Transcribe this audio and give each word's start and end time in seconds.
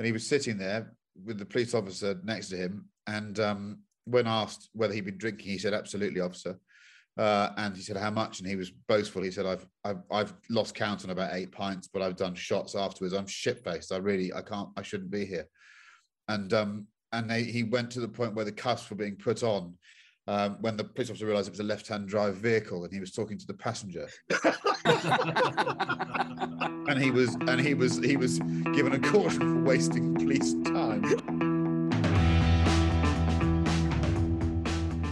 and 0.00 0.06
he 0.06 0.12
was 0.12 0.26
sitting 0.26 0.56
there 0.56 0.94
with 1.26 1.38
the 1.38 1.44
police 1.44 1.74
officer 1.74 2.18
next 2.24 2.48
to 2.48 2.56
him. 2.56 2.86
And 3.06 3.38
um, 3.38 3.80
when 4.06 4.26
asked 4.26 4.70
whether 4.72 4.94
he'd 4.94 5.04
been 5.04 5.18
drinking, 5.18 5.50
he 5.50 5.58
said, 5.58 5.74
"Absolutely, 5.74 6.22
officer." 6.22 6.58
Uh, 7.18 7.50
and 7.58 7.76
he 7.76 7.82
said, 7.82 7.98
"How 7.98 8.10
much?" 8.10 8.40
And 8.40 8.48
he 8.48 8.56
was 8.56 8.70
boastful. 8.70 9.20
He 9.20 9.30
said, 9.30 9.44
"I've 9.44 9.66
I've, 9.84 10.00
I've 10.10 10.32
lost 10.48 10.74
count 10.74 11.04
on 11.04 11.10
about 11.10 11.34
eight 11.34 11.52
pints, 11.52 11.86
but 11.86 12.00
I've 12.00 12.16
done 12.16 12.34
shots 12.34 12.74
afterwards. 12.74 13.12
I'm 13.12 13.26
shit 13.26 13.62
faced. 13.62 13.92
I 13.92 13.98
really 13.98 14.32
I 14.32 14.40
can't. 14.40 14.70
I 14.74 14.80
shouldn't 14.80 15.10
be 15.10 15.26
here." 15.26 15.44
And 16.28 16.50
um, 16.54 16.86
and 17.12 17.28
they, 17.28 17.42
he 17.42 17.62
went 17.62 17.90
to 17.90 18.00
the 18.00 18.08
point 18.08 18.34
where 18.34 18.46
the 18.46 18.52
cuffs 18.52 18.88
were 18.88 18.96
being 18.96 19.16
put 19.16 19.42
on. 19.42 19.74
Um, 20.26 20.56
when 20.62 20.78
the 20.78 20.84
police 20.84 21.10
officer 21.10 21.26
realised 21.26 21.48
it 21.48 21.50
was 21.50 21.60
a 21.60 21.64
left-hand 21.64 22.08
drive 22.08 22.36
vehicle, 22.36 22.84
and 22.84 22.92
he 22.92 23.00
was 23.00 23.12
talking 23.12 23.36
to 23.36 23.46
the 23.46 23.52
passenger, 23.52 24.08
and 26.40 27.02
he 27.02 27.10
was 27.10 27.34
and 27.48 27.60
he 27.60 27.74
was 27.74 27.98
he 27.98 28.16
was 28.16 28.38
given 28.72 28.94
a 28.94 28.98
caution 28.98 29.40
for 29.40 29.62
wasting 29.62 30.14
police 30.14 30.54
time. 30.64 31.02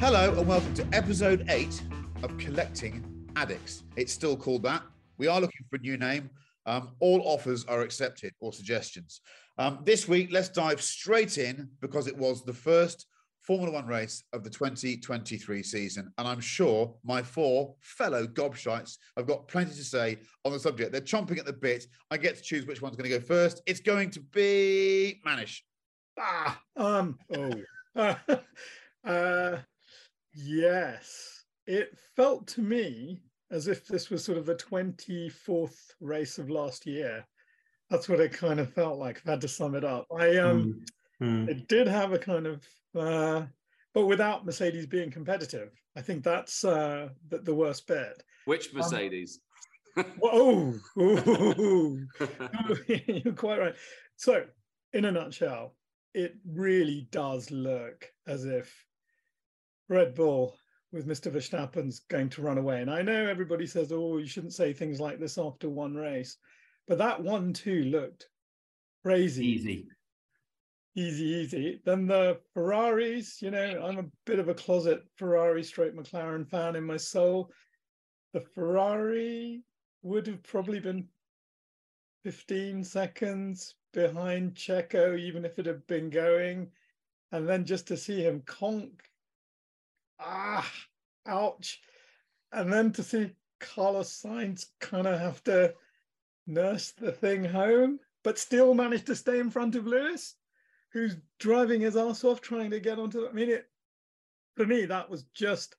Hello 0.01 0.33
and 0.39 0.49
welcome 0.49 0.73
to 0.75 0.87
episode 0.93 1.45
eight 1.51 1.83
of 2.23 2.37
Collecting 2.39 3.05
Addicts. 3.37 3.85
It's 3.97 4.13
still 4.13 4.37
called 4.37 4.63
that. 4.63 4.83
We 5.19 5.27
are 5.27 5.41
looking 5.41 5.67
for 5.69 5.77
a 5.77 5.81
new 5.81 5.99
name. 5.99 6.31
Um, 6.65 6.91
all 7.01 7.21
offers 7.25 7.65
are 7.67 7.83
accepted 7.83 8.33
or 8.41 8.53
suggestions. 8.53 9.21
Um, 9.59 9.81
this 9.85 10.09
week, 10.09 10.29
let's 10.31 10.49
dive 10.49 10.81
straight 10.81 11.37
in 11.37 11.69
because 11.81 12.07
it 12.07 12.17
was 12.17 12.45
the 12.45 12.55
first 12.55 13.07
Formula 13.49 13.73
One 13.73 13.87
race 13.87 14.25
of 14.35 14.45
the 14.45 14.51
2023 14.51 15.63
season. 15.63 16.13
And 16.19 16.29
I'm 16.29 16.39
sure 16.39 16.95
my 17.03 17.23
four 17.23 17.75
fellow 17.81 18.27
gobshites 18.27 18.99
have 19.17 19.27
got 19.27 19.49
plenty 19.49 19.71
to 19.71 19.85
say 19.85 20.19
on 20.45 20.53
the 20.53 20.61
subject. 20.61 20.93
They're 20.93 21.01
chomping 21.01 21.39
at 21.39 21.47
the 21.47 21.55
bit. 21.55 21.87
I 22.11 22.19
get 22.19 22.37
to 22.37 22.43
choose 22.43 22.67
which 22.67 22.83
one's 22.83 22.97
going 22.97 23.11
to 23.11 23.19
go 23.19 23.25
first. 23.25 23.63
It's 23.65 23.81
going 23.81 24.11
to 24.11 24.21
be 24.21 25.23
Manish. 25.27 25.61
Ah, 26.21 26.61
um, 26.77 27.17
oh, 27.35 27.55
uh, 29.07 29.57
yes. 30.35 31.45
It 31.67 31.99
felt 32.17 32.47
to 32.49 32.61
me 32.61 33.23
as 33.51 33.67
if 33.67 33.87
this 33.87 34.11
was 34.11 34.23
sort 34.23 34.37
of 34.37 34.45
the 34.45 34.57
24th 34.57 35.79
race 36.03 36.37
of 36.37 36.51
last 36.51 36.85
year. 36.85 37.27
That's 37.89 38.11
what 38.11 38.21
it 38.21 38.33
kind 38.35 38.61
of 38.61 38.75
felt 38.75 38.99
like. 38.99 39.23
I've 39.25 39.31
had 39.31 39.41
to 39.41 39.49
sum 39.49 39.75
it 39.75 39.85
up. 39.85 40.07
I 40.15 40.37
um, 40.37 40.85
Mm. 41.21 41.49
it 41.49 41.67
did 41.69 41.89
have 41.89 42.13
a 42.13 42.19
kind 42.19 42.47
of, 42.47 42.65
uh, 42.97 43.43
but 43.95 44.07
without 44.07 44.47
Mercedes 44.47 44.87
being 44.87 45.11
competitive. 45.11 45.71
I 45.97 46.03
think 46.03 46.23
that's 46.23 46.65
uh, 46.65 47.09
the, 47.29 47.39
the 47.39 47.55
worst 47.55 47.87
bit. 47.87 48.23
Which 48.45 48.73
Mercedes? 48.73 49.41
Whoa, 50.21 50.75
ooh, 50.99 52.07
you're 52.87 53.35
quite 53.35 53.59
right. 53.59 53.75
So, 54.17 54.45
in 54.93 55.07
a 55.07 55.13
nutshell, 55.13 55.75
it 56.15 56.37
really 56.47 57.09
does 57.11 57.51
look 57.51 58.07
as 58.27 58.45
if 58.45 58.73
Red 59.89 60.15
Bull 60.15 60.57
with 60.93 61.07
Mr. 61.07 61.33
Verstappen's 61.33 62.01
going 62.09 62.29
to 62.31 62.43
run 62.43 62.59
away. 62.59 62.81
And 62.81 62.91
I 62.91 63.03
know 63.03 63.27
everybody 63.27 63.67
says, 63.67 63.93
oh, 63.93 64.19
you 64.19 64.27
shouldn't 64.27 64.55
say 64.55 64.73
things 64.73 65.01
like 65.01 65.19
this 65.19 65.37
after 65.37 65.69
one 65.69 65.95
race, 65.95 66.37
but 66.87 66.99
that 66.99 67.23
one 67.23 67.53
too 67.53 67.85
looked 67.85 68.29
crazy. 69.05 69.47
Easy. 69.47 69.89
Easy, 70.95 71.25
easy. 71.25 71.81
Then 71.85 72.07
the 72.07 72.41
Ferraris, 72.55 73.41
you 73.41 73.51
know, 73.51 73.83
I'm 73.85 73.99
a 73.99 74.11
bit 74.25 74.39
of 74.39 74.49
a 74.49 74.55
closet 74.55 75.03
Ferrari 75.17 75.63
straight 75.63 75.95
McLaren 75.95 76.49
fan 76.49 76.77
in 76.77 76.85
my 76.85 76.97
soul. 76.97 77.51
The 78.33 78.41
Ferrari 78.41 79.63
would 80.03 80.27
have 80.27 80.43
probably 80.43 80.81
been 80.81 81.09
15 82.25 82.85
seconds 82.85 83.75
behind 83.93 84.55
Checo, 84.55 85.19
even 85.19 85.45
if 85.45 85.59
it 85.59 85.67
had 85.67 85.87
been 85.87 86.11
going. 86.11 86.71
And 87.31 87.49
then 87.49 87.65
just 87.65 87.87
to 87.89 87.97
see 87.97 88.23
him 88.23 88.43
conk, 88.45 89.03
ah, 90.19 90.71
ouch. 91.27 91.81
And 92.53 92.73
then 92.73 92.93
to 92.93 93.03
see 93.03 93.33
Carlos 93.61 94.23
Sainz 94.23 94.67
kind 94.81 95.07
of 95.07 95.19
have 95.21 95.45
to 95.45 95.75
nurse 96.47 96.93
the 96.93 97.13
thing 97.13 97.45
home, 97.45 98.01
but 98.25 98.39
still 98.39 98.75
manage 98.75 99.05
to 99.05 99.15
stay 99.15 99.39
in 99.39 99.51
front 99.51 99.77
of 99.77 99.87
Lewis, 99.87 100.35
who's 100.93 101.17
driving 101.39 101.81
his 101.81 101.97
ass 101.97 102.25
off 102.25 102.41
trying 102.41 102.71
to 102.71 102.81
get 102.81 102.99
onto. 102.99 103.29
I 103.29 103.33
mean, 103.33 103.51
it 103.51 103.69
for 104.57 104.67
me 104.67 104.87
that 104.87 105.09
was 105.09 105.25
just. 105.35 105.77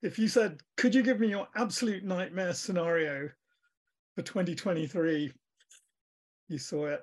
If 0.00 0.18
you 0.18 0.28
said, 0.28 0.60
"Could 0.76 0.94
you 0.94 1.02
give 1.02 1.18
me 1.18 1.28
your 1.28 1.48
absolute 1.56 2.04
nightmare 2.04 2.54
scenario 2.54 3.28
for 4.14 4.22
2023?" 4.22 5.32
You 6.48 6.58
saw 6.58 6.86
it. 6.86 7.02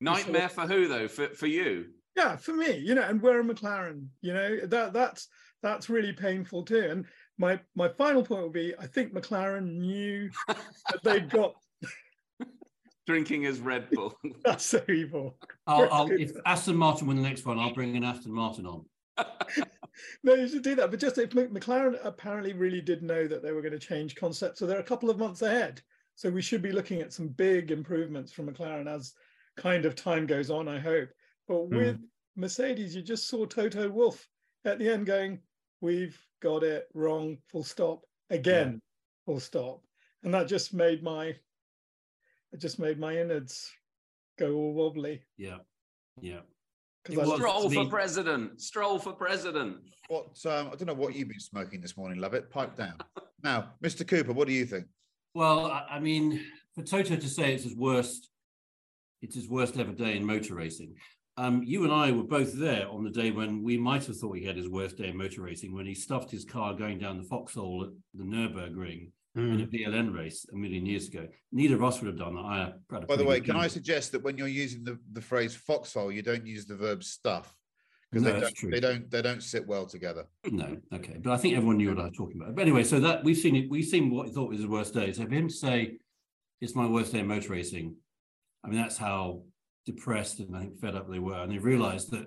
Nightmare 0.00 0.48
for 0.48 0.66
who 0.66 0.86
though? 0.86 1.08
For 1.08 1.28
for 1.28 1.46
you? 1.46 1.86
Yeah, 2.16 2.36
for 2.36 2.52
me, 2.52 2.76
you 2.78 2.94
know, 2.94 3.02
and 3.02 3.22
we're 3.22 3.40
a 3.40 3.44
McLaren, 3.44 4.08
you 4.22 4.34
know, 4.34 4.66
that 4.66 4.92
that's 4.92 5.28
that's 5.62 5.88
really 5.88 6.12
painful 6.12 6.64
too. 6.64 6.88
And 6.90 7.04
my 7.38 7.60
my 7.76 7.88
final 7.88 8.24
point 8.24 8.42
would 8.42 8.52
be, 8.52 8.74
I 8.78 8.86
think 8.86 9.12
McLaren 9.12 9.76
knew 9.78 10.30
that 10.48 11.02
they'd 11.04 11.30
got 11.30 11.54
Drinking 13.08 13.46
as 13.46 13.58
Red 13.58 13.88
Bull. 13.92 14.14
that's 14.44 14.66
so 14.66 14.82
evil. 14.86 15.38
I'll, 15.66 15.90
I'll, 15.90 16.10
if 16.10 16.32
Aston 16.44 16.76
Martin 16.76 17.06
win 17.06 17.16
the 17.16 17.22
next 17.22 17.46
one, 17.46 17.58
I'll 17.58 17.72
bring 17.72 17.96
an 17.96 18.04
Aston 18.04 18.34
Martin 18.34 18.66
on. 18.66 18.84
no, 20.22 20.34
you 20.34 20.46
should 20.46 20.62
do 20.62 20.74
that. 20.74 20.90
But 20.90 21.00
just 21.00 21.16
if 21.16 21.30
McLaren 21.30 21.98
apparently 22.04 22.52
really 22.52 22.82
did 22.82 23.02
know 23.02 23.26
that 23.26 23.42
they 23.42 23.52
were 23.52 23.62
going 23.62 23.72
to 23.72 23.78
change 23.78 24.14
concept, 24.14 24.58
so 24.58 24.66
they're 24.66 24.78
a 24.78 24.84
couple 24.84 25.08
of 25.08 25.16
months 25.16 25.40
ahead. 25.40 25.80
So 26.16 26.28
we 26.28 26.42
should 26.42 26.60
be 26.60 26.70
looking 26.70 27.00
at 27.00 27.14
some 27.14 27.28
big 27.28 27.70
improvements 27.70 28.30
from 28.30 28.52
McLaren 28.52 28.86
as 28.86 29.14
kind 29.56 29.86
of 29.86 29.96
time 29.96 30.26
goes 30.26 30.50
on. 30.50 30.68
I 30.68 30.78
hope. 30.78 31.08
But 31.46 31.64
hmm. 31.64 31.76
with 31.76 31.98
Mercedes, 32.36 32.94
you 32.94 33.00
just 33.00 33.26
saw 33.26 33.46
Toto 33.46 33.88
Wolff 33.88 34.28
at 34.66 34.78
the 34.78 34.92
end 34.92 35.06
going, 35.06 35.38
"We've 35.80 36.20
got 36.42 36.62
it 36.62 36.88
wrong." 36.92 37.38
Full 37.48 37.64
stop. 37.64 38.02
Again, 38.28 38.82
full 39.24 39.40
stop. 39.40 39.80
And 40.22 40.34
that 40.34 40.46
just 40.46 40.74
made 40.74 41.02
my, 41.02 41.34
it 42.52 42.60
just 42.60 42.78
made 42.78 42.98
my 42.98 43.16
innards 43.18 43.70
go 44.38 44.54
all 44.54 44.74
wobbly. 44.74 45.22
Yeah, 45.36 45.58
yeah. 46.20 46.40
Because 47.04 47.18
It 47.18 47.22
I 47.22 47.26
was- 47.26 47.36
Stroll 47.38 47.70
for 47.70 47.84
the- 47.84 47.90
president. 47.90 48.60
Stroll 48.60 48.98
for 48.98 49.12
president. 49.12 49.78
What 50.08 50.26
um, 50.46 50.68
I 50.68 50.76
don't 50.76 50.86
know 50.86 50.94
what 50.94 51.14
you've 51.14 51.28
been 51.28 51.40
smoking 51.40 51.80
this 51.80 51.96
morning, 51.96 52.18
love 52.18 52.34
it. 52.34 52.50
Pipe 52.50 52.76
down. 52.76 52.98
now, 53.42 53.74
Mr. 53.84 54.06
Cooper, 54.06 54.32
what 54.32 54.48
do 54.48 54.54
you 54.54 54.64
think? 54.66 54.86
Well, 55.34 55.66
I, 55.66 55.86
I 55.90 56.00
mean, 56.00 56.40
for 56.74 56.82
Toto 56.82 57.16
to 57.16 57.28
say 57.28 57.54
it's 57.54 57.64
his 57.64 57.76
worst, 57.76 58.30
it's 59.22 59.34
his 59.34 59.48
worst 59.48 59.76
ever 59.78 59.92
day 59.92 60.16
in 60.16 60.24
motor 60.24 60.54
racing. 60.54 60.94
Um, 61.36 61.62
you 61.62 61.84
and 61.84 61.92
I 61.92 62.10
were 62.10 62.24
both 62.24 62.52
there 62.58 62.88
on 62.88 63.04
the 63.04 63.10
day 63.10 63.30
when 63.30 63.62
we 63.62 63.76
might 63.78 64.04
have 64.06 64.16
thought 64.16 64.36
he 64.36 64.44
had 64.44 64.56
his 64.56 64.68
worst 64.68 64.96
day 64.96 65.08
in 65.08 65.16
motor 65.16 65.42
racing 65.42 65.72
when 65.72 65.86
he 65.86 65.94
stuffed 65.94 66.30
his 66.32 66.44
car 66.44 66.74
going 66.74 66.98
down 66.98 67.16
the 67.16 67.28
foxhole 67.28 67.84
at 67.84 67.90
the 68.14 68.24
Nurburgring 68.24 69.12
Mm. 69.38 69.54
in 69.54 69.60
a 69.60 69.66
VLN 69.66 70.14
race 70.14 70.44
a 70.52 70.56
million 70.56 70.84
years 70.84 71.06
ago. 71.06 71.28
Neither 71.52 71.76
of 71.76 71.84
us 71.84 72.00
would 72.00 72.08
have 72.08 72.18
done 72.18 72.34
that. 72.34 72.40
I 72.40 72.60
uh, 72.62 73.00
a 73.02 73.06
By 73.06 73.14
the 73.14 73.24
way, 73.24 73.40
can 73.40 73.54
I 73.54 73.68
suggest 73.68 74.10
that 74.12 74.22
when 74.22 74.36
you're 74.36 74.48
using 74.48 74.82
the, 74.82 74.98
the 75.12 75.20
phrase 75.20 75.54
foxhole, 75.54 76.10
you 76.10 76.22
don't 76.22 76.44
use 76.44 76.66
the 76.66 76.74
verb 76.74 77.04
stuff 77.04 77.54
because 78.10 78.24
No, 78.24 78.32
they 78.32 78.40
don't 78.40 78.70
they 78.72 78.80
don't 78.80 79.10
they 79.10 79.22
don't 79.22 79.42
sit 79.42 79.64
well 79.64 79.86
together. 79.86 80.26
No, 80.50 80.76
okay, 80.92 81.18
but 81.22 81.32
I 81.32 81.36
think 81.36 81.56
everyone 81.56 81.76
knew 81.76 81.90
what 81.90 82.00
I 82.00 82.06
was 82.06 82.16
talking 82.16 82.40
about. 82.40 82.56
But 82.56 82.62
anyway, 82.62 82.82
so 82.82 82.98
that 82.98 83.22
we've 83.22 83.36
seen 83.36 83.54
it. 83.54 83.70
We've 83.70 83.84
seen 83.84 84.10
what 84.10 84.26
he 84.26 84.32
thought 84.32 84.48
was 84.48 84.58
his 84.58 84.66
worst 84.66 84.92
day. 84.92 85.12
So 85.12 85.24
for 85.24 85.32
him 85.32 85.46
to 85.46 85.54
say 85.54 85.98
it's 86.60 86.74
my 86.74 86.86
worst 86.86 87.12
day 87.12 87.20
in 87.20 87.28
motor 87.28 87.52
racing, 87.52 87.94
I 88.64 88.68
mean 88.68 88.80
that's 88.80 88.98
how 88.98 89.42
depressed 89.86 90.40
and 90.40 90.56
I 90.56 90.60
think 90.60 90.80
fed 90.80 90.96
up 90.96 91.08
they 91.08 91.20
were, 91.20 91.42
and 91.42 91.52
they 91.52 91.58
realised 91.58 92.10
that 92.10 92.26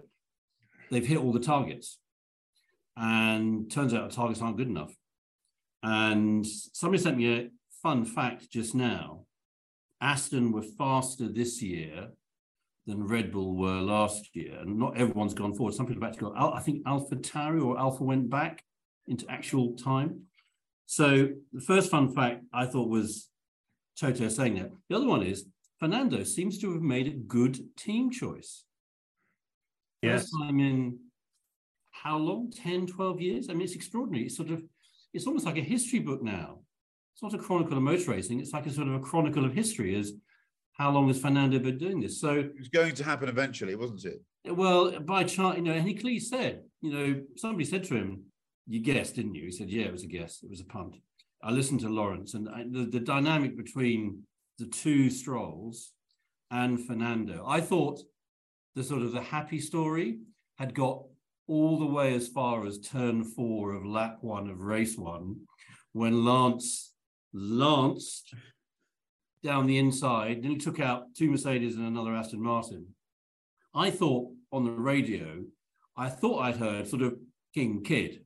they've 0.89 1.05
hit 1.05 1.17
all 1.17 1.33
the 1.33 1.39
targets, 1.39 1.99
and 2.95 3.69
turns 3.69 3.93
out 3.93 4.09
the 4.09 4.15
targets 4.15 4.41
aren't 4.41 4.57
good 4.57 4.69
enough. 4.69 4.93
And 5.83 6.45
somebody 6.45 7.01
sent 7.01 7.17
me 7.17 7.33
a 7.33 7.49
fun 7.81 8.05
fact 8.05 8.49
just 8.51 8.75
now: 8.75 9.25
Aston 9.99 10.51
were 10.51 10.61
faster 10.61 11.27
this 11.27 11.61
year 11.61 12.09
than 12.87 13.07
Red 13.07 13.31
Bull 13.31 13.55
were 13.55 13.81
last 13.81 14.35
year, 14.35 14.59
and 14.59 14.77
not 14.77 14.97
everyone's 14.97 15.33
gone 15.33 15.53
forward. 15.53 15.73
Some 15.73 15.87
people 15.87 16.03
have 16.03 16.13
actually. 16.13 16.35
Al- 16.37 16.53
I 16.53 16.59
think 16.59 16.83
Alpha 16.85 17.15
Tauri 17.15 17.63
or 17.63 17.79
Alpha 17.79 18.03
went 18.03 18.29
back 18.29 18.63
into 19.07 19.25
actual 19.29 19.75
time. 19.75 20.21
So 20.85 21.29
the 21.53 21.61
first 21.61 21.89
fun 21.89 22.13
fact 22.13 22.43
I 22.53 22.65
thought 22.65 22.89
was 22.89 23.29
Toto 23.97 24.27
saying 24.27 24.55
that. 24.55 24.71
The 24.89 24.95
other 24.97 25.07
one 25.07 25.23
is 25.23 25.45
Fernando 25.79 26.23
seems 26.23 26.57
to 26.59 26.73
have 26.73 26.81
made 26.81 27.07
a 27.07 27.11
good 27.11 27.59
team 27.77 28.11
choice. 28.11 28.65
Yes. 30.01 30.21
First 30.21 30.33
time 30.41 30.59
in 30.59 30.99
how 31.91 32.17
long? 32.17 32.51
10, 32.51 32.87
12 32.87 33.21
years? 33.21 33.49
I 33.49 33.53
mean, 33.53 33.63
it's 33.63 33.75
extraordinary. 33.75 34.25
It's 34.25 34.35
sort 34.35 34.49
of, 34.49 34.63
it's 35.13 35.27
almost 35.27 35.45
like 35.45 35.57
a 35.57 35.61
history 35.61 35.99
book 35.99 36.21
now. 36.23 36.59
It's 37.13 37.23
not 37.23 37.33
a 37.33 37.37
chronicle 37.37 37.77
of 37.77 37.83
motor 37.83 38.11
racing. 38.11 38.39
It's 38.39 38.53
like 38.53 38.65
a 38.65 38.71
sort 38.71 38.87
of 38.87 38.95
a 38.95 38.99
chronicle 38.99 39.45
of 39.45 39.53
history 39.53 39.95
as 39.95 40.13
how 40.73 40.89
long 40.91 41.07
has 41.09 41.19
Fernando 41.19 41.59
been 41.59 41.77
doing 41.77 41.99
this? 41.99 42.19
So 42.19 42.39
It 42.39 42.57
was 42.57 42.69
going 42.69 42.95
to 42.95 43.03
happen 43.03 43.29
eventually, 43.29 43.75
wasn't 43.75 44.05
it? 44.05 44.21
well, 44.55 44.99
by 45.01 45.23
chart, 45.23 45.57
you 45.57 45.63
know, 45.63 45.73
and 45.73 45.87
he 45.87 45.93
clearly 45.93 46.19
said, 46.19 46.63
you 46.81 46.91
know, 46.91 47.21
somebody 47.35 47.65
said 47.65 47.83
to 47.85 47.95
him, 47.95 48.23
"You 48.67 48.79
guessed, 48.79 49.15
didn't 49.15 49.35
you?" 49.35 49.45
He 49.45 49.51
said, 49.51 49.69
"Yeah, 49.69 49.83
it 49.83 49.91
was 49.91 50.03
a 50.03 50.07
guess. 50.07 50.41
It 50.41 50.49
was 50.49 50.61
a 50.61 50.65
punt." 50.65 50.95
I 51.43 51.51
listened 51.51 51.81
to 51.81 51.89
Lawrence, 51.89 52.33
and 52.33 52.49
I, 52.49 52.63
the, 52.69 52.85
the 52.85 52.99
dynamic 52.99 53.55
between 53.55 54.23
the 54.57 54.65
two 54.65 55.09
Strolls 55.11 55.93
and 56.49 56.83
Fernando, 56.87 57.45
I 57.47 57.61
thought 57.61 57.99
the 58.75 58.83
sort 58.83 59.03
of 59.03 59.11
the 59.11 59.21
happy 59.21 59.59
story 59.59 60.19
had 60.57 60.73
got 60.73 61.03
all 61.47 61.79
the 61.79 61.85
way 61.85 62.13
as 62.13 62.27
far 62.27 62.65
as 62.65 62.79
turn 62.79 63.23
four 63.23 63.73
of 63.73 63.85
lap 63.85 64.17
one 64.21 64.49
of 64.49 64.61
race 64.61 64.97
one, 64.97 65.41
when 65.93 66.23
Lance 66.23 66.93
lanced 67.33 68.33
down 69.43 69.67
the 69.67 69.77
inside, 69.77 70.43
then 70.43 70.51
he 70.51 70.57
took 70.57 70.79
out 70.79 71.13
two 71.15 71.31
Mercedes 71.31 71.75
and 71.75 71.87
another 71.87 72.15
Aston 72.15 72.41
Martin. 72.41 72.87
I 73.73 73.89
thought 73.89 74.31
on 74.51 74.65
the 74.65 74.71
radio, 74.71 75.43
I 75.97 76.09
thought 76.09 76.41
I'd 76.41 76.57
heard 76.57 76.87
sort 76.87 77.01
of 77.01 77.15
King 77.53 77.83
Kid, 77.83 78.23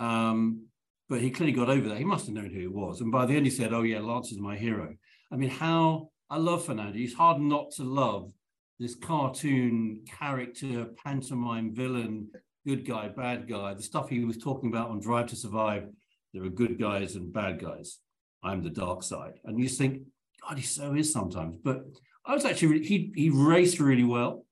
um, 0.00 0.66
but 1.08 1.20
he 1.20 1.30
clearly 1.30 1.52
got 1.52 1.68
over 1.68 1.88
that. 1.88 1.98
He 1.98 2.04
must 2.04 2.26
have 2.26 2.34
known 2.34 2.50
who 2.50 2.60
it 2.60 2.72
was. 2.72 3.00
And 3.00 3.12
by 3.12 3.26
the 3.26 3.34
end, 3.34 3.46
he 3.46 3.50
said, 3.50 3.72
Oh, 3.72 3.82
yeah, 3.82 4.00
Lance 4.00 4.32
is 4.32 4.38
my 4.38 4.56
hero. 4.56 4.94
I 5.32 5.36
mean, 5.36 5.50
how 5.50 6.10
I 6.28 6.38
love 6.38 6.64
Fernando. 6.64 6.96
He's 6.96 7.14
hard 7.14 7.40
not 7.40 7.70
to 7.72 7.84
love 7.84 8.32
this 8.78 8.94
cartoon 8.94 10.00
character, 10.06 10.86
pantomime 11.04 11.74
villain, 11.74 12.28
good 12.66 12.86
guy, 12.86 13.08
bad 13.08 13.48
guy, 13.48 13.74
the 13.74 13.82
stuff 13.82 14.08
he 14.08 14.24
was 14.24 14.36
talking 14.36 14.68
about 14.68 14.90
on 14.90 15.00
Drive 15.00 15.28
to 15.28 15.36
Survive. 15.36 15.88
There 16.34 16.44
are 16.44 16.50
good 16.50 16.78
guys 16.78 17.16
and 17.16 17.32
bad 17.32 17.60
guys. 17.60 17.98
I'm 18.42 18.62
the 18.62 18.70
dark 18.70 19.02
side. 19.02 19.34
And 19.44 19.58
you 19.58 19.66
just 19.66 19.78
think, 19.78 20.02
God, 20.46 20.58
he 20.58 20.64
so 20.64 20.94
is 20.94 21.12
sometimes. 21.12 21.56
But 21.62 21.84
I 22.24 22.34
was 22.34 22.44
actually, 22.44 22.68
really, 22.68 22.86
he, 22.86 23.12
he 23.14 23.30
raced 23.30 23.80
really 23.80 24.04
well. 24.04 24.44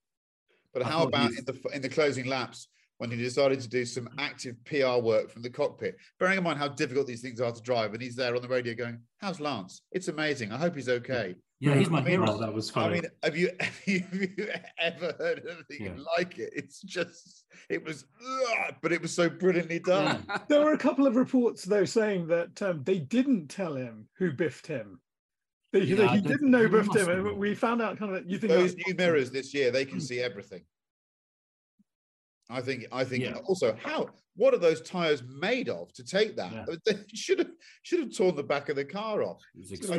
But 0.72 0.82
I 0.82 0.88
how 0.88 1.02
about 1.04 1.30
in 1.30 1.44
the 1.44 1.56
in 1.72 1.82
the 1.82 1.88
closing 1.88 2.26
laps 2.26 2.68
when 2.98 3.10
he 3.10 3.16
decided 3.16 3.60
to 3.60 3.68
do 3.68 3.84
some 3.84 4.08
active 4.18 4.56
PR 4.64 4.98
work 5.02 5.30
from 5.30 5.42
the 5.42 5.50
cockpit? 5.50 5.96
Bearing 6.18 6.38
in 6.38 6.44
mind 6.44 6.58
how 6.58 6.68
difficult 6.68 7.06
these 7.06 7.20
things 7.22 7.40
are 7.40 7.52
to 7.52 7.62
drive, 7.62 7.92
and 7.94 8.02
he's 8.02 8.16
there 8.16 8.34
on 8.36 8.42
the 8.42 8.48
radio 8.48 8.74
going, 8.74 8.98
"How's 9.18 9.40
Lance? 9.40 9.82
It's 9.92 10.08
amazing. 10.08 10.52
I 10.52 10.58
hope 10.58 10.74
he's 10.74 10.88
okay." 10.88 11.34
Yeah, 11.60 11.76
he's 11.76 11.88
my 11.88 12.00
I 12.00 12.02
mean, 12.02 12.20
hero. 12.20 12.36
That 12.38 12.52
was 12.52 12.68
funny. 12.68 12.98
I 12.98 13.00
mean, 13.00 13.10
have 13.22 13.36
you 13.36 13.50
have 13.60 13.80
you 13.86 14.48
ever 14.78 15.14
heard 15.18 15.42
anything 15.50 15.86
Yeah. 15.96 16.02
like 16.18 16.38
it? 16.38 16.52
It's 16.54 16.80
just 16.82 17.44
it 17.70 17.82
was, 17.84 18.04
ugh, 18.22 18.74
but 18.82 18.92
it 18.92 19.00
was 19.00 19.12
so 19.14 19.30
brilliantly 19.30 19.78
done. 19.78 20.26
There 20.48 20.60
were 20.62 20.74
a 20.74 20.78
couple 20.78 21.06
of 21.06 21.16
reports, 21.16 21.64
though, 21.64 21.84
saying 21.86 22.26
that 22.26 22.60
um, 22.60 22.82
they 22.84 22.98
didn't 22.98 23.48
tell 23.48 23.74
him 23.74 24.08
who 24.18 24.32
biffed 24.32 24.66
him. 24.66 25.00
They, 25.72 25.80
Yeah, 25.84 25.96
that 25.96 26.10
he 26.16 26.20
didn't 26.20 26.50
know 26.50 26.68
think 26.68 26.72
he 26.72 26.76
biffed 26.80 26.96
him, 26.96 27.06
must 27.06 27.08
have. 27.08 27.26
and 27.26 27.38
we 27.38 27.54
found 27.54 27.80
out 27.80 27.96
kind 27.98 28.14
of. 28.14 28.28
You 28.30 28.38
think 28.38 28.52
Those 28.52 28.76
new 28.76 28.94
mirrors 28.96 29.30
this 29.30 29.54
year, 29.54 29.70
they 29.70 29.84
can 29.86 30.00
see 30.00 30.20
everything. 30.20 30.62
I 32.50 32.60
think. 32.60 32.86
I 32.92 33.04
think. 33.04 33.24
Yeah. 33.24 33.36
Also, 33.46 33.76
how? 33.82 34.08
What 34.36 34.52
are 34.52 34.58
those 34.58 34.80
tires 34.80 35.22
made 35.28 35.68
of 35.68 35.92
to 35.94 36.04
take 36.04 36.36
that? 36.36 36.52
Yeah. 36.52 36.64
They 36.84 36.96
should 37.14 37.38
have 37.38 37.50
should 37.82 38.00
have 38.00 38.16
torn 38.16 38.36
the 38.36 38.42
back 38.42 38.68
of 38.68 38.76
the 38.76 38.84
car 38.84 39.22
off. 39.22 39.40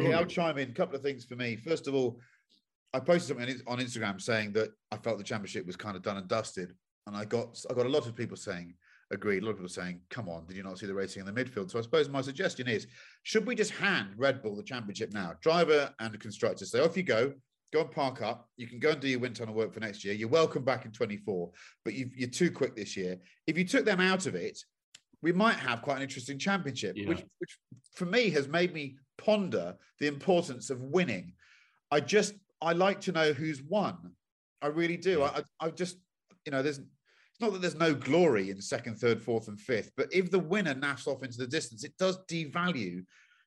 Okay. 0.06 0.13
I'll 0.13 0.25
chime 0.25 0.57
in. 0.57 0.69
A 0.69 0.74
couple 0.74 0.95
of 0.95 1.01
things 1.01 1.25
for 1.25 1.36
me. 1.36 1.56
First 1.56 1.88
of 1.88 1.95
all, 1.95 2.19
I 2.94 3.00
posted 3.00 3.38
something 3.38 3.62
on 3.68 3.80
Instagram 3.80 4.21
saying 4.21 4.53
that 4.53 4.69
I 4.92 4.97
felt 4.97 5.18
the 5.18 5.24
championship 5.24 5.65
was 5.65 5.75
kind 5.75 5.95
of 5.95 6.01
done 6.01 6.18
and 6.18 6.27
dusted, 6.27 6.74
and 7.07 7.15
I 7.15 7.25
got 7.25 7.59
I 7.69 7.74
got 7.74 7.86
a 7.86 7.89
lot 7.89 8.07
of 8.07 8.15
people 8.15 8.38
saying 8.38 8.75
agreed. 9.12 9.44
A 9.44 9.45
lot 9.45 9.51
of 9.51 9.57
people 9.57 9.69
saying, 9.69 10.01
"Come 10.09 10.30
on, 10.30 10.45
did 10.45 10.56
you 10.56 10.63
not 10.63 10.77
see 10.77 10.86
the 10.86 10.94
racing 10.94 11.25
in 11.25 11.33
the 11.33 11.44
midfield?" 11.44 11.71
So 11.71 11.80
I 11.80 11.81
suppose 11.81 12.09
my 12.09 12.21
suggestion 12.21 12.68
is, 12.68 12.88
should 13.24 13.45
we 13.45 13.56
just 13.56 13.71
hand 13.71 14.09
Red 14.18 14.41
Bull 14.41 14.56
the 14.56 14.63
championship 14.63 15.13
now? 15.13 15.33
Driver 15.41 15.94
and 16.00 16.19
constructor 16.19 16.65
say, 16.65 16.80
"Off 16.80 16.98
you 16.98 17.03
go." 17.03 17.33
Go 17.75 17.81
and 17.81 17.92
park 17.92 18.22
up. 18.22 18.48
You 18.56 18.68
can 18.68 18.80
go 18.80 18.92
and 18.92 19.01
do 19.01 19.10
your 19.10 19.19
wind 19.19 19.36
tunnel 19.36 19.54
work 19.54 19.74
for 19.74 19.81
next 19.81 20.06
year. 20.06 20.13
You're 20.13 20.30
welcome 20.30 20.63
back 20.63 20.86
in 20.86 20.94
24, 20.94 21.51
but 21.83 21.94
you've, 21.94 22.16
you're 22.16 22.30
too 22.30 22.50
quick 22.50 22.74
this 22.74 22.95
year. 22.95 23.18
If 23.48 23.57
you 23.57 23.66
took 23.66 23.83
them 23.83 24.00
out 24.00 24.27
of 24.27 24.36
it, 24.36 24.57
we 25.22 25.33
might 25.33 25.57
have 25.57 25.81
quite 25.81 25.98
an 25.98 26.04
interesting 26.04 26.39
championship, 26.39 26.95
which, 27.06 27.19
Yeah. 27.19 27.25
which 27.39 27.57
for 27.94 28.06
me 28.06 28.30
has 28.30 28.48
made 28.48 28.74
me 28.74 28.95
ponder 29.18 29.75
the 30.00 30.07
importance 30.07 30.69
of 30.69 30.80
winning. 30.83 31.33
I 31.92 32.00
just 32.00 32.36
I 32.62 32.72
like 32.72 33.01
to 33.01 33.12
know 33.12 33.33
who's 33.33 33.62
won. 33.62 33.98
I 34.62 34.67
really 34.67 34.96
do. 34.96 35.24
I, 35.24 35.41
I 35.60 35.65
I 35.65 35.70
just 35.70 35.98
you 36.46 36.53
know 36.53 36.63
there's 36.63 36.77
it's 36.77 37.41
not 37.41 37.51
that 37.51 37.62
there's 37.62 37.75
no 37.75 37.94
glory 37.94 38.51
in 38.51 38.62
second, 38.62 38.96
third, 39.00 39.22
fourth, 39.22 39.50
and 39.50 39.60
fifth, 39.60 39.91
but 39.98 40.08
if 40.13 40.32
the 40.32 40.39
winner 40.39 40.75
naffs 40.75 41.08
off 41.08 41.24
into 41.24 41.39
the 41.39 41.48
distance, 41.48 41.84
it 41.84 41.98
does 42.00 42.20
devalue 42.32 43.03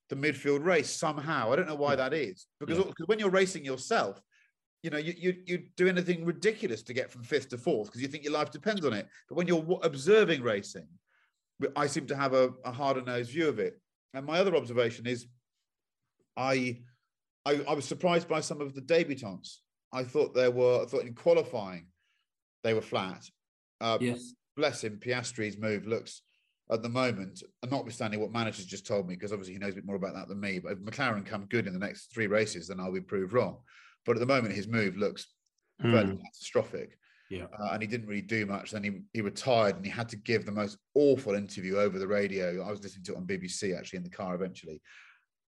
the 0.08 0.16
midfield 0.16 0.64
race 0.64 0.90
somehow. 0.90 1.52
I 1.52 1.56
don't 1.56 1.68
know 1.68 1.74
why 1.74 1.96
that 1.96 2.12
is 2.14 2.46
because, 2.60 2.78
Yeah. 2.78 2.92
when 3.06 3.18
you're 3.18 3.30
racing 3.30 3.64
yourself, 3.64 4.20
you 4.82 4.90
know, 4.90 4.98
you, 4.98 5.14
you 5.16 5.34
you 5.46 5.58
do 5.76 5.88
anything 5.88 6.24
ridiculous 6.24 6.82
to 6.84 6.92
get 6.94 7.10
from 7.10 7.22
fifth 7.24 7.48
to 7.50 7.58
fourth 7.58 7.88
because 7.88 8.00
you 8.00 8.08
think 8.08 8.22
your 8.24 8.32
life 8.32 8.50
depends 8.50 8.84
on 8.86 8.92
it. 8.92 9.08
But 9.28 9.36
when 9.36 9.46
you're 9.48 9.80
observing 9.82 10.42
racing, 10.42 10.86
I 11.76 11.88
seem 11.88 12.06
to 12.06 12.16
have 12.16 12.32
a, 12.32 12.50
a 12.64 12.70
harder 12.70 13.02
nosed 13.02 13.30
view 13.32 13.48
of 13.48 13.58
it. 13.58 13.80
And 14.14 14.24
my 14.24 14.38
other 14.38 14.54
observation 14.56 15.06
is, 15.06 15.26
I, 16.36 16.80
I 17.44 17.62
I 17.68 17.74
was 17.74 17.84
surprised 17.84 18.28
by 18.28 18.40
some 18.40 18.60
of 18.60 18.74
the 18.74 18.80
debutants. 18.80 19.56
I 19.92 20.04
thought 20.04 20.34
there 20.34 20.50
were. 20.50 20.82
I 20.82 20.86
thought 20.86 21.02
in 21.06 21.14
qualifying, 21.14 21.86
they 22.62 22.74
were 22.74 22.80
flat. 22.82 23.24
Uh, 23.80 23.98
Yes. 24.00 24.32
bless 24.56 24.82
him, 24.84 24.98
Piastri's 24.98 25.58
move 25.58 25.86
looks 25.86 26.22
at 26.70 26.82
the 26.82 26.88
moment, 26.88 27.42
and 27.62 27.70
notwithstanding 27.72 28.20
what 28.20 28.32
manager's 28.32 28.66
just 28.66 28.86
told 28.86 29.08
me, 29.08 29.14
because 29.14 29.32
obviously 29.32 29.54
he 29.54 29.58
knows 29.58 29.72
a 29.72 29.76
bit 29.76 29.86
more 29.86 29.96
about 29.96 30.14
that 30.14 30.28
than 30.28 30.40
me. 30.40 30.58
But 30.58 30.72
if 30.72 30.78
McLaren 30.78 31.24
come 31.24 31.46
good 31.46 31.66
in 31.66 31.72
the 31.72 31.78
next 31.78 32.12
three 32.12 32.26
races, 32.26 32.68
then 32.68 32.80
I'll 32.80 32.92
be 32.92 33.00
proved 33.00 33.32
wrong. 33.32 33.58
But 34.04 34.16
at 34.16 34.20
the 34.20 34.26
moment, 34.26 34.54
his 34.54 34.68
move 34.68 34.96
looks 34.96 35.26
Mm. 35.82 36.20
catastrophic. 36.24 36.98
Yeah. 37.30 37.46
Uh, 37.58 37.70
and 37.72 37.82
he 37.82 37.86
didn't 37.86 38.08
really 38.08 38.22
do 38.22 38.46
much. 38.46 38.70
Then 38.70 38.82
he, 38.82 39.02
he 39.12 39.20
retired 39.20 39.76
and 39.76 39.84
he 39.84 39.90
had 39.90 40.08
to 40.08 40.16
give 40.16 40.44
the 40.46 40.52
most 40.52 40.78
awful 40.94 41.34
interview 41.34 41.76
over 41.76 41.98
the 41.98 42.08
radio. 42.08 42.66
I 42.66 42.70
was 42.70 42.82
listening 42.82 43.04
to 43.04 43.12
it 43.12 43.16
on 43.18 43.26
BBC 43.26 43.78
actually 43.78 43.98
in 43.98 44.02
the 44.02 44.10
car 44.10 44.34
eventually. 44.34 44.80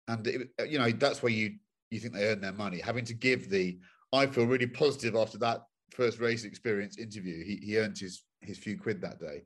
And, 0.08 0.26
it, 0.26 0.48
you 0.68 0.78
know, 0.78 0.90
that's 0.90 1.22
where 1.22 1.32
you, 1.32 1.54
you 1.90 2.00
think 2.00 2.14
they 2.14 2.26
earn 2.26 2.40
their 2.40 2.52
money, 2.52 2.80
having 2.80 3.04
to 3.04 3.14
give 3.14 3.48
the, 3.48 3.78
I 4.12 4.26
feel 4.26 4.46
really 4.46 4.66
positive 4.66 5.14
after 5.14 5.38
that 5.38 5.62
first 5.92 6.18
race 6.18 6.44
experience 6.44 6.98
interview. 6.98 7.44
He, 7.44 7.56
he 7.64 7.78
earned 7.78 7.98
his, 7.98 8.24
his 8.40 8.58
few 8.58 8.76
quid 8.76 9.00
that 9.02 9.20
day. 9.20 9.42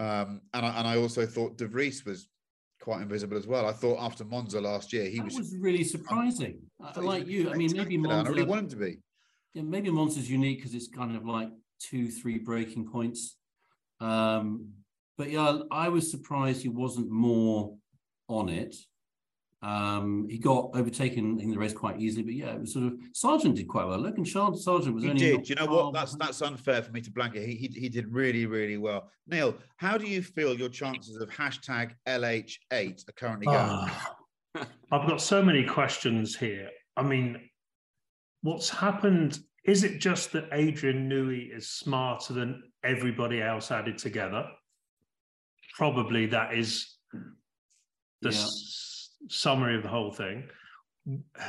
Um, 0.00 0.40
and, 0.54 0.64
I, 0.64 0.78
and 0.78 0.88
I 0.88 0.96
also 0.96 1.26
thought 1.26 1.58
De 1.58 1.66
Vries 1.66 2.06
was 2.06 2.26
quite 2.80 3.02
invisible 3.02 3.36
as 3.36 3.46
well. 3.46 3.66
I 3.66 3.72
thought 3.72 3.98
after 4.00 4.24
Monza 4.24 4.58
last 4.58 4.94
year, 4.94 5.04
he 5.04 5.18
That 5.18 5.26
was, 5.26 5.36
was 5.36 5.56
really 5.60 5.84
surprising. 5.84 6.58
I 6.80 6.88
I- 6.88 6.92
thought 6.92 7.02
he 7.02 7.06
was 7.06 7.18
like 7.18 7.26
you, 7.28 7.50
I 7.50 7.54
mean, 7.54 7.72
maybe 7.76 7.96
and 7.96 8.06
I 8.06 8.22
really 8.22 8.40
Monza, 8.40 8.44
want 8.46 8.60
him 8.62 8.68
to 8.70 8.76
be. 8.76 8.98
yeah, 9.52 9.62
maybe 9.62 9.90
Monza's 9.90 10.30
unique 10.30 10.58
because 10.58 10.72
it's 10.74 10.88
kind 10.88 11.14
of 11.14 11.26
like 11.26 11.50
two, 11.78 12.08
three 12.10 12.38
breaking 12.38 12.88
points. 12.90 13.36
Um, 14.00 14.70
but 15.18 15.30
yeah, 15.30 15.58
I 15.70 15.90
was 15.90 16.10
surprised 16.10 16.62
he 16.62 16.70
wasn't 16.70 17.10
more 17.10 17.76
on 18.28 18.48
it. 18.48 18.74
Um, 19.62 20.26
he 20.30 20.38
got 20.38 20.70
overtaken 20.74 21.38
in 21.38 21.50
the 21.50 21.58
race 21.58 21.74
quite 21.74 22.00
easily, 22.00 22.22
but 22.22 22.32
yeah, 22.32 22.52
it 22.54 22.60
was 22.60 22.72
sort 22.72 22.86
of 22.86 22.94
Sargent 23.12 23.56
did 23.56 23.68
quite 23.68 23.86
well. 23.86 23.98
Look, 23.98 24.16
Logan 24.16 24.24
Sargent 24.56 24.94
was 24.94 25.04
He 25.04 25.10
only. 25.10 25.20
did. 25.20 25.48
You 25.48 25.54
know 25.56 25.66
what? 25.66 25.92
That's 25.92 26.14
that's 26.16 26.40
unfair 26.40 26.82
for 26.82 26.92
me 26.92 27.02
to 27.02 27.10
blanket. 27.10 27.46
He, 27.46 27.56
he 27.56 27.80
he 27.80 27.88
did 27.90 28.10
really 28.10 28.46
really 28.46 28.78
well. 28.78 29.10
Neil, 29.26 29.54
how 29.76 29.98
do 29.98 30.06
you 30.06 30.22
feel 30.22 30.54
your 30.54 30.70
chances 30.70 31.16
of 31.16 31.28
hashtag 31.28 31.92
LH8 32.08 33.08
are 33.08 33.12
currently 33.16 33.46
going? 33.46 33.58
Ah, 33.58 34.16
I've 34.92 35.06
got 35.06 35.20
so 35.20 35.42
many 35.42 35.62
questions 35.64 36.34
here. 36.34 36.70
I 36.96 37.02
mean, 37.02 37.38
what's 38.42 38.70
happened? 38.70 39.40
Is 39.66 39.84
it 39.84 39.98
just 39.98 40.32
that 40.32 40.48
Adrian 40.52 41.06
Newey 41.06 41.54
is 41.54 41.68
smarter 41.68 42.32
than 42.32 42.62
everybody 42.82 43.42
else 43.42 43.70
added 43.70 43.98
together? 43.98 44.46
Probably 45.76 46.24
that 46.26 46.54
is 46.54 46.96
the 48.22 48.30
Yeah. 48.30 48.46
S- 49.28 49.36
summary 49.36 49.76
of 49.76 49.82
the 49.82 49.88
whole 49.88 50.12
thing. 50.12 50.48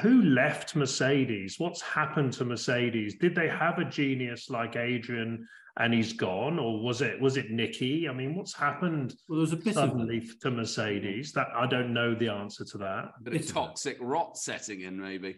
Who 0.02 0.22
left 0.24 0.76
Mercedes? 0.76 1.60
What's 1.60 1.82
happened 1.82 2.34
to 2.34 2.46
Mercedes? 2.46 3.16
Did 3.18 3.36
they 3.36 3.48
have 3.50 3.80
a 3.80 3.86
genius 3.86 4.50
like 4.50 4.76
Adrian 4.76 5.48
and 5.78 5.94
he's 5.94 6.14
gone, 6.14 6.58
or 6.60 6.82
was 6.82 7.02
it 7.02 7.20
was 7.22 7.38
it 7.38 7.52
Niki? 7.52 8.10
I 8.10 8.14
mean, 8.14 8.36
what's 8.36 8.54
happened 8.54 9.14
Well, 9.28 9.38
there 9.38 9.42
was 9.42 9.54
a 9.54 9.58
bit 9.58 9.68
of 9.68 9.74
suddenly 9.76 10.28
to 10.42 10.52
Mercedes? 10.52 11.32
That 11.34 11.48
I 11.56 11.68
don't 11.68 11.94
know 11.94 12.16
the 12.16 12.30
answer 12.30 12.64
to 12.66 12.78
that. 12.80 13.06
A 13.20 13.24
bit 13.24 13.34
Bit 13.34 13.42
of 13.44 13.48
of 13.50 13.54
toxic 13.54 13.98
rot 14.00 14.38
setting 14.38 14.82
in, 14.82 15.00
maybe. 15.00 15.38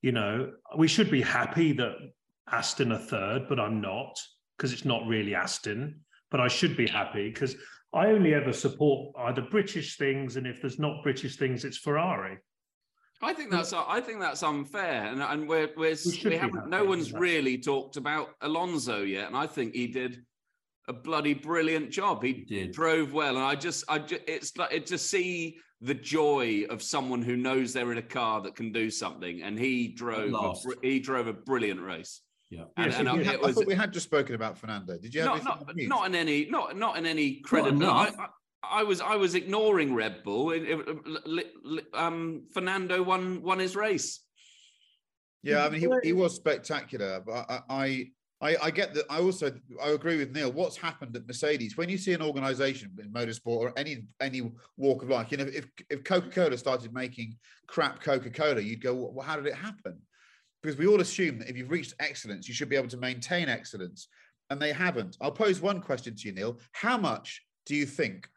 you 0.00 0.12
know, 0.12 0.52
we 0.76 0.88
should 0.88 1.10
be 1.10 1.22
happy 1.22 1.72
that 1.74 1.92
Aston 2.50 2.90
are 2.92 2.98
third, 2.98 3.48
but 3.48 3.60
I'm 3.60 3.80
not 3.80 4.18
because 4.56 4.72
it's 4.72 4.84
not 4.84 5.06
really 5.06 5.34
Aston. 5.34 6.00
But 6.30 6.40
I 6.40 6.48
should 6.48 6.76
be 6.76 6.86
happy 6.86 7.28
because 7.28 7.56
I 7.94 8.06
only 8.06 8.34
ever 8.34 8.52
support 8.52 9.14
either 9.18 9.42
British 9.42 9.96
things, 9.96 10.36
and 10.36 10.46
if 10.46 10.60
there's 10.60 10.78
not 10.78 11.02
British 11.02 11.36
things, 11.36 11.64
it's 11.64 11.76
Ferrari. 11.76 12.38
I 13.20 13.32
think 13.32 13.50
that's 13.50 13.72
I 13.72 14.00
think 14.00 14.20
that's 14.20 14.42
unfair, 14.42 15.06
and 15.06 15.22
and 15.22 15.48
we're 15.48 15.70
we're 15.76 15.96
We 16.04 16.30
we 16.30 16.36
haven't. 16.36 16.68
No 16.68 16.84
one's 16.84 17.12
yeah. 17.12 17.18
really 17.18 17.58
talked 17.58 17.96
about 17.96 18.30
Alonso 18.40 19.02
yet, 19.02 19.28
and 19.28 19.36
I 19.36 19.46
think 19.46 19.74
he 19.74 19.86
did 19.86 20.24
a 20.88 20.92
bloody 20.92 21.34
brilliant 21.34 21.90
job. 21.90 22.24
He, 22.24 22.32
He 22.32 22.44
did. 22.44 22.72
drove 22.72 23.12
well, 23.12 23.36
and 23.36 23.44
I 23.44 23.54
just 23.54 23.84
I 23.88 23.98
just, 24.00 24.22
it's 24.26 24.56
like 24.56 24.72
it 24.72 24.86
to 24.86 24.98
see 24.98 25.58
the 25.80 25.94
joy 25.94 26.64
of 26.70 26.82
someone 26.82 27.22
who 27.22 27.36
knows 27.36 27.72
they're 27.72 27.92
in 27.92 27.98
a 27.98 28.02
car 28.02 28.40
that 28.40 28.56
can 28.56 28.72
do 28.72 28.90
something, 28.90 29.42
and 29.42 29.58
he 29.58 29.88
drove 29.88 30.32
a, 30.32 30.54
he 30.82 30.98
drove 30.98 31.28
a 31.28 31.32
brilliant 31.32 31.80
race. 31.80 32.22
Yeah. 32.52 32.64
And, 32.76 32.90
Yes, 32.92 33.00
and 33.00 33.08
We 33.12 33.20
I- 33.20 33.24
had- 33.24 33.34
it 33.36 33.44
I 33.44 33.52
thought 33.52 33.66
we 33.66 33.74
had 33.74 33.92
just 33.94 34.04
spoken 34.04 34.34
about 34.34 34.58
Fernando. 34.58 34.98
Did 34.98 35.14
you 35.14 35.22
have 35.22 35.42
not 35.42 35.66
not, 35.66 35.76
not 35.76 36.06
in 36.06 36.14
any 36.14 36.44
not 36.50 36.76
not 36.76 36.98
in 36.98 37.06
any 37.06 37.40
credit. 37.40 37.68
enough. 37.72 38.14
I, 38.18 38.24
I, 38.24 38.80
I 38.80 38.82
was 38.82 39.00
I 39.00 39.16
was 39.16 39.34
ignoring 39.34 39.94
Red 39.94 40.22
Bull. 40.22 40.50
It- 40.50 40.64
it- 40.68 41.86
um, 41.94 42.46
Fernando 42.52 43.02
won 43.02 43.40
won 43.42 43.58
his 43.58 43.74
race. 43.74 44.20
Yeah, 45.42 45.64
I 45.64 45.70
mean, 45.70 45.80
he, 45.80 45.88
he 46.04 46.12
was 46.12 46.36
spectacular, 46.36 47.20
but 47.26 47.46
I, 47.50 47.60
I, 47.68 48.06
I, 48.42 48.56
I 48.64 48.70
get 48.70 48.94
that. 48.94 49.06
I 49.10 49.18
also, 49.18 49.50
I 49.82 49.88
agree 49.88 50.16
with 50.18 50.32
Neil. 50.32 50.52
What's 50.52 50.76
happened 50.76 51.16
at 51.16 51.26
Mercedes 51.26 51.76
when 51.76 51.88
you 51.88 51.98
see 51.98 52.12
an 52.12 52.22
organisation 52.22 52.92
in 53.02 53.10
motorsport 53.12 53.56
or 53.56 53.72
any 53.76 54.04
any 54.20 54.52
walk 54.76 55.02
of 55.02 55.08
life? 55.08 55.32
You 55.32 55.38
know, 55.38 55.46
if 55.46 55.66
if 55.90 56.04
Coca 56.04 56.28
Cola 56.28 56.56
started 56.58 56.92
making 56.92 57.38
crap 57.66 58.00
Coca 58.02 58.30
Cola, 58.30 58.60
you'd 58.60 58.82
go, 58.82 58.94
well, 58.94 59.26
how 59.26 59.36
did 59.36 59.46
it 59.46 59.54
happen? 59.54 59.98
Because 60.62 60.78
we 60.78 60.86
all 60.86 61.00
assume 61.00 61.38
that 61.38 61.48
if 61.48 61.56
you've 61.56 61.70
reached 61.70 61.94
excellence, 61.98 62.46
you 62.46 62.54
should 62.54 62.68
be 62.68 62.76
able 62.76 62.88
to 62.88 62.96
maintain 62.96 63.48
excellence, 63.48 64.08
and 64.50 64.60
they 64.60 64.72
haven't. 64.72 65.16
I'll 65.20 65.32
pose 65.32 65.60
one 65.60 65.80
question 65.80 66.14
to 66.14 66.28
you, 66.28 66.34
Neil. 66.34 66.58
How 66.72 66.96
much 66.96 67.42
do 67.66 67.74
you 67.74 67.86
think 67.86 68.28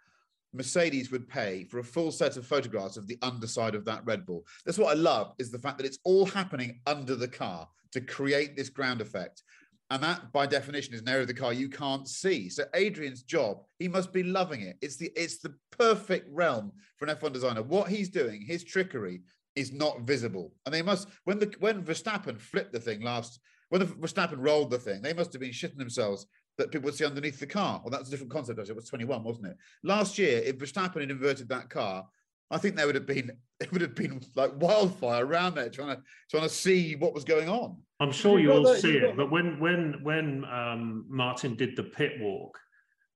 Mercedes 0.56 1.12
would 1.12 1.28
pay 1.28 1.66
for 1.66 1.80
a 1.80 1.84
full 1.84 2.12
set 2.12 2.38
of 2.38 2.48
photographs 2.48 2.98
of 2.98 3.08
the 3.08 3.18
underside 3.22 3.76
of 3.76 3.86
that 3.86 4.06
Red 4.06 4.26
Bull. 4.26 4.46
That's 4.66 4.78
what 4.78 4.96
I 4.96 5.00
love 5.00 5.34
is 5.38 5.52
the 5.52 5.60
fact 5.60 5.78
that 5.78 5.86
it's 5.86 6.00
all 6.04 6.26
happening 6.26 6.80
under 6.88 7.16
the 7.16 7.28
car 7.28 7.68
to 7.92 8.02
create 8.02 8.56
this 8.56 8.70
ground 8.70 9.02
effect. 9.02 9.44
And 9.92 10.02
that 10.02 10.32
by 10.32 10.48
definition 10.48 10.96
is 10.96 11.02
an 11.02 11.10
area 11.10 11.22
of 11.22 11.28
the 11.28 11.34
car 11.34 11.54
you 11.54 11.70
can't 11.70 12.08
see. 12.08 12.50
So 12.50 12.64
Adrian's 12.74 13.22
job, 13.22 13.62
he 13.78 13.88
must 13.88 14.12
be 14.12 14.24
loving 14.24 14.62
it. 14.62 14.78
It's 14.82 14.98
the 14.98 15.12
it's 15.16 15.38
the 15.38 15.54
perfect 15.78 16.28
realm 16.34 16.72
for 16.98 17.06
an 17.06 17.16
F1 17.16 17.34
designer. 17.34 17.62
What 17.62 17.90
he's 17.90 18.10
doing, 18.10 18.42
his 18.42 18.64
trickery 18.64 19.22
is 19.56 19.72
not 19.74 20.02
visible. 20.02 20.54
And 20.66 20.74
they 20.74 20.82
must 20.82 21.08
when 21.24 21.40
the 21.40 21.54
when 21.60 21.84
Verstappen 21.84 22.40
flipped 22.40 22.74
the 22.74 22.80
thing 22.80 23.02
last 23.02 23.40
when 23.70 23.80
the 23.80 23.88
Verstappen 23.88 24.38
rolled 24.38 24.70
the 24.70 24.78
thing, 24.78 25.02
they 25.02 25.14
must 25.14 25.34
have 25.34 25.42
been 25.42 25.52
shitting 25.52 25.78
themselves 25.78 26.28
that 26.58 26.72
people 26.72 26.86
would 26.86 26.96
see 26.96 27.06
underneath 27.06 27.40
the 27.40 27.48
car. 27.48 27.82
Well, 27.84 27.92
that's 27.92 28.08
a 28.08 28.12
different 28.12 28.32
concept. 28.32 28.60
Actually. 28.60 28.74
It 28.74 28.76
was 28.78 28.90
21, 28.90 29.24
wasn't 29.24 29.48
it? 29.48 29.58
Last 29.84 30.18
year, 30.18 30.42
if 30.46 30.58
Verstappen 30.58 31.02
had 31.02 31.12
inverted 31.12 31.50
that 31.50 31.70
car, 31.70 32.06
I 32.52 32.58
think 32.58 32.76
there 32.76 32.86
would 32.86 32.96
have 32.96 33.08
been 33.08 33.32
it 33.60 33.72
would 33.72 33.82
have 33.82 33.96
been 33.96 34.22
like 34.36 34.52
wildfire 34.62 35.26
around 35.26 35.56
there 35.56 35.70
trying 35.70 35.96
to 35.96 36.02
trying 36.30 36.44
to 36.44 36.50
see 36.50 36.96
what 36.96 37.14
was 37.14 37.24
going 37.24 37.50
on. 37.50 37.78
I'm 38.00 38.12
sure 38.12 38.40
You've 38.40 38.52
you 38.52 38.52
all 38.54 38.64
that- 38.64 38.82
see 38.82 38.94
you've 38.94 39.04
it, 39.04 39.08
got- 39.08 39.18
but 39.18 39.32
when 39.32 39.60
when 39.60 40.00
when 40.04 40.46
um, 40.46 41.06
Martin 41.10 41.56
did 41.56 41.76
the 41.76 41.84
pit 41.84 42.14
walk, 42.20 42.58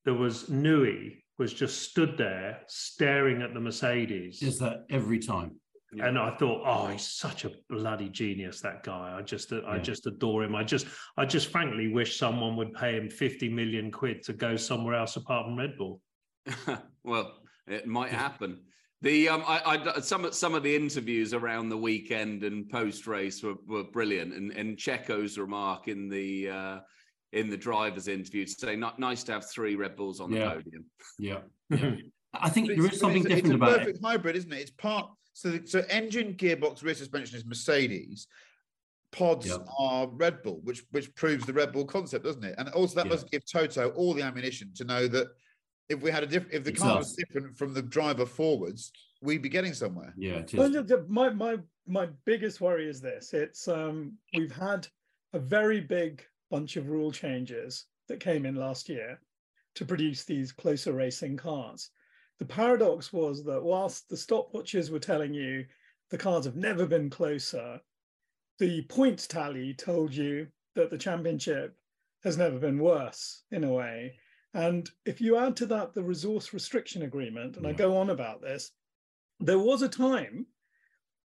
there 0.06 0.14
was 0.14 0.46
Newey 0.46 1.18
was 1.38 1.54
just 1.54 1.84
stood 1.90 2.18
there 2.18 2.60
staring 2.68 3.42
at 3.42 3.54
the 3.54 3.60
Mercedes, 3.62 4.42
Is 4.42 4.60
that 4.60 4.86
every 4.90 5.20
time. 5.20 5.52
And 5.98 6.18
I 6.20 6.36
thought, 6.38 6.62
oh, 6.66 6.88
he's 6.88 7.08
such 7.08 7.46
a 7.46 7.52
bloody 7.70 8.10
genius. 8.10 8.62
That 8.62 8.84
guy, 8.84 9.16
I 9.18 9.22
just 9.22 9.52
I 9.52 9.76
Yeah. 9.76 9.82
just 9.82 10.06
adore 10.08 10.44
him. 10.44 10.56
I 10.56 10.64
just 10.64 10.88
I 11.18 11.26
just 11.26 11.48
frankly 11.52 11.88
wish 11.88 12.18
someone 12.18 12.56
would 12.58 12.74
pay 12.74 12.96
him 12.96 13.10
50 13.10 13.50
million 13.50 13.92
quid 13.92 14.22
to 14.24 14.34
go 14.34 14.56
somewhere 14.56 14.96
else 14.96 15.16
apart 15.16 15.46
from 15.46 15.58
Red 15.58 15.78
Bull. 15.78 16.02
well, 17.04 17.40
it 17.68 17.88
might 17.88 18.12
happen. 18.12 18.60
The 19.02 19.30
um, 19.30 19.44
I, 19.48 19.62
I 19.96 20.00
some 20.02 20.26
of- 20.26 20.36
some 20.36 20.54
of 20.56 20.64
the 20.64 20.76
interviews 20.76 21.34
around 21.34 21.70
the 21.70 21.78
weekend 21.78 22.44
and 22.44 22.70
post 22.70 23.08
race 23.08 23.42
were, 23.42 23.56
were 23.66 23.86
brilliant, 23.86 24.34
and 24.34 24.52
and 24.52 24.78
Checo's 24.78 25.38
remark 25.38 25.88
in 25.88 26.10
the 26.10 26.50
uh, 26.50 26.80
in 27.32 27.50
the 27.50 27.56
drivers' 27.58 28.10
interview 28.10 28.46
to 28.46 28.52
say, 28.52 28.76
"Not 28.76 29.00
nice 29.00 29.24
to 29.24 29.32
have 29.32 29.50
three 29.50 29.76
Red 29.78 29.96
Bulls 29.96 30.20
on 30.20 30.32
the 30.32 30.40
Yeah. 30.40 30.50
podium." 30.54 30.86
Yeah. 31.18 31.40
yeah. 31.70 31.92
I 32.34 32.50
think 32.50 32.68
But 32.68 32.76
there 32.76 32.86
it's- 32.86 32.96
is 32.96 33.00
something 33.00 33.24
it's, 33.26 33.36
different 33.36 33.54
a 33.54 33.56
about 33.56 33.70
it. 33.72 33.78
perfect 33.80 34.00
hybrid, 34.04 34.36
isn't 34.36 34.52
it? 34.52 34.60
It's 34.60 34.72
part 34.72 35.10
so 35.40 35.60
so 35.66 35.80
engine, 35.90 36.34
gearbox, 36.34 36.84
rear 36.84 36.94
suspension 36.94 37.38
is 37.38 37.46
Mercedes. 37.46 38.28
Pods 39.12 39.48
Yep. 39.48 39.66
are 39.80 40.08
Red 40.10 40.44
Bull, 40.44 40.60
which 40.64 40.84
which 40.92 41.14
proves 41.16 41.46
the 41.46 41.54
Red 41.54 41.72
Bull 41.72 41.86
concept, 41.86 42.26
doesn't 42.26 42.44
it? 42.44 42.56
And 42.58 42.70
also 42.70 42.96
that 42.96 43.06
Yeah. 43.06 43.14
must 43.14 43.32
give 43.32 43.44
Toto 43.46 43.90
all 43.92 44.14
the 44.14 44.22
ammunition 44.22 44.72
to 44.76 44.84
know 44.84 45.08
that 45.08 45.28
if 45.88 46.02
we 46.02 46.12
had 46.12 46.24
a 46.24 46.28
different, 46.28 46.54
if 46.54 46.64
the 46.64 46.72
It 46.72 46.78
car 46.78 46.98
was 46.98 47.14
different 47.16 47.58
from 47.58 47.74
the 47.74 47.82
driver 47.82 48.26
forwards, 48.26 48.92
we'd 49.22 49.42
be 49.42 49.50
getting 49.50 49.74
somewhere. 49.74 50.14
Yeah, 50.18 50.40
it 50.40 50.54
Well, 50.54 50.68
is. 50.68 50.74
the- 50.88 50.98
the- 50.98 51.08
my 51.08 51.30
my 51.30 51.58
my 51.88 52.08
biggest 52.26 52.60
worry 52.62 52.88
is 52.88 53.00
this: 53.02 53.34
it's 53.34 53.68
um, 53.68 54.18
we've 54.36 54.52
had 54.52 54.88
a 55.34 55.40
very 55.40 55.80
big 55.80 56.24
bunch 56.52 56.76
of 56.76 56.90
rule 56.90 57.12
changes 57.12 57.86
that 58.08 58.20
came 58.20 58.46
in 58.46 58.56
last 58.56 58.90
year 58.90 59.20
to 59.76 59.86
produce 59.86 60.24
these 60.26 60.52
closer 60.52 60.92
racing 60.94 61.38
cars. 61.38 61.90
The 62.40 62.46
paradox 62.46 63.12
was 63.12 63.44
that 63.44 63.64
whilst 63.64 64.08
the 64.08 64.16
stopwatches 64.16 64.90
were 64.90 65.00
telling 65.00 65.34
you 65.34 65.66
the 66.10 66.18
cars 66.18 66.46
have 66.46 66.56
never 66.56 66.86
been 66.86 67.10
closer, 67.10 67.82
the 68.60 68.84
points 68.84 69.28
tally 69.28 69.74
told 69.74 70.14
you 70.14 70.48
that 70.74 70.90
the 70.90 70.98
championship 70.98 71.78
has 72.24 72.38
never 72.38 72.58
been 72.58 72.80
worse 72.80 73.44
in 73.52 73.66
a 73.66 73.74
way. 73.74 74.20
And 74.54 74.90
if 75.06 75.20
you 75.20 75.36
add 75.36 75.58
to 75.58 75.66
that 75.66 75.94
the 75.94 76.02
resource 76.02 76.54
restriction 76.54 77.02
agreement, 77.02 77.58
and 77.58 77.68
I 77.68 77.74
go 77.74 77.98
on 77.98 78.10
about 78.10 78.42
this, 78.42 78.72
there 79.42 79.60
was 79.60 79.82
a 79.82 79.90
time 79.90 80.48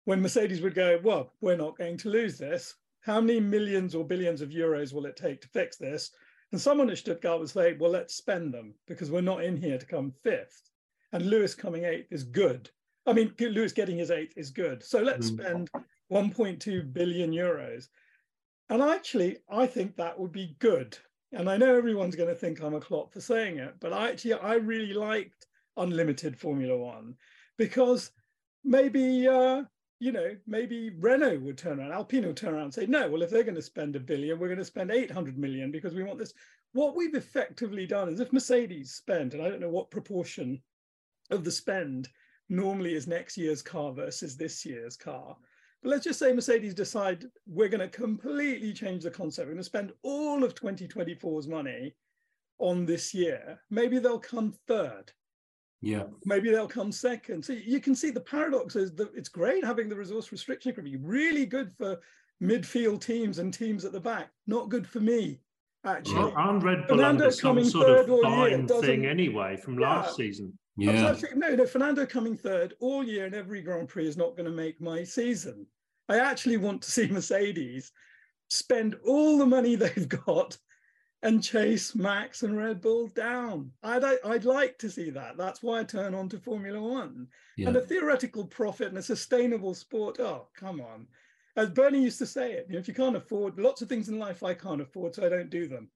when 0.06 0.22
Mercedes 0.22 0.62
would 0.62 0.76
go, 0.76 1.00
Well, 1.04 1.34
we're 1.42 1.58
not 1.58 1.78
going 1.78 1.98
to 1.98 2.10
lose 2.10 2.38
this. 2.38 2.76
How 3.02 3.20
many 3.20 3.40
millions 3.40 3.96
or 3.96 4.06
billions 4.06 4.42
of 4.42 4.50
euros 4.50 4.94
will 4.94 5.08
it 5.08 5.18
take 5.18 5.42
to 5.42 5.48
fix 5.50 5.76
this? 5.76 6.12
And 6.52 6.62
someone 6.62 6.90
at 6.92 7.00
Stuttgart 7.00 7.40
would 7.40 7.50
say, 7.50 7.74
Well, 7.74 7.92
let's 7.92 8.14
spend 8.14 8.54
them 8.54 8.76
because 8.88 9.10
we're 9.10 9.22
not 9.22 9.44
in 9.44 9.58
here 9.58 9.80
to 9.80 9.86
come 9.88 10.14
fifth. 10.24 10.69
And 11.12 11.26
Lewis 11.26 11.56
coming 11.56 11.86
eighth 11.86 12.12
is 12.12 12.24
good. 12.24 12.70
I 13.06 13.14
mean, 13.14 13.34
Lewis 13.40 13.74
getting 13.74 13.98
his 13.98 14.12
eighth 14.12 14.34
is 14.38 14.52
good. 14.52 14.84
So 14.84 15.02
let's 15.02 15.32
Mm. 15.32 15.42
spend 15.42 15.70
1.2 16.12 16.82
billion 16.82 17.32
euros. 17.32 17.90
And 18.70 18.82
actually, 18.82 19.38
I 19.50 19.66
think 19.66 19.96
that 19.96 20.20
would 20.20 20.32
be 20.32 20.56
good. 20.60 20.98
And 21.32 21.50
I 21.50 21.58
know 21.58 21.76
everyone's 21.76 22.16
going 22.16 22.30
to 22.30 22.36
think 22.36 22.62
I'm 22.62 22.76
a 22.76 22.80
clot 22.80 23.12
for 23.12 23.22
saying 23.22 23.58
it, 23.58 23.76
but 23.80 23.94
I 23.94 24.10
actually, 24.10 24.34
I 24.34 24.56
really 24.56 24.94
liked 24.94 25.48
unlimited 25.78 26.38
Formula 26.38 26.78
One 26.78 27.16
because 27.58 28.12
maybe, 28.64 29.28
uh, 29.28 29.64
you 30.00 30.12
know, 30.12 30.36
maybe 30.48 30.92
Renault 30.92 31.40
would 31.40 31.58
turn 31.58 31.80
around, 31.80 31.92
Alpine 31.92 32.26
would 32.26 32.38
turn 32.38 32.54
around 32.54 32.66
and 32.66 32.74
say, 32.74 32.86
no, 32.86 33.10
well, 33.10 33.22
if 33.22 33.30
they're 33.30 33.44
going 33.44 33.56
to 33.56 33.62
spend 33.62 33.96
a 33.96 34.00
billion, 34.00 34.40
we're 34.40 34.48
going 34.48 34.58
to 34.60 34.66
spend 34.66 34.92
800 34.92 35.38
million 35.38 35.72
because 35.72 35.94
we 35.94 36.04
want 36.04 36.20
this. 36.20 36.34
What 36.74 36.96
we've 36.96 37.16
effectively 37.16 37.86
done 37.88 38.10
is 38.10 38.20
if 38.20 38.32
Mercedes 38.34 38.94
spent, 38.94 39.34
and 39.34 39.42
I 39.44 39.50
don't 39.50 39.62
know 39.62 39.70
what 39.70 39.92
proportion 39.92 40.62
of 41.30 41.44
the 41.44 41.52
spend 41.52 42.10
normally 42.50 42.96
is 42.96 43.08
next 43.08 43.38
year's 43.38 43.62
car 43.62 43.92
versus 43.92 44.36
this 44.36 44.66
year's 44.66 44.96
car. 44.96 45.36
But 45.82 45.90
let's 45.90 46.04
just 46.04 46.20
say 46.20 46.34
Mercedes 46.34 46.74
decide 46.74 47.26
we're 47.48 47.70
going 47.70 47.80
to 47.80 47.88
completely 47.88 48.74
change 48.74 49.04
the 49.04 49.12
concept. 49.12 49.48
We're 49.48 49.54
going 49.54 49.60
to 49.60 49.64
spend 49.64 49.94
all 50.04 50.44
of 50.44 50.56
2024's 50.56 51.48
money 51.48 51.96
on 52.58 52.86
this 52.86 53.14
year. 53.14 53.60
Maybe 53.70 54.00
they'll 54.00 54.20
come 54.20 54.54
third. 54.68 55.12
Yeah. 55.82 56.04
Maybe 56.26 56.52
they'll 56.52 56.68
come 56.68 56.92
second. 56.92 57.46
So 57.46 57.54
you 57.54 57.80
can 57.80 57.96
see 57.96 58.10
the 58.10 58.20
paradox 58.20 58.76
is 58.76 58.94
that 58.96 59.12
it's 59.16 59.30
great 59.30 59.64
having 59.64 59.88
the 59.88 59.96
resource 59.96 60.32
restriction 60.32 60.74
can 60.74 61.02
really 61.06 61.46
good 61.46 61.72
for 61.72 61.98
midfield 62.44 63.02
teams 63.02 63.40
and 63.40 63.54
teams 63.54 63.86
at 63.86 63.94
the 63.94 64.00
back. 64.00 64.32
Not 64.48 64.68
good 64.68 64.86
for 64.86 65.00
me, 65.00 65.40
actually. 65.86 66.16
Well, 66.16 66.34
aren't 66.36 66.64
Red 66.64 66.88
Bull 66.88 66.98
Fernando 66.98 67.26
under 67.26 67.32
some 67.32 67.64
sort 67.64 67.90
of 67.90 67.98
third 68.08 68.10
all 68.10 68.50
year 68.50 68.68
fine 68.68 68.82
thing 68.82 69.06
anyway 69.06 69.56
from 69.56 69.80
Yeah. 69.80 69.90
last 69.90 70.18
season? 70.18 70.58
Yeah. 70.80 71.08
Absolutely. 71.08 71.40
No, 71.40 71.56
no, 71.56 71.66
Fernando 71.66 72.06
coming 72.06 72.38
third 72.38 72.74
all 72.80 73.04
year 73.04 73.26
in 73.26 73.34
every 73.34 73.62
Grand 73.62 73.90
Prix 73.90 74.08
is 74.08 74.18
not 74.18 74.36
going 74.36 74.46
to 74.46 74.52
make 74.52 74.80
my 74.80 75.04
season. 75.04 75.66
I 76.08 76.20
actually 76.20 76.58
want 76.58 76.82
to 76.84 76.92
see 76.92 77.08
Mercedes 77.08 77.92
spend 78.50 78.96
all 79.06 79.38
the 79.38 79.46
money 79.46 79.76
they've 79.76 80.10
got 80.10 80.58
and 81.22 81.44
chase 81.44 81.96
Max 81.96 82.44
and 82.44 82.58
Red 82.58 82.82
Bull 82.82 83.08
down. 83.08 83.72
I'd, 83.84 84.04
I'd 84.04 84.46
like 84.46 84.78
to 84.80 84.90
see 84.90 85.10
that. 85.10 85.38
That's 85.38 85.62
why 85.62 85.82
I 85.82 85.84
turn 85.84 86.16
on 86.16 86.30
to 86.30 86.40
Formula 86.40 86.82
One. 86.82 87.28
Yeah. 87.58 87.68
And 87.68 87.78
a 87.78 87.82
theoretical 87.82 88.46
profit 88.46 88.88
and 88.88 88.98
a 88.98 89.04
sustainable 89.04 89.74
sport. 89.74 90.20
Oh, 90.20 90.48
come 90.56 90.80
on. 90.80 91.08
As 91.58 91.70
Bernie 91.70 92.02
used 92.02 92.20
to 92.20 92.26
say 92.26 92.54
it, 92.54 92.68
you 92.70 92.74
know, 92.76 92.80
if 92.80 92.88
you 92.88 92.94
can't 92.94 93.18
afford 93.18 93.60
lots 93.60 93.82
of 93.82 93.90
things 93.90 94.08
in 94.08 94.18
life, 94.18 94.44
I 94.44 94.54
can't 94.54 94.82
afford, 94.82 95.16
so 95.16 95.26
I 95.26 95.30
don't 95.30 95.50
do 95.50 95.68
them. 95.68 95.90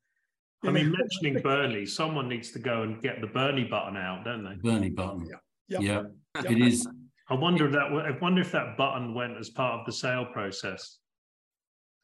I 0.65 0.71
mean, 0.71 0.91
mentioning 0.97 1.41
Bernie, 1.41 1.85
someone 1.85 2.27
needs 2.29 2.51
to 2.51 2.59
go 2.59 2.83
and 2.83 3.01
get 3.01 3.19
the 3.21 3.27
Bernie 3.27 3.65
button 3.65 3.97
out, 3.97 4.23
don't 4.23 4.43
they? 4.43 4.55
Bernie 4.61 4.89
button. 4.89 5.27
Yeah. 5.67 5.79
Yeah. 5.79 6.03
Yeah. 6.43 6.51
It 6.51 6.61
is. 6.61 6.87
I 7.29 7.33
wonder 7.35 7.65
if 7.67 7.71
that 7.73 7.83
I 7.91 8.11
wonder 8.21 8.41
if 8.41 8.51
that 8.51 8.77
button 8.77 9.13
went 9.13 9.37
as 9.37 9.49
part 9.49 9.79
of 9.79 9.85
the 9.85 9.91
sale 9.91 10.25
process. 10.25 10.99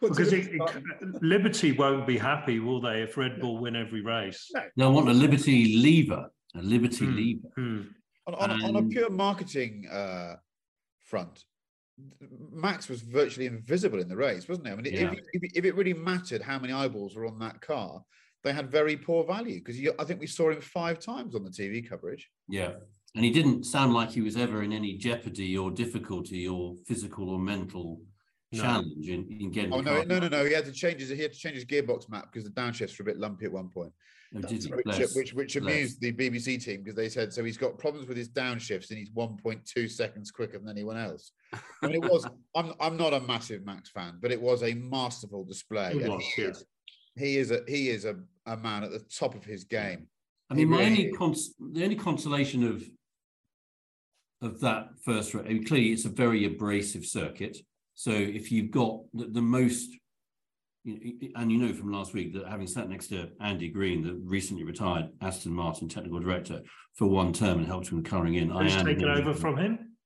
Because 0.00 0.32
it- 0.32 0.48
it, 0.48 0.60
it- 0.60 1.22
Liberty 1.22 1.70
won't 1.72 2.06
be 2.08 2.18
happy, 2.18 2.58
will 2.58 2.80
they, 2.80 3.02
if 3.02 3.16
Red 3.16 3.40
Bull 3.40 3.58
win 3.58 3.76
every 3.76 4.02
race? 4.02 4.50
No. 4.52 4.60
They'll 4.76 4.92
want 4.92 5.08
a 5.08 5.12
Liberty 5.12 5.76
lever. 5.78 6.28
A 6.56 6.60
Liberty 6.62 7.04
Hmm. 7.06 7.16
lever. 7.16 7.48
Hmm. 7.56 7.80
On, 8.26 8.34
on, 8.34 8.50
a- 8.50 8.64
on 8.66 8.76
a 8.76 8.82
pure 8.88 9.10
marketing 9.10 9.86
uh, 9.90 10.34
front, 11.04 11.44
Max 12.52 12.88
was 12.88 13.00
virtually 13.02 13.46
invisible 13.46 14.00
in 14.00 14.08
the 14.08 14.16
race, 14.16 14.48
wasn't 14.48 14.66
he? 14.66 14.72
I 14.72 14.76
mean, 14.76 14.92
Yeah. 14.92 15.12
if, 15.12 15.42
if, 15.42 15.56
if 15.56 15.64
it 15.64 15.74
really 15.74 15.94
mattered 15.94 16.42
how 16.42 16.58
many 16.58 16.72
eyeballs 16.72 17.16
were 17.16 17.26
on 17.26 17.38
that 17.38 17.60
car, 17.60 18.02
they 18.44 18.52
had 18.52 18.70
very 18.70 18.96
poor 18.96 19.24
value 19.24 19.60
because 19.62 19.78
I 19.98 20.04
think 20.04 20.20
we 20.20 20.26
saw 20.26 20.50
him 20.50 20.60
five 20.60 20.98
times 20.98 21.34
on 21.34 21.42
the 21.42 21.50
TV 21.50 21.86
coverage. 21.88 22.28
Yeah. 22.48 22.74
And 23.14 23.24
he 23.24 23.30
didn't 23.30 23.64
sound 23.64 23.94
like 23.94 24.10
he 24.10 24.20
was 24.20 24.36
ever 24.36 24.62
in 24.62 24.72
any 24.72 24.96
jeopardy 24.98 25.56
or 25.56 25.70
difficulty 25.70 26.46
or 26.46 26.74
physical 26.86 27.30
or 27.30 27.38
mental 27.38 28.02
No. 28.52 28.62
challenge 28.62 29.08
in, 29.08 29.26
in 29.40 29.50
getting. 29.50 29.72
Oh 29.72 29.80
no, 29.80 30.02
no, 30.02 30.18
no, 30.18 30.28
no! 30.28 30.44
He 30.44 30.52
had 30.52 30.66
to 30.66 30.72
change 30.72 31.00
his 31.00 31.08
he 31.08 31.22
had 31.22 31.32
to 31.32 31.38
change 31.38 31.54
his 31.56 31.64
gearbox 31.64 32.10
map 32.10 32.30
because 32.30 32.44
the 32.44 32.50
downshifts 32.54 32.98
were 32.98 33.04
a 33.04 33.06
bit 33.06 33.18
lumpy 33.18 33.46
at 33.46 33.52
one 33.52 33.70
point. 33.70 33.92
Did 34.40 34.64
he? 34.64 34.70
which, 34.70 35.14
which 35.14 35.34
which 35.34 35.54
bless. 35.54 35.74
amused 35.74 36.00
the 36.00 36.12
BBC 36.12 36.62
team 36.62 36.82
because 36.82 36.96
they 36.96 37.08
said 37.08 37.32
so 37.32 37.44
he's 37.44 37.56
got 37.56 37.78
problems 37.78 38.08
with 38.08 38.16
his 38.16 38.28
downshifts 38.28 38.90
and 38.90 38.98
he's 38.98 39.10
1.2 39.10 39.90
seconds 39.90 40.30
quicker 40.30 40.58
than 40.58 40.68
anyone 40.68 40.96
else. 40.96 41.32
I 41.82 41.86
mean, 41.86 42.02
it 42.02 42.10
was. 42.10 42.26
I'm 42.54 42.74
I'm 42.80 42.96
not 42.96 43.12
a 43.12 43.20
massive 43.20 43.64
Max 43.64 43.90
fan, 43.90 44.18
but 44.20 44.32
it 44.32 44.40
was 44.40 44.62
a 44.62 44.74
masterful 44.74 45.44
display. 45.44 45.92
It 45.92 46.08
was, 46.08 46.24
he 46.34 46.42
yeah. 46.42 46.48
is 46.48 46.64
he 47.16 47.36
is 47.38 47.50
a 47.50 47.60
he 47.66 47.88
is 47.88 48.04
a, 48.04 48.16
a 48.46 48.56
man 48.56 48.84
at 48.84 48.90
the 48.90 49.00
top 49.00 49.34
of 49.34 49.44
his 49.44 49.64
game. 49.64 50.06
I 50.50 50.54
mean, 50.54 50.58
He 50.58 50.64
my 50.66 50.78
really 50.78 50.90
only 50.90 51.12
cons- 51.12 51.54
the 51.58 51.82
only 51.84 51.96
consolation 51.96 52.64
of 52.64 52.84
of 54.42 54.60
that 54.60 54.88
first 55.04 55.34
race, 55.34 55.44
I 55.46 55.52
mean, 55.52 55.64
clearly 55.64 55.92
it's 55.92 56.04
a 56.04 56.10
very 56.10 56.44
abrasive 56.44 57.06
circuit. 57.06 57.58
So 57.94 58.10
if 58.10 58.52
you've 58.52 58.70
got 58.70 59.00
the, 59.14 59.26
the 59.26 59.42
most, 59.42 59.90
you 59.90 59.98
know, 59.98 60.05
and 60.86 61.50
you 61.50 61.58
know 61.58 61.72
from 61.72 61.92
last 61.92 62.14
week 62.14 62.32
that 62.34 62.46
having 62.46 62.66
sat 62.66 62.88
next 62.88 63.08
to 63.08 63.28
Andy 63.40 63.68
Green, 63.68 64.02
the 64.02 64.14
recently 64.24 64.64
retired 64.64 65.08
Aston 65.20 65.52
Martin 65.52 65.88
technical 65.88 66.20
director, 66.20 66.62
for 66.94 67.06
one 67.06 67.32
term 67.32 67.58
and 67.58 67.66
helped 67.66 67.88
him 67.88 68.02
colouring 68.02 68.34
in. 68.34 68.50
Who's 68.50 68.74
I 68.74 68.80
am 68.80 68.86
taken 68.86 69.08
over 69.08 69.34
from 69.34 69.56
him? 69.56 69.96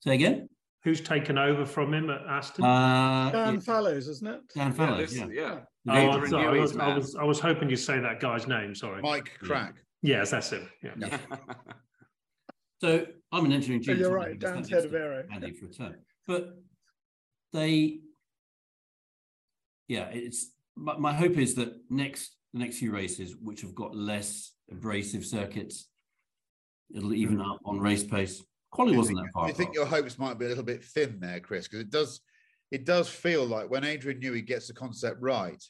Say 0.00 0.14
again. 0.14 0.48
Who's 0.84 1.00
taken 1.00 1.36
over 1.36 1.66
from 1.66 1.92
him 1.92 2.08
at 2.10 2.22
Aston? 2.26 2.64
Uh, 2.64 3.30
Dan 3.30 3.54
yeah, 3.54 3.60
Fallows, 3.60 4.08
isn't 4.08 4.26
it? 4.26 4.40
Dan 4.54 4.68
Yeah, 4.68 4.72
Fallows. 4.72 5.10
this- 5.10 5.18
Yeah. 5.18 5.26
yeah. 5.30 5.58
Oh, 5.88 5.92
I, 5.92 6.16
Adrian 6.16 6.34
I 6.34 6.50
was, 6.50 6.76
I, 6.76 6.94
was, 6.94 7.16
I 7.16 7.24
was 7.24 7.40
hoping 7.40 7.68
you'd 7.70 7.76
say 7.78 7.98
that 8.00 8.20
guy's 8.20 8.46
name. 8.46 8.74
Sorry. 8.74 9.00
Mike 9.02 9.32
Yeah. 9.42 9.48
Krack. 9.48 9.72
Yes, 10.02 10.30
that's 10.30 10.50
him. 10.50 10.68
Yeah. 10.82 10.92
Yeah. 10.96 11.18
So 12.80 13.06
I'm 13.32 13.44
an 13.44 13.52
engineering 13.52 13.84
Oh, 13.88 13.92
you're 13.92 14.10
right, 14.14 14.30
I've 14.36 14.40
sat 14.40 14.54
Dan's 14.54 14.70
head 14.70 14.84
of 14.86 14.94
aero. 14.94 15.24
Andy 15.30 15.52
for 15.52 15.66
a 15.66 15.68
term. 15.68 15.96
But 16.26 16.54
they, 17.52 18.00
yeah, 19.90 20.08
it's 20.12 20.52
my, 20.76 20.96
my 20.96 21.12
hope 21.12 21.36
is 21.36 21.56
that 21.56 21.74
next 21.90 22.36
the 22.52 22.60
next 22.60 22.78
few 22.78 22.92
races, 22.92 23.34
which 23.42 23.62
have 23.62 23.74
got 23.74 23.94
less 23.94 24.52
abrasive 24.70 25.26
circuits, 25.26 25.88
it'll 26.94 27.12
even 27.12 27.36
hmm. 27.36 27.50
up 27.50 27.58
on 27.64 27.80
race 27.80 28.04
pace. 28.04 28.40
Quality 28.70 28.96
wasn't 28.96 29.18
that 29.18 29.32
far. 29.34 29.48
You 29.48 29.52
think 29.54 29.74
your 29.74 29.86
hopes 29.86 30.16
might 30.16 30.38
be 30.38 30.44
a 30.44 30.48
little 30.48 30.62
bit 30.62 30.84
thin 30.84 31.18
there, 31.18 31.40
Chris? 31.40 31.66
Because 31.66 31.80
it 31.80 31.90
does, 31.90 32.20
it 32.70 32.86
does 32.86 33.08
feel 33.08 33.44
like 33.44 33.68
when 33.68 33.82
Adrian 33.82 34.20
Newey 34.20 34.46
gets 34.46 34.68
the 34.68 34.74
concept 34.74 35.20
right, 35.20 35.60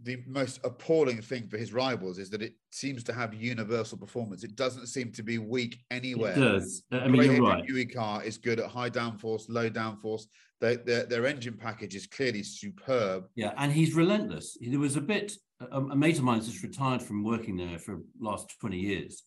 the 0.00 0.22
most 0.26 0.60
appalling 0.64 1.22
thing 1.22 1.46
for 1.46 1.56
his 1.56 1.72
rivals 1.72 2.18
is 2.18 2.28
that 2.30 2.42
it 2.42 2.54
seems 2.70 3.04
to 3.04 3.12
have 3.12 3.34
universal 3.34 3.96
performance. 3.96 4.42
It 4.42 4.56
doesn't 4.56 4.86
seem 4.86 5.12
to 5.12 5.22
be 5.22 5.38
weak 5.38 5.78
anywhere. 5.90 6.32
It 6.32 6.40
does. 6.40 6.82
I 6.90 7.06
mean, 7.06 7.18
way 7.18 7.36
you're 7.36 7.46
right. 7.46 7.64
Newey 7.64 7.92
car 7.92 8.22
is 8.24 8.36
good 8.36 8.58
at 8.58 8.66
high 8.66 8.90
downforce, 8.90 9.44
low 9.48 9.70
downforce. 9.70 10.26
Their, 10.60 10.76
their, 10.76 11.04
their 11.04 11.26
engine 11.26 11.54
package 11.54 11.94
is 11.94 12.06
clearly 12.06 12.42
superb. 12.42 13.26
Yeah, 13.34 13.52
and 13.56 13.72
he's 13.72 13.94
relentless. 13.94 14.56
There 14.60 14.78
was 14.78 14.96
a 14.96 15.00
bit. 15.00 15.32
A, 15.60 15.78
a 15.78 15.96
mate 15.96 16.18
of 16.18 16.24
mine 16.24 16.42
just 16.42 16.62
retired 16.62 17.02
from 17.02 17.22
working 17.22 17.56
there 17.56 17.78
for 17.78 17.96
the 17.96 18.04
last 18.20 18.52
twenty 18.60 18.78
years, 18.78 19.22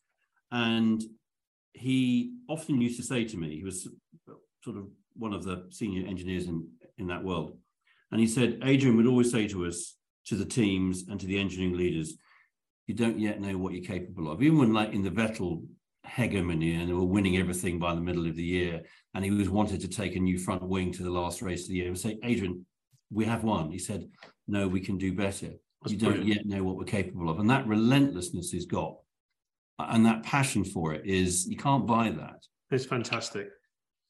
and 0.51 1.01
he 1.73 2.33
often 2.49 2.81
used 2.81 2.97
to 2.97 3.05
say 3.05 3.23
to 3.23 3.37
me, 3.37 3.55
he 3.55 3.63
was 3.63 3.87
sort 4.63 4.77
of 4.77 4.87
one 5.15 5.33
of 5.33 5.43
the 5.45 5.67
senior 5.69 6.05
engineers 6.07 6.47
in 6.47 6.67
in 6.97 7.07
that 7.07 7.23
world, 7.23 7.57
and 8.11 8.19
he 8.19 8.27
said, 8.27 8.59
Adrian 8.63 8.97
would 8.97 9.07
always 9.07 9.31
say 9.31 9.47
to 9.47 9.65
us, 9.65 9.95
to 10.25 10.35
the 10.35 10.45
teams 10.45 11.05
and 11.07 11.19
to 11.19 11.25
the 11.27 11.39
engineering 11.39 11.77
leaders, 11.77 12.17
you 12.87 12.93
don't 12.95 13.19
yet 13.19 13.39
know 13.39 13.57
what 13.57 13.73
you're 13.73 13.83
capable 13.83 14.31
of. 14.31 14.41
Even 14.41 14.57
when, 14.57 14.73
like 14.73 14.93
in 14.93 15.03
the 15.03 15.09
Vettel 15.09 15.65
hegemony, 16.05 16.75
and 16.75 16.89
they 16.89 16.93
were 16.93 17.03
winning 17.03 17.37
everything 17.37 17.79
by 17.79 17.95
the 17.95 18.01
middle 18.01 18.27
of 18.27 18.35
the 18.35 18.43
year, 18.43 18.81
and 19.13 19.23
he 19.23 19.31
was 19.31 19.49
wanted 19.49 19.81
to 19.81 19.87
take 19.87 20.15
a 20.15 20.19
new 20.19 20.37
front 20.37 20.61
wing 20.61 20.91
to 20.91 21.03
the 21.03 21.09
last 21.09 21.41
race 21.41 21.63
of 21.63 21.69
the 21.69 21.75
year, 21.75 21.87
and 21.87 21.97
say, 21.97 22.17
Adrian, 22.23 22.65
we 23.11 23.25
have 23.25 23.43
one. 23.43 23.71
He 23.71 23.79
said, 23.79 24.07
no, 24.47 24.67
we 24.67 24.79
can 24.79 24.97
do 24.97 25.13
better. 25.13 25.49
That's 25.81 25.93
you 25.93 25.97
don't 25.97 26.15
brilliant. 26.15 26.45
yet 26.45 26.45
know 26.45 26.63
what 26.63 26.77
we're 26.77 26.83
capable 26.85 27.29
of. 27.29 27.39
And 27.39 27.49
that 27.49 27.67
relentlessness 27.67 28.51
he's 28.51 28.65
got, 28.65 28.97
and 29.79 30.05
that 30.05 30.23
passion 30.23 30.63
for 30.63 30.93
it 30.93 31.05
is, 31.05 31.47
you 31.47 31.57
can't 31.57 31.85
buy 31.87 32.09
that. 32.11 32.45
It's 32.71 32.85
fantastic. 32.85 33.49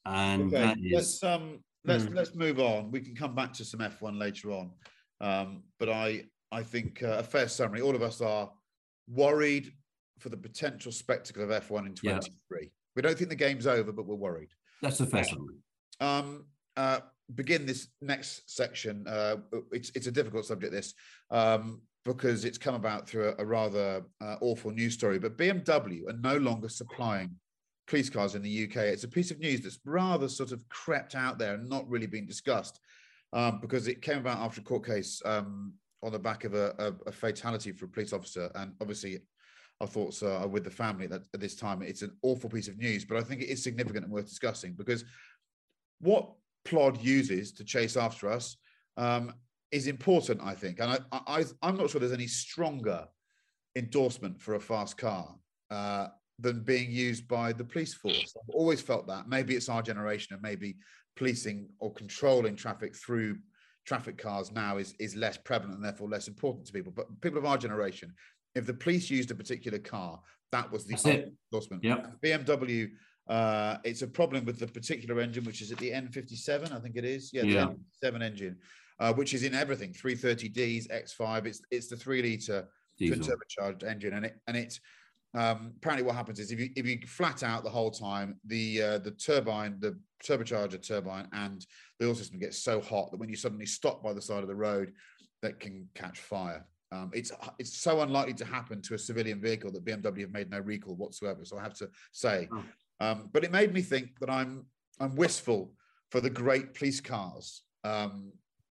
And 0.06 0.54
Okay, 0.54 0.64
that 0.64 0.76
let's 0.92 1.22
um 1.22 1.58
let's 1.84 2.04
Mm. 2.04 2.14
let's 2.14 2.34
move 2.34 2.58
on. 2.60 2.90
We 2.90 3.00
can 3.00 3.14
come 3.14 3.34
back 3.34 3.52
to 3.54 3.64
some 3.64 3.80
F1 3.80 4.18
later 4.18 4.52
on. 4.52 4.70
Um, 5.20 5.62
but 5.78 5.88
I 5.88 6.24
I 6.52 6.62
think 6.62 7.02
uh, 7.02 7.16
a 7.18 7.22
fair 7.22 7.48
summary. 7.48 7.80
All 7.80 7.94
of 7.96 8.02
us 8.02 8.20
are 8.20 8.50
worried 9.08 9.72
for 10.18 10.28
the 10.28 10.36
potential 10.36 10.92
spectacle 10.92 11.42
of 11.42 11.50
F1 11.50 11.86
in 11.86 11.94
Yeah. 12.02 12.12
23. 12.12 12.70
We 12.94 13.02
don't 13.02 13.16
think 13.18 13.30
the 13.30 13.36
game's 13.36 13.66
over, 13.66 13.92
but 13.92 14.06
we're 14.06 14.14
worried. 14.14 14.50
that's 14.82 15.00
a 15.00 15.06
fair 15.06 15.24
summary. 15.24 15.56
um, 16.00 16.46
uh, 16.76 17.00
begin 17.34 17.66
this 17.66 17.88
next 18.00 18.42
section. 18.54 19.06
Uh, 19.06 19.36
it's 19.72 19.90
it's 19.94 20.06
a 20.06 20.12
difficult 20.12 20.44
subject 20.46 20.72
this 20.72 20.94
um, 21.30 21.80
because 22.04 22.44
it's 22.44 22.58
come 22.58 22.74
about 22.74 23.08
through 23.08 23.28
a, 23.38 23.42
a 23.42 23.44
rather 23.44 24.04
uh, 24.20 24.36
awful 24.40 24.70
news 24.70 24.94
story. 24.94 25.18
But 25.18 25.36
BMW 25.38 26.08
are 26.08 26.12
no 26.20 26.36
longer 26.36 26.68
supplying 26.68 27.30
police 27.88 28.10
cars 28.10 28.34
in 28.34 28.42
the 28.42 28.64
UK. 28.64 28.76
It's 28.76 29.04
a 29.04 29.08
piece 29.08 29.30
of 29.30 29.38
news 29.38 29.60
that's 29.62 29.78
rather 29.84 30.28
sort 30.28 30.52
of 30.52 30.66
crept 30.68 31.14
out 31.14 31.38
there 31.38 31.54
and 31.54 31.68
not 31.68 31.88
really 31.88 32.06
been 32.06 32.26
discussed 32.26 32.78
um, 33.36 33.60
because 33.60 33.86
it 33.86 34.02
came 34.02 34.18
about 34.18 34.38
after 34.38 34.60
a 34.60 34.64
court 34.64 34.84
case 34.84 35.22
um, 35.24 35.74
on 36.02 36.10
the 36.10 36.18
back 36.18 36.44
of 36.44 36.54
a, 36.54 36.74
a, 36.78 37.08
a 37.08 37.12
fatality 37.12 37.70
for 37.70 37.84
a 37.84 37.88
police 37.88 38.12
officer, 38.12 38.50
and 38.56 38.72
obviously. 38.80 39.18
Our 39.82 39.86
thoughts 39.86 40.22
are 40.22 40.48
with 40.48 40.64
the 40.64 40.70
family 40.70 41.06
that 41.08 41.24
at 41.34 41.40
this 41.40 41.54
time 41.54 41.82
it's 41.82 42.00
an 42.00 42.16
awful 42.22 42.48
piece 42.48 42.66
of 42.66 42.78
news, 42.78 43.04
but 43.04 43.18
I 43.18 43.20
think 43.20 43.42
it 43.42 43.50
is 43.50 43.62
significant 43.62 44.06
and 44.06 44.10
worth 44.14 44.26
discussing 44.26 44.72
because 44.72 45.04
what 46.00 46.32
Plod 46.64 47.02
uses 47.02 47.52
to 47.52 47.64
chase 47.64 47.94
after 47.94 48.28
us 48.30 48.56
um, 48.96 49.34
is 49.70 49.86
important, 49.86 50.40
I 50.42 50.54
think. 50.54 50.80
And 50.80 50.92
I, 50.92 50.98
I, 51.12 51.44
I'm 51.62 51.76
not 51.76 51.90
sure 51.90 52.00
there's 52.00 52.12
any 52.12 52.26
stronger 52.26 53.06
endorsement 53.76 54.40
for 54.40 54.54
a 54.54 54.60
fast 54.60 54.96
car 54.96 55.34
uh, 55.70 56.08
than 56.38 56.62
being 56.62 56.90
used 56.90 57.26
by 57.26 57.52
the 57.52 57.64
police 57.64 57.94
force. 57.94 58.34
I've 58.36 58.54
always 58.54 58.80
felt 58.80 59.06
that. 59.06 59.28
Maybe 59.28 59.54
it's 59.54 59.68
our 59.68 59.82
generation, 59.82 60.34
and 60.34 60.42
maybe 60.42 60.76
policing 61.16 61.68
or 61.78 61.92
controlling 61.92 62.56
traffic 62.56 62.94
through 62.94 63.38
traffic 63.86 64.18
cars 64.18 64.52
now 64.52 64.76
is, 64.76 64.94
is 64.98 65.16
less 65.16 65.36
prevalent 65.36 65.76
and 65.76 65.84
therefore 65.84 66.08
less 66.08 66.28
important 66.28 66.66
to 66.66 66.72
people. 66.72 66.92
But 66.94 67.20
people 67.20 67.38
of 67.38 67.46
our 67.46 67.56
generation, 67.56 68.12
if 68.54 68.66
the 68.66 68.74
police 68.74 69.08
used 69.08 69.30
a 69.30 69.34
particular 69.34 69.78
car, 69.78 70.20
that 70.52 70.70
was 70.70 70.84
the 70.84 71.32
endorsement. 71.52 71.84
Yep. 71.84 72.20
BMW, 72.22 72.90
uh, 73.28 73.78
it's 73.84 74.02
a 74.02 74.06
problem 74.06 74.44
with 74.44 74.58
the 74.58 74.66
particular 74.66 75.20
engine, 75.20 75.44
which 75.44 75.62
is 75.62 75.72
at 75.72 75.78
the 75.78 75.90
N57, 75.90 76.72
I 76.72 76.78
think 76.80 76.96
it 76.96 77.04
is. 77.04 77.30
Yeah, 77.32 77.42
Yeah. 77.44 77.66
the 78.02 78.08
N57 78.08 78.22
engine, 78.22 78.56
uh, 79.00 79.12
which 79.14 79.34
is 79.34 79.42
in 79.42 79.54
everything 79.54 79.92
330Ds, 79.92 80.88
X5. 80.88 81.46
It's 81.46 81.60
it's 81.70 81.88
the 81.88 81.96
three 81.96 82.22
liter 82.22 82.68
turbocharged 83.00 83.84
engine, 83.84 84.14
and 84.14 84.26
it 84.26 84.40
and 84.46 84.56
it 84.56 84.78
um, 85.36 85.74
apparently 85.76 86.04
what 86.06 86.16
happens 86.16 86.40
is 86.40 86.50
if 86.50 86.58
you 86.58 86.70
if 86.76 86.86
you 86.86 86.98
flat 87.06 87.42
out 87.42 87.62
the 87.62 87.70
whole 87.70 87.90
time, 87.90 88.40
the 88.46 88.82
uh, 88.82 88.98
the 88.98 89.10
turbine, 89.10 89.76
the 89.78 89.98
turbocharger 90.26 90.80
turbine, 90.84 91.28
and 91.32 91.66
the 91.98 92.08
oil 92.08 92.14
system 92.14 92.38
gets 92.38 92.58
so 92.58 92.80
hot 92.80 93.10
that 93.10 93.18
when 93.18 93.28
you 93.28 93.36
suddenly 93.36 93.66
stop 93.66 94.02
by 94.02 94.14
the 94.14 94.22
side 94.22 94.42
of 94.42 94.48
the 94.48 94.54
road, 94.54 94.92
that 95.42 95.60
can 95.60 95.86
catch 95.94 96.20
fire. 96.20 96.64
Um, 96.90 97.10
it's 97.12 97.32
it's 97.58 97.76
so 97.76 98.00
unlikely 98.00 98.34
to 98.34 98.46
happen 98.46 98.80
to 98.82 98.94
a 98.94 98.98
civilian 98.98 99.40
vehicle 99.40 99.70
that 99.72 99.84
BMW 99.84 100.22
have 100.22 100.32
made 100.32 100.50
no 100.50 100.60
recall 100.60 100.94
whatsoever. 100.94 101.44
So 101.44 101.58
I 101.58 101.62
have 101.62 101.74
to 101.74 101.90
say, 102.12 102.48
Oh. 102.50 102.64
um, 103.00 103.28
but 103.32 103.44
it 103.44 103.52
made 103.52 103.74
me 103.74 103.82
think 103.82 104.18
that 104.20 104.30
I'm 104.30 104.64
I'm 105.00 105.16
wistful 105.16 105.74
for 106.10 106.22
the 106.22 106.30
great 106.30 106.72
police 106.72 107.00
cars 107.00 107.62
um, 107.84 108.32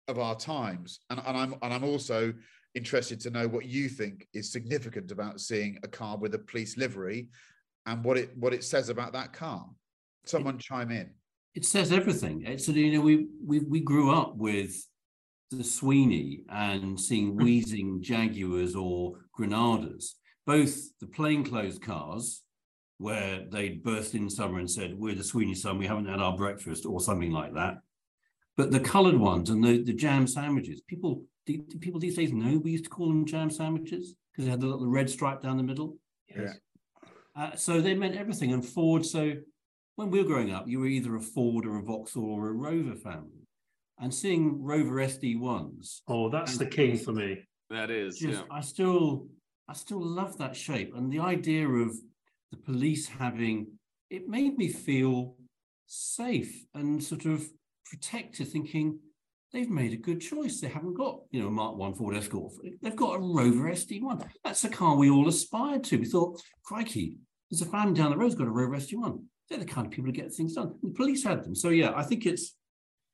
of 0.09 0.19
our 0.19 0.35
times, 0.37 1.01
and, 1.09 1.23
and 1.25 1.37
I'm 1.39 1.55
and 1.63 1.73
I'm 1.73 1.85
also 1.85 2.35
interested 2.75 3.21
to 3.21 3.31
know 3.31 3.49
what 3.49 3.67
you 3.67 3.89
think 3.89 4.27
is 4.33 4.53
significant 4.53 5.11
about 5.11 5.41
seeing 5.41 5.79
a 5.83 5.89
car 5.89 6.17
with 6.17 6.35
a 6.35 6.39
police 6.39 6.77
livery, 6.77 7.29
and 7.87 8.05
what 8.05 8.17
it 8.17 8.37
what 8.37 8.55
it 8.55 8.65
says 8.65 8.89
about 8.89 9.13
that 9.13 9.33
car. 9.33 9.67
Someone 10.25 10.59
chime 10.59 10.91
in. 10.91 11.11
it 11.55 11.65
says 11.65 11.93
everything. 11.93 12.45
It's 12.47 12.69
you 12.69 12.93
know 12.93 13.01
we 13.01 13.27
we 13.45 13.61
we 13.61 13.81
grew 13.81 14.15
up 14.15 14.37
with 14.37 14.75
the 15.51 15.65
Sweeney 15.65 16.45
and 16.49 16.99
seeing 16.99 17.33
hmm. 17.33 17.43
wheezing 17.43 18.03
Jaguars 18.03 18.75
or 18.77 19.15
Granadas, 19.39 20.13
both 20.47 20.99
the 21.01 21.07
plainclothes 21.07 21.79
cars 21.79 22.43
where 22.99 23.47
they'd 23.51 23.83
burst 23.83 24.15
in 24.15 24.29
summer 24.29 24.59
and 24.59 24.71
said, 24.71 24.99
"We're 24.99 25.15
the 25.15 25.25
Sweeney 25.25 25.55
son, 25.55 25.79
we 25.79 25.87
haven't 25.87 26.07
had 26.07 26.21
our 26.21 26.37
breakfast" 26.37 26.87
or 26.87 27.01
something 27.01 27.33
like 27.33 27.55
that. 27.55 27.79
But 28.57 28.71
the 28.71 28.81
coloured 28.81 29.17
ones 29.17 29.51
and 29.51 29.65
the 29.65 29.83
the 29.83 29.95
jam 29.95 30.27
sandwiches, 30.27 30.83
people 30.83 31.25
do, 31.47 31.59
do 31.59 31.79
people 31.79 32.01
these 32.01 32.17
days 32.17 32.33
know 32.33 32.59
we 32.59 32.73
used 32.73 32.85
to 32.85 32.91
call 32.91 33.09
them 33.09 33.25
jam 33.25 33.51
sandwiches 33.51 34.15
because 34.33 34.45
they 34.45 34.51
had 34.51 34.61
the 34.61 34.67
little 34.67 34.87
red 34.87 35.09
stripe 35.11 35.43
down 35.43 35.57
the 35.57 35.63
middle. 35.63 35.97
Yeah. 36.35 36.53
Uh, 37.37 37.55
so 37.57 37.81
they 37.81 37.95
meant 37.95 38.17
everything. 38.17 38.53
And 38.53 38.65
Ford, 38.65 39.05
so 39.05 39.33
when 39.97 40.11
we 40.11 40.21
were 40.21 40.27
growing 40.27 40.53
up, 40.53 40.69
you 40.69 40.81
were 40.81 40.87
either 40.87 41.17
a 41.17 41.21
Ford 41.21 41.67
or 41.67 41.79
a 41.79 41.83
Vauxhall 41.83 42.25
or 42.25 42.49
a 42.49 42.53
Rover 42.53 42.95
family. 42.95 43.47
And 43.99 44.15
seeing 44.15 44.63
Rover 44.63 44.95
SD1s, 44.97 46.01
Oh, 46.09 46.31
that's 46.31 46.57
the 46.57 46.67
king 46.67 46.97
for 46.97 47.13
me. 47.13 47.43
That 47.69 47.91
is, 47.91 48.19
just 48.19 48.41
yeah. 48.41 48.45
I 48.51 48.63
still 48.63 49.27
I 49.69 49.75
still 49.75 50.03
love 50.03 50.39
that 50.39 50.57
shape. 50.57 50.97
And 50.97 51.13
the 51.13 51.21
idea 51.21 51.69
of 51.69 51.95
the 52.51 52.57
police 52.57 53.07
having 53.07 53.69
it 54.09 54.29
made 54.29 54.59
me 54.59 54.69
feel 54.69 55.37
safe 55.87 56.65
and 56.75 57.03
sort 57.03 57.27
of 57.27 57.45
protected, 57.85 58.49
thinking 58.49 58.99
they've 59.53 59.71
made 59.71 59.93
a 59.93 59.97
good 59.97 60.21
choice. 60.21 60.61
They 60.61 60.69
haven't 60.69 60.95
got, 60.95 61.21
you 61.31 61.41
know, 61.41 61.49
a 61.49 61.51
Mark 61.51 61.77
One 61.77 61.95
Ford 61.95 62.17
Escort. 62.17 62.53
They've 62.83 62.97
got 62.97 63.17
a 63.17 63.19
Rover 63.19 63.71
SD1. 63.71 64.25
That's 64.45 64.65
a 64.65 64.69
car 64.69 64.97
we 64.97 65.11
all 65.11 65.29
aspired 65.29 65.85
to. 65.85 65.99
We 65.99 66.07
thought, 66.07 66.41
crikey, 66.65 67.19
there's 67.51 67.63
a 67.63 67.67
family 67.67 67.95
down 67.95 68.11
the 68.11 68.17
road's 68.17 68.35
got 68.35 68.47
a 68.47 68.51
Rover 68.51 68.77
SD1. 68.77 69.23
They're 69.49 69.59
the 69.59 69.65
kind 69.65 69.87
of 69.87 69.93
people 69.93 70.07
who 70.07 70.13
get 70.13 70.33
things 70.33 70.55
done. 70.55 70.75
The 70.83 70.91
police 70.91 71.25
had 71.25 71.45
them. 71.45 71.55
So 71.55 71.71
yeah, 71.71 71.93
I 71.95 72.03
think 72.05 72.27
it's 72.27 72.57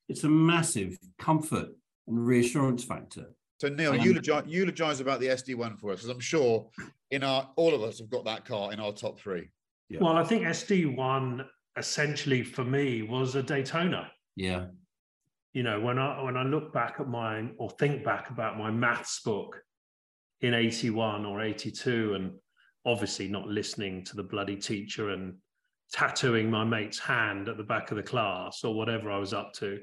it's 0.09 0.25
a 0.25 0.29
massive 0.29 0.99
comfort 1.19 1.69
and 2.07 2.27
reassurance 2.27 2.85
factor. 2.85 3.31
So 3.59 3.69
Neil, 3.69 3.93
Um, 3.95 4.01
eulogize, 4.01 4.45
eulogize 4.47 5.01
about 5.01 5.19
the 5.19 5.29
SD1 5.29 5.79
for 5.81 5.91
us, 5.93 6.01
because 6.01 6.11
I'm 6.11 6.21
sure 6.21 6.69
in 7.11 7.25
our 7.25 7.51
all 7.57 7.75
of 7.75 7.83
us 7.83 7.99
have 7.99 8.11
got 8.11 8.27
that 8.27 8.45
car 8.45 8.73
in 8.73 8.79
our 8.81 8.93
top 8.93 9.19
three. 9.19 9.49
Yeah. 9.89 10.01
Well, 10.03 10.17
I 10.17 10.25
think 10.25 10.43
SD1 10.43 11.47
essentially 11.79 12.43
for 12.43 12.65
me 12.65 13.03
was 13.03 13.35
a 13.35 13.43
Daytona. 13.43 14.11
Yeah. 14.35 14.67
You 15.57 15.63
know, 15.63 15.81
when 15.81 15.99
I 15.99 16.23
when 16.23 16.37
I 16.37 16.43
look 16.43 16.71
back 16.75 16.97
at 17.01 17.09
my 17.09 17.49
or 17.57 17.71
think 17.71 18.05
back 18.05 18.29
about 18.29 18.59
my 18.59 18.71
maths 18.71 19.23
book 19.23 19.59
in 20.43 20.53
81 20.53 21.25
or 21.25 21.41
82 21.41 22.13
and 22.13 22.33
obviously 22.85 23.27
not 23.27 23.49
listening 23.49 24.05
to 24.05 24.17
the 24.17 24.23
bloody 24.23 24.57
teacher 24.57 25.13
and 25.15 25.37
tattooing 25.95 26.51
my 26.51 26.63
mate's 26.63 26.99
hand 26.99 27.49
at 27.49 27.57
the 27.57 27.63
back 27.63 27.91
of 27.91 27.97
the 27.97 28.03
class 28.03 28.65
or 28.65 28.75
whatever 28.75 29.11
I 29.11 29.17
was 29.17 29.33
up 29.33 29.55
to, 29.55 29.81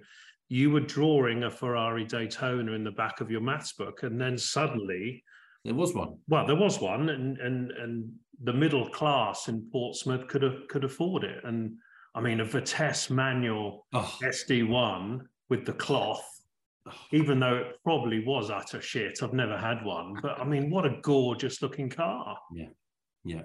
you 0.48 0.70
were 0.70 0.80
drawing 0.80 1.46
a 1.46 1.50
Ferrari 1.50 2.06
Daytona 2.06 2.74
in 2.74 2.84
the 2.84 2.92
back 2.92 3.20
of 3.20 3.32
your 3.32 3.42
maths 3.42 3.74
book. 3.74 4.04
And 4.04 4.22
then 4.22 4.38
suddenly, 4.38 5.24
There 5.66 5.74
was 5.74 5.96
one. 5.96 6.20
well, 6.28 6.46
there 6.46 6.56
was 6.56 6.80
one, 6.82 7.10
and 7.10 7.40
and 7.40 7.72
and 7.72 8.14
the 8.44 8.54
middle 8.54 8.90
class 8.90 9.48
in 9.48 9.68
Portsmouth 9.72 10.28
could 10.28 10.44
have 10.44 10.68
could 10.70 10.84
afford 10.84 11.24
it. 11.24 11.44
And 11.44 11.78
I 12.14 12.22
mean, 12.22 12.42
a 12.42 12.46
Vitesse 12.46 13.10
manual 13.10 13.88
Oh, 13.92 14.20
SD1 14.22 15.22
with 15.49 15.65
the 15.65 15.73
cloth, 15.73 16.25
even 17.12 17.39
though 17.39 17.56
it 17.56 17.77
probably 17.84 18.23
was 18.25 18.49
utter 18.49 18.82
shit. 18.82 19.21
I've 19.21 19.34
never 19.34 19.58
had 19.58 19.84
one, 19.84 20.15
but 20.21 20.39
I 20.39 20.43
mean, 20.43 20.69
what 20.69 20.86
a 20.86 20.97
gorgeous 21.01 21.62
looking 21.62 21.89
car. 21.89 22.38
Yeah. 22.53 22.69
Yeah. 23.23 23.43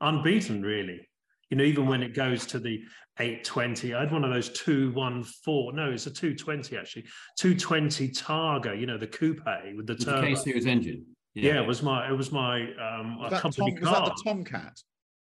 Unbeaten, 0.00 0.62
really. 0.62 1.08
You 1.50 1.58
know, 1.58 1.64
even 1.64 1.86
when 1.86 2.02
it 2.02 2.14
goes 2.14 2.46
to 2.46 2.58
the 2.58 2.82
820, 3.20 3.94
I 3.94 4.00
had 4.00 4.12
one 4.12 4.24
of 4.24 4.32
those 4.32 4.50
214. 4.50 5.76
No, 5.76 5.92
it's 5.92 6.06
a 6.06 6.10
220 6.10 6.76
actually. 6.76 7.04
220 7.38 8.08
Targa, 8.08 8.78
you 8.78 8.86
know, 8.86 8.98
the 8.98 9.06
coupe 9.06 9.44
with 9.76 9.86
the 9.86 9.92
With 9.94 10.04
the 10.04 10.20
K-series 10.20 10.66
engine. 10.66 11.06
Yeah, 11.34 11.60
it 11.60 11.66
was 11.66 11.82
my 11.82 12.08
it 12.08 12.16
was 12.16 12.30
my 12.32 12.62
um 12.74 13.18
Was 13.18 13.32
a 13.32 13.40
company 13.40 13.74
Tom, 13.74 13.80
was 13.80 13.90
that 13.90 14.04
the 14.04 14.22
Tomcat? 14.24 14.80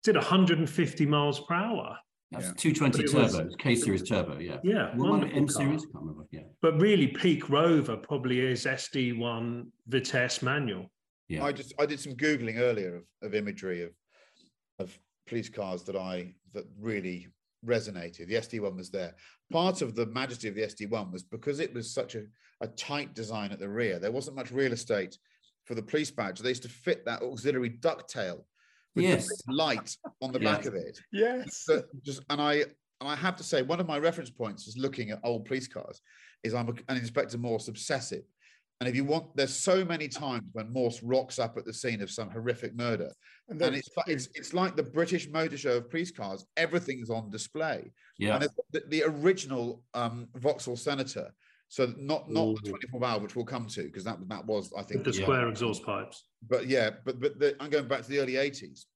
Did 0.04 0.16
150 0.16 1.06
miles 1.06 1.40
per 1.40 1.54
hour. 1.54 1.98
That's 2.30 2.46
Yeah. 2.46 2.52
220 2.56 3.02
But 3.04 3.14
was- 3.14 3.32
turbo, 3.32 3.56
K 3.56 3.74
series 3.74 4.02
turbo. 4.02 4.38
Yeah. 4.38 4.60
Yeah, 4.62 4.94
one 4.96 5.30
M 5.30 5.48
series, 5.48 5.82
I 5.82 5.86
can't 5.86 5.94
remember. 5.94 6.26
Yeah. 6.30 6.42
But 6.60 6.80
really, 6.80 7.08
peak 7.08 7.48
Rover 7.48 7.96
probably 7.96 8.40
is 8.40 8.66
SD1 8.66 9.70
Vitesse 9.86 10.42
manual. 10.42 10.90
Yeah. 11.28 11.44
I 11.44 11.52
just 11.52 11.72
I 11.78 11.86
did 11.86 12.00
some 12.00 12.14
googling 12.14 12.58
earlier 12.58 12.96
of, 12.96 13.04
of 13.22 13.34
imagery 13.34 13.82
of 13.82 13.92
of 14.78 14.98
police 15.26 15.48
cars 15.48 15.84
that 15.84 15.96
I 15.96 16.34
that 16.52 16.66
really 16.78 17.28
resonated. 17.64 18.28
The 18.28 18.34
SD1 18.36 18.76
was 18.76 18.90
there. 18.90 19.14
Part 19.50 19.80
of 19.82 19.94
the 19.94 20.06
majesty 20.06 20.48
of 20.48 20.54
the 20.54 20.62
SD1 20.62 21.10
was 21.10 21.22
because 21.22 21.60
it 21.60 21.72
was 21.74 21.92
such 21.92 22.14
a, 22.14 22.24
a 22.60 22.68
tight 22.68 23.14
design 23.14 23.52
at 23.52 23.58
the 23.58 23.68
rear. 23.68 23.98
There 23.98 24.12
wasn't 24.12 24.36
much 24.36 24.50
real 24.52 24.72
estate 24.72 25.18
for 25.64 25.74
the 25.74 25.82
police 25.82 26.10
badge. 26.10 26.38
They 26.40 26.50
used 26.50 26.62
to 26.62 26.68
fit 26.68 27.04
that 27.06 27.22
auxiliary 27.22 27.70
ducktail 27.70 28.36
with 28.36 28.46
Yes. 28.94 29.28
light 29.48 29.96
on 30.20 30.32
the 30.32 30.40
Yeah. 30.40 30.56
back 30.56 30.64
of 30.66 30.74
it. 30.74 30.98
Yes. 31.12 31.64
But 31.66 31.86
just 32.02 32.22
and 32.30 32.40
I 32.40 32.52
and 33.00 33.08
I 33.08 33.14
have 33.14 33.36
to 33.36 33.44
say 33.44 33.62
one 33.62 33.80
of 33.80 33.86
my 33.86 33.98
reference 33.98 34.30
points 34.30 34.66
is 34.66 34.76
looking 34.76 35.10
at 35.10 35.20
old 35.22 35.44
police 35.44 35.68
cars 35.68 36.00
is 36.42 36.54
I'm 36.54 36.68
a, 36.68 36.72
an 36.88 36.96
Inspector 36.96 37.36
Morse 37.38 37.68
obsessive. 37.68 38.22
And 38.80 38.88
if 38.88 38.94
you 38.94 39.04
want, 39.04 39.34
there's 39.36 39.52
so 39.54 39.84
many 39.84 40.06
times 40.06 40.44
when 40.52 40.72
Morse 40.72 41.02
rocks 41.02 41.40
up 41.40 41.56
at 41.58 41.64
the 41.64 41.72
scene 41.74 42.00
of 42.00 42.10
some 42.12 42.30
horrific 42.30 42.76
murder, 42.76 43.10
And, 43.48 43.60
and 43.60 43.60
then- 43.60 43.74
it's 43.74 43.88
like- 43.96 44.08
it's 44.08 44.28
it's 44.34 44.54
like 44.54 44.76
the 44.76 44.84
British 44.84 45.28
Motor 45.30 45.56
Show 45.58 45.76
of 45.78 45.90
police 45.90 46.12
cars. 46.12 46.44
Everything's 46.56 47.10
on 47.10 47.28
display. 47.30 47.92
Yeah. 48.18 48.36
And 48.36 48.48
the, 48.72 48.82
the 48.88 49.02
original 49.04 49.82
um, 49.94 50.28
Vauxhall 50.36 50.76
Senator, 50.76 51.32
so 51.68 51.92
not 51.98 52.30
not 52.30 52.56
the 52.56 52.70
24 52.70 53.00
valve, 53.00 53.22
which 53.22 53.36
we'll 53.36 53.44
come 53.44 53.66
to 53.66 53.82
because 53.84 54.04
that 54.04 54.18
that 54.28 54.44
was 54.46 54.72
I 54.76 54.82
think 54.82 55.04
With 55.04 55.14
the 55.14 55.20
Yeah. 55.20 55.26
square 55.26 55.48
exhaust 55.48 55.84
pipes. 55.84 56.24
but 56.48 56.66
yeah, 56.66 56.90
but 57.04 57.20
but 57.20 57.38
the, 57.38 57.56
I'm 57.60 57.70
going 57.70 57.88
back 57.88 58.02
to 58.02 58.08
the 58.08 58.18
early 58.20 58.34
80s. 58.34 58.86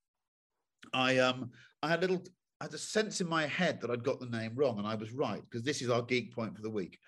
I 0.92 1.18
um 1.18 1.50
I 1.82 1.88
had 1.88 1.98
a 1.98 2.02
little 2.02 2.24
I 2.60 2.64
had 2.64 2.74
a 2.74 2.78
sense 2.78 3.20
in 3.20 3.28
my 3.28 3.46
head 3.46 3.80
that 3.80 3.90
I'd 3.90 4.04
got 4.04 4.20
the 4.20 4.26
name 4.26 4.52
wrong, 4.54 4.78
and 4.78 4.86
I 4.86 4.94
was 4.94 5.12
right 5.12 5.42
because 5.42 5.62
this 5.64 5.82
is 5.82 5.90
our 5.90 6.02
geek 6.02 6.34
point 6.34 6.56
for 6.56 6.62
the 6.62 6.70
week. 6.70 6.98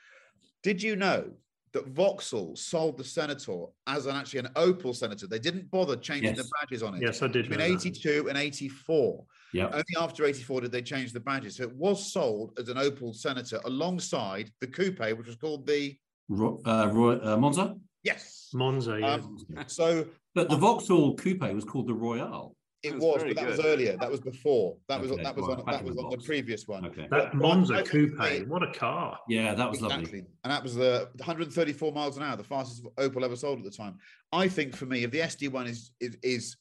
Did 0.63 0.83
you 0.83 0.97
know 0.97 1.33
that 1.73 1.87
Vauxhall 1.89 2.57
sold 2.57 2.99
the 2.99 3.05
Senator 3.05 3.65
as 3.87 4.07
an 4.07 4.17
actually 4.17 4.41
an 4.41 4.49
Opel 4.55 4.95
Senator? 4.95 5.27
They 5.27 5.39
didn't 5.39 5.71
bother 5.71 5.97
changing 5.97 6.35
the 6.35 6.49
badges 6.61 6.83
on 6.83 6.95
it. 6.95 7.03
Yes, 7.03 7.23
I 7.23 7.29
did. 7.29 7.49
Between 7.49 7.59
know 7.59 7.75
that. 7.75 7.87
82 7.87 8.29
and 8.29 8.37
84. 8.39 9.25
Yeah. 9.55 9.67
Only 9.73 9.85
after 9.99 10.25
84 10.25 10.63
did 10.63 10.73
they 10.73 10.83
change 10.83 11.13
the 11.13 11.21
badges. 11.21 11.57
So 11.57 11.63
it 11.63 11.75
was 11.77 12.13
sold 12.13 12.59
as 12.59 12.69
an 12.69 12.77
Opel 12.77 13.15
Senator 13.15 13.61
alongside 13.65 14.51
the 14.61 14.67
coupe, 14.67 14.99
which 15.17 15.29
was 15.29 15.37
called 15.37 15.65
the 15.67 15.97
Ro- 16.29 16.61
uh, 16.67 16.91
Roy, 16.93 17.21
uh, 17.23 17.37
Monza. 17.37 17.77
yes. 18.03 18.49
Monza, 18.53 18.99
yeah. 19.01 19.15
Um, 19.15 19.39
so 19.69 20.07
But 20.35 20.49
the 20.51 20.57
Vauxhall 20.57 21.15
Coupe 21.17 21.53
was 21.55 21.65
called 21.65 21.87
the 21.87 21.95
Royale. 21.95 22.57
It 22.83 22.91
That's 22.91 23.03
was, 23.05 23.23
but 23.25 23.37
that 23.37 23.47
was 23.47 23.61
earlier. 23.65 23.97
That 23.97 24.11
was 24.11 24.21
before. 24.21 24.77
That 24.89 25.01
was 25.01 25.11
Okay, 25.13 25.23
that 25.23 25.35
was 25.37 25.47
right, 25.47 25.59
on 25.59 25.65
that 25.67 25.85
was 25.85 25.95
the 25.97 26.03
on 26.03 26.11
the 26.11 26.19
previous 26.19 26.69
one. 26.69 26.85
Okay. 26.87 27.07
that 27.11 27.33
but 27.33 27.35
Monza 27.35 27.77
I 27.77 27.83
coupe, 27.83 28.47
what 28.49 28.63
a 28.63 28.73
car. 28.73 29.19
Yeah, 29.29 29.55
that 29.55 29.71
was 29.71 29.79
Exactly, 29.81 30.05
lovely. 30.05 30.25
and 30.43 30.53
that 30.53 30.63
was 30.63 30.75
the 30.75 31.09
134 31.17 31.93
miles 31.93 32.17
an 32.19 32.25
hour, 32.25 32.37
the 32.37 32.45
fastest 32.45 32.85
Opel 32.99 33.25
ever 33.25 33.37
sold 33.37 33.59
at 33.59 33.65
the 33.65 33.71
time. 33.71 33.97
I 34.33 34.49
think 34.49 34.77
for 34.77 34.85
me, 34.85 35.05
if 35.05 35.13
the 35.13 35.21
SD1 35.21 35.67
is 35.69 35.93
is 36.01 36.19
is 36.23 36.57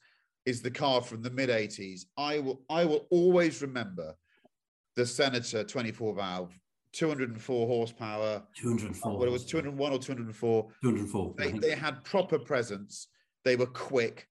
is 0.45 0.61
the 0.61 0.71
car 0.71 1.01
from 1.01 1.21
the 1.21 1.29
mid 1.29 1.49
80s, 1.49 2.05
I 2.17 2.39
will 2.39 2.61
I 2.69 2.85
will 2.85 3.07
always 3.09 3.61
remember 3.61 4.15
the 4.95 5.05
Senator 5.05 5.63
24 5.63 6.15
valve, 6.15 6.59
204 6.93 7.67
horsepower. 7.67 8.43
204. 8.55 9.17
What 9.17 9.27
it 9.27 9.31
was 9.31 9.45
201 9.45 9.91
or 9.91 9.99
204. 9.99 10.67
204. 10.81 11.35
They, 11.37 11.51
they 11.51 11.75
had 11.75 12.03
proper 12.03 12.37
presence. 12.37 13.07
They 13.43 13.55
were 13.55 13.67
quick. 13.67 14.27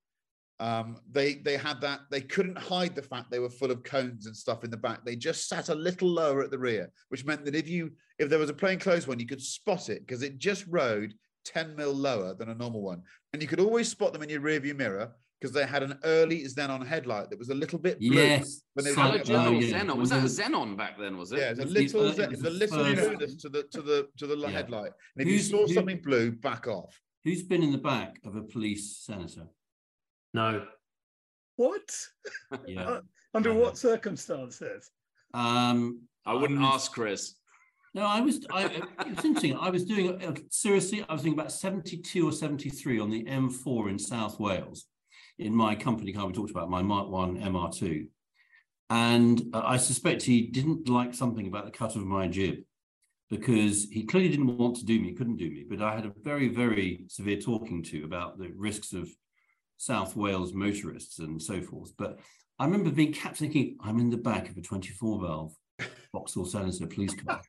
Um, 0.61 0.99
they 1.11 1.35
they 1.35 1.57
had 1.57 1.81
that. 1.81 2.01
They 2.11 2.21
couldn't 2.21 2.59
hide 2.59 2.95
the 2.95 3.03
fact 3.03 3.31
they 3.31 3.41
were 3.41 3.51
full 3.51 3.73
of 3.73 3.83
cones 3.83 4.27
and 4.27 4.37
stuff 4.37 4.63
in 4.63 4.71
the 4.71 4.77
back. 4.77 5.05
They 5.05 5.17
just 5.17 5.49
sat 5.49 5.71
a 5.71 5.75
little 5.75 6.09
lower 6.09 6.43
at 6.43 6.53
the 6.53 6.59
rear, 6.59 6.91
which 7.09 7.25
meant 7.25 7.45
that 7.47 7.57
if 7.57 7.69
you 7.69 7.91
if 8.19 8.29
there 8.29 8.39
was 8.39 8.51
a 8.51 8.55
plain 8.55 8.79
clothes 8.79 9.09
one, 9.09 9.19
you 9.19 9.27
could 9.27 9.43
spot 9.43 9.89
it 9.89 10.07
because 10.07 10.23
it 10.23 10.39
just 10.39 10.65
rode 10.69 11.15
10 11.47 11.75
mil 11.75 11.93
lower 11.93 12.35
than 12.35 12.51
a 12.51 12.55
normal 12.55 12.83
one, 12.83 13.03
and 13.33 13.43
you 13.43 13.49
could 13.49 13.59
always 13.59 13.89
spot 13.89 14.13
them 14.13 14.23
in 14.23 14.29
your 14.29 14.41
rear 14.41 14.61
view 14.61 14.75
mirror 14.75 15.11
because 15.43 15.53
they 15.53 15.67
had 15.67 15.83
an 15.83 15.99
early 16.05 16.45
xenon 16.45 16.87
headlight 16.87 17.29
that 17.29 17.39
was 17.39 17.49
a 17.49 17.55
little 17.55 17.79
bit 17.81 17.99
blue. 17.99 18.15
Yes. 18.15 18.63
when 18.75 18.85
they 18.85 18.93
were 18.93 18.95
Colour 18.95 19.17
it. 19.17 19.27
Xenon, 19.27 19.47
Oh, 19.47 19.51
yeah. 19.59 19.81
Xenon. 19.83 19.97
Was 19.97 20.11
that 20.11 20.21
a 20.23 20.27
Xenon 20.27 20.77
back 20.77 20.97
then? 21.01 21.19
Was 21.19 21.33
it? 21.33 21.41
Yeah, 21.41 21.49
a 21.49 21.51
It 21.51 21.59
was 21.59 21.67
the 21.75 21.81
little, 21.81 22.05
ear- 22.21 22.23
it 22.27 22.31
was 22.31 22.41
a 22.41 22.43
the 22.45 22.51
little 22.51 22.79
first- 22.95 23.41
to 23.41 23.49
the 23.49 23.63
to 23.65 23.83
the 23.83 24.09
to 24.19 24.27
the 24.29 24.37
Yeah. 24.37 24.51
headlight. 24.51 24.93
And 25.17 25.27
if 25.27 25.33
you 25.33 25.41
saw 25.41 25.67
who- 25.67 25.75
something 25.75 26.01
blue, 26.01 26.31
back 26.31 26.69
off. 26.69 26.97
Who's 27.25 27.43
been 27.43 27.63
in 27.65 27.73
the 27.73 27.79
back 27.79 28.21
of 28.25 28.37
a 28.37 28.43
police 28.43 28.99
senator? 28.99 29.49
No. 30.33 30.67
What? 31.57 31.89
Yeah. 32.67 32.85
Uh, 32.89 33.01
Under 33.35 33.53
I 33.53 33.57
what 33.57 33.79
circumstances? 33.79 34.91
Um, 35.35 36.03
I 36.25 36.35
wouldn't 36.35 36.61
was- 36.61 36.75
ask 36.75 36.93
Chris. 36.93 37.35
No, 37.95 38.03
I 38.07 38.21
was. 38.21 38.47
I, 38.51 38.65
it's 39.07 39.25
interesting. 39.25 39.57
I 39.57 39.69
was 39.71 39.85
doing 39.85 40.23
uh, 40.23 40.35
seriously. 40.51 41.05
I 41.09 41.13
was 41.13 41.23
doing 41.23 41.35
about 41.35 41.53
seventy-two 41.53 42.27
or 42.27 42.33
seventy-three 42.33 42.99
on 42.99 43.11
the 43.11 43.23
M4 43.25 43.91
in 43.91 43.99
South 43.99 44.39
Wales, 44.41 44.87
in 45.43 45.55
my 45.55 45.75
company 45.75 46.13
car 46.13 46.27
we 46.27 46.33
talked 46.33 46.51
about, 46.51 46.71
my 46.71 46.83
Mark 46.83 47.09
One 47.09 47.39
MR2, 47.39 48.07
and 48.91 49.43
uh, 49.55 49.63
I 49.65 49.77
suspect 49.77 50.23
he 50.23 50.43
didn't 50.43 50.89
like 50.89 51.15
something 51.15 51.47
about 51.47 51.65
the 51.65 51.71
cut 51.71 51.97
of 51.97 52.05
my 52.05 52.29
jib, 52.29 52.57
because 53.31 53.89
he 53.91 54.05
clearly 54.05 54.29
didn't 54.29 54.59
want 54.59 54.77
to 54.77 54.85
do 54.85 55.01
me, 55.01 55.15
couldn't 55.15 55.39
do 55.39 55.51
me. 55.51 55.65
But 55.69 55.81
I 55.81 55.95
had 55.95 56.05
a 56.05 56.13
very, 56.23 56.49
very 56.49 57.05
severe 57.09 57.41
talking 57.41 57.83
to 57.85 58.05
about 58.05 58.39
the 58.39 58.53
risks 58.55 58.93
of 58.93 59.09
South 59.79 60.15
Wales 60.15 60.53
motorists 60.53 61.19
and 61.19 61.41
so 61.41 61.63
forth. 61.63 61.93
But 61.97 62.21
I 62.59 62.67
remember 62.67 62.91
being 62.91 63.13
kept 63.13 63.39
thinking, 63.39 63.79
I'm 63.81 63.99
in 63.99 64.11
the 64.11 64.19
back 64.19 64.51
of 64.51 64.57
a 64.59 64.61
24 64.61 65.21
valve 65.23 65.55
Vauxhall 66.13 66.45
Silencer 66.45 66.87
police 66.87 67.15
car. 67.15 67.41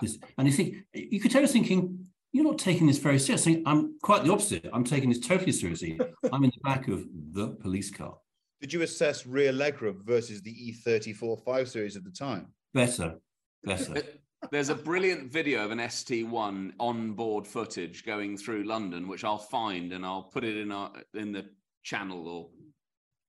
This- 0.00 0.18
and 0.36 0.48
you 0.48 0.52
think 0.52 0.78
you 0.92 1.20
could 1.20 1.30
tell 1.30 1.42
was 1.42 1.52
thinking, 1.52 2.06
you're 2.32 2.44
not 2.44 2.58
taking 2.58 2.86
this 2.86 2.98
very 2.98 3.18
seriously. 3.18 3.62
I'm 3.66 3.98
quite 4.02 4.24
the 4.24 4.32
opposite. 4.32 4.68
I'm 4.72 4.84
taking 4.84 5.10
this 5.10 5.20
totally 5.20 5.52
seriously. 5.52 6.00
I'm 6.32 6.44
in 6.44 6.50
the 6.50 6.60
back 6.62 6.88
of 6.88 7.04
the 7.32 7.48
police 7.48 7.90
car. 7.90 8.16
Did 8.60 8.72
you 8.72 8.82
assess 8.82 9.26
rear 9.26 9.52
legroom 9.52 10.02
versus 10.04 10.40
the 10.40 10.54
E34 10.54 11.44
5 11.44 11.68
Series 11.68 11.96
at 11.96 12.04
the 12.04 12.10
time? 12.10 12.48
Better, 12.72 13.16
better. 13.64 14.02
There's 14.50 14.70
a 14.70 14.74
brilliant 14.74 15.30
video 15.30 15.64
of 15.64 15.70
an 15.70 15.78
SD1 15.78 16.72
onboard 16.80 17.46
footage 17.46 18.04
going 18.04 18.36
through 18.36 18.64
London, 18.64 19.06
which 19.06 19.24
I'll 19.24 19.38
find 19.38 19.92
and 19.92 20.04
I'll 20.04 20.24
put 20.24 20.42
it 20.42 20.56
in 20.56 20.72
our 20.72 20.90
in 21.14 21.32
the 21.32 21.44
channel 21.84 22.28
or 22.28 22.48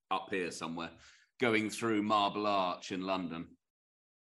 up 0.09 0.27
here 0.31 0.49
somewhere, 0.49 0.89
going 1.39 1.69
through 1.69 2.03
Marble 2.03 2.47
Arch 2.47 2.91
in 2.91 3.01
London. 3.01 3.47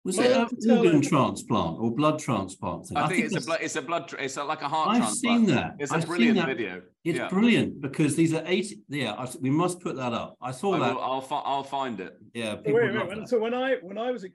Was 0.05 0.19
Well, 0.19 0.27
it 0.27 0.69
I 0.69 0.73
an 0.73 0.79
organ 0.79 1.01
transplant 1.01 1.79
or 1.79 1.95
blood 1.95 2.19
transplant 2.19 2.87
thing? 2.89 2.97
I, 2.97 3.07
think, 3.09 3.25
it's 3.25 3.37
a 3.37 3.41
blood. 3.41 3.59
It's 3.63 3.77
a 3.77 3.83
blood. 3.83 4.13
It's 4.19 4.37
a, 4.37 4.43
like 4.43 4.63
a 4.63 4.69
heart 4.69 4.89
I've 4.91 4.97
transplant. 4.99 5.47
seen 5.47 5.55
that. 5.55 5.77
It's 5.79 5.93
a 5.93 5.97
I've 5.97 6.07
brilliant 6.07 6.45
video. 6.45 6.83
It's 7.05 7.19
yeah. 7.19 7.29
brilliant 7.29 7.81
because 7.81 8.17
these 8.17 8.35
are 8.35 8.43
eight. 8.47 8.73
Yeah, 8.89 9.13
I- 9.13 9.29
we 9.41 9.51
must 9.51 9.79
put 9.81 9.95
that 9.97 10.13
up. 10.13 10.37
I 10.43 10.51
saw 10.51 10.75
I 10.75 10.79
that. 10.81 10.95
will, 10.97 11.03
I'll, 11.03 11.21
fi- 11.21 11.43
I'll 11.45 11.63
find 11.63 12.01
it. 12.01 12.17
Yeah, 12.35 12.53
So 12.53 12.57
people 12.63 12.73
wait 12.75 12.83
a 12.83 12.93
love 12.95 12.95
minute. 13.11 13.17
when- 13.19 13.27
So 13.29 13.39
when 13.39 13.55
I 13.55 13.77
when 13.77 13.97
I 13.97 14.11
was 14.11 14.25
at 14.25 14.33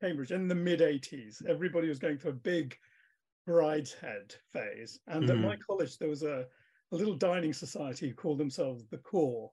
Cambridge 0.00 0.30
in 0.30 0.46
the 0.46 0.54
mid 0.54 0.80
'80s, 0.80 1.44
everybody 1.48 1.88
was 1.88 1.98
going 1.98 2.18
through 2.18 2.30
a 2.32 2.34
big 2.34 2.76
brideshead 3.48 4.36
phase, 4.52 5.00
and 5.08 5.28
at 5.28 5.36
Mhm. 5.36 5.42
my 5.42 5.56
college 5.56 5.98
there 5.98 6.08
was 6.08 6.22
a, 6.22 6.46
a 6.92 6.96
little 6.96 7.14
dining 7.16 7.52
society 7.52 8.08
who 8.08 8.14
called 8.14 8.38
themselves 8.38 8.84
the 8.90 8.98
Core, 8.98 9.50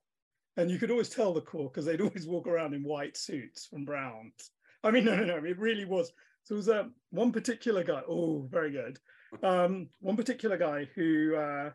and 0.58 0.70
you 0.70 0.78
could 0.78 0.92
always 0.92 1.08
tell 1.08 1.32
the 1.34 1.40
Core 1.40 1.68
because 1.70 1.86
they'd 1.86 2.00
always 2.06 2.26
walk 2.28 2.46
around 2.46 2.72
in 2.74 2.84
white 2.84 3.16
suits 3.16 3.66
from 3.66 3.84
Browns. 3.84 4.52
I 4.84 4.90
mean, 4.90 5.04
no, 5.04 5.16
no, 5.16 5.24
no, 5.24 5.36
it 5.36 5.58
really 5.58 5.84
was. 5.84 6.12
So 6.44 6.54
it 6.54 6.58
was 6.58 6.68
uh, 6.68 6.84
one 7.10 7.32
particular 7.32 7.82
guy. 7.82 8.02
Oh, 8.08 8.46
very 8.50 8.70
good. 8.70 8.98
Um, 9.42 9.88
one 10.00 10.16
particular 10.16 10.56
guy 10.56 10.88
who 10.94 11.34
uh, 11.36 11.70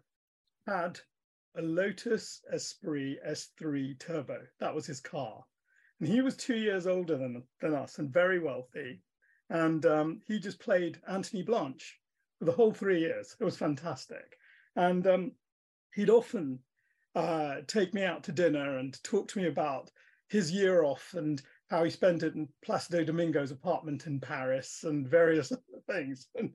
had 0.65 0.99
a 1.55 1.61
Lotus 1.61 2.41
Esprit 2.51 3.17
S3 3.27 3.99
Turbo. 3.99 4.39
That 4.59 4.73
was 4.73 4.85
his 4.85 5.01
car. 5.01 5.43
And 5.99 6.07
he 6.07 6.21
was 6.21 6.35
two 6.35 6.55
years 6.55 6.87
older 6.87 7.17
than, 7.17 7.43
than 7.59 7.73
us 7.73 7.99
and 7.99 8.11
very 8.11 8.39
wealthy. 8.39 9.01
And 9.49 9.85
um, 9.85 10.21
he 10.27 10.39
just 10.39 10.59
played 10.59 11.01
Anthony 11.07 11.43
Blanche 11.43 11.99
for 12.39 12.45
the 12.45 12.53
whole 12.53 12.73
three 12.73 13.01
years. 13.01 13.35
It 13.39 13.43
was 13.43 13.57
fantastic. 13.57 14.37
And 14.75 15.05
um, 15.05 15.31
he'd 15.93 16.09
often 16.09 16.59
uh, 17.13 17.57
take 17.67 17.93
me 17.93 18.03
out 18.03 18.23
to 18.23 18.31
dinner 18.31 18.77
and 18.77 19.01
talk 19.03 19.27
to 19.27 19.39
me 19.39 19.47
about 19.47 19.91
his 20.29 20.51
year 20.51 20.83
off 20.83 21.13
and 21.13 21.41
how 21.71 21.85
he 21.85 21.89
spent 21.89 22.21
it 22.21 22.35
in 22.35 22.49
Placido 22.63 23.05
Domingo's 23.05 23.51
apartment 23.51 24.05
in 24.05 24.19
Paris 24.19 24.83
and 24.83 25.07
various 25.07 25.51
other 25.53 25.61
things. 25.89 26.27
And 26.35 26.51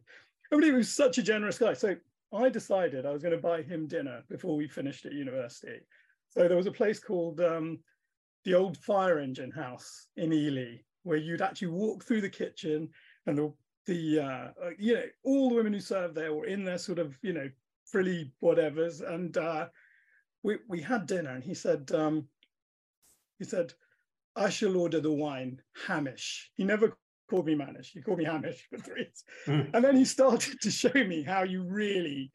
I 0.53 0.57
mean, 0.57 0.65
he 0.65 0.73
was 0.73 0.95
such 0.95 1.17
a 1.17 1.23
generous 1.23 1.59
guy. 1.59 1.73
So 1.73 1.97
I 2.35 2.51
decided 2.51 3.07
I 3.07 3.13
was 3.13 3.23
going 3.23 3.35
to 3.35 3.41
buy 3.41 3.63
him 3.63 3.89
dinner 3.89 4.23
before 4.29 4.57
we 4.57 4.69
finished 4.69 5.07
at 5.07 5.13
university. 5.13 5.81
So 6.29 6.47
there 6.47 6.57
was 6.57 6.67
a 6.67 6.73
place 6.73 7.01
called 7.01 7.41
um, 7.41 7.79
the 8.45 8.55
Old 8.55 8.77
Fire 8.77 9.19
Engine 9.19 9.51
House 9.51 10.09
in 10.19 10.35
Ely, 10.35 10.83
where 11.03 11.17
you'd 11.17 11.41
actually 11.41 11.69
walk 11.69 12.05
through 12.05 12.21
the 12.21 12.29
kitchen 12.29 12.91
and 13.27 13.39
the 13.39 13.53
the 13.87 14.19
uh, 14.19 14.67
uh, 14.67 14.71
you 14.79 14.95
know 14.95 15.05
all 15.23 15.49
the 15.49 15.55
women 15.55 15.73
who 15.73 15.81
served 15.81 16.17
there 16.17 16.35
were 16.35 16.47
in 16.47 16.65
their 16.65 16.77
sort 16.77 16.99
of 16.99 17.17
you 17.23 17.33
know 17.33 17.49
frilly 17.85 18.33
whatevers, 18.43 19.01
and 19.09 19.37
uh, 19.39 19.69
we 20.43 20.59
we 20.69 20.83
had 20.83 21.07
dinner, 21.07 21.31
and 21.31 21.45
he 21.45 21.55
said 21.55 21.91
um, 21.95 22.27
he 23.39 23.45
said 23.45 23.73
I 24.37 24.51
shall 24.51 24.77
order 24.77 25.01
the 25.01 25.12
wine 25.12 25.61
Hamish. 25.87 26.51
He 26.55 26.64
never 26.64 26.96
called 27.29 27.46
me 27.46 27.55
Manish. 27.55 27.92
He 27.92 28.03
called 28.03 28.18
me 28.18 28.25
Hamish 28.25 28.66
for 28.70 28.79
three 28.79 29.03
years. 29.03 29.25
Mm. 29.46 29.75
And 29.75 29.85
then 29.85 29.96
he 29.96 30.05
started 30.05 30.61
to 30.62 30.70
show 30.70 30.92
me 30.92 31.22
how 31.22 31.42
you 31.42 31.62
really 31.62 32.31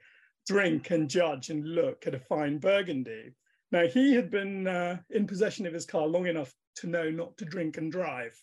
drink 0.47 0.89
and 0.89 1.09
judge 1.09 1.49
and 1.49 1.65
look 1.65 2.07
at 2.07 2.15
a 2.15 2.19
fine 2.19 2.57
Burgundy. 2.57 3.33
Now, 3.71 3.87
he 3.87 4.13
had 4.13 4.29
been 4.29 4.67
uh, 4.67 4.97
in 5.11 5.27
possession 5.27 5.65
of 5.65 5.73
his 5.73 5.85
car 5.85 6.07
long 6.07 6.25
enough 6.25 6.53
to 6.77 6.87
know 6.87 7.09
not 7.09 7.37
to 7.37 7.45
drink 7.45 7.77
and 7.77 7.91
drive. 7.91 8.35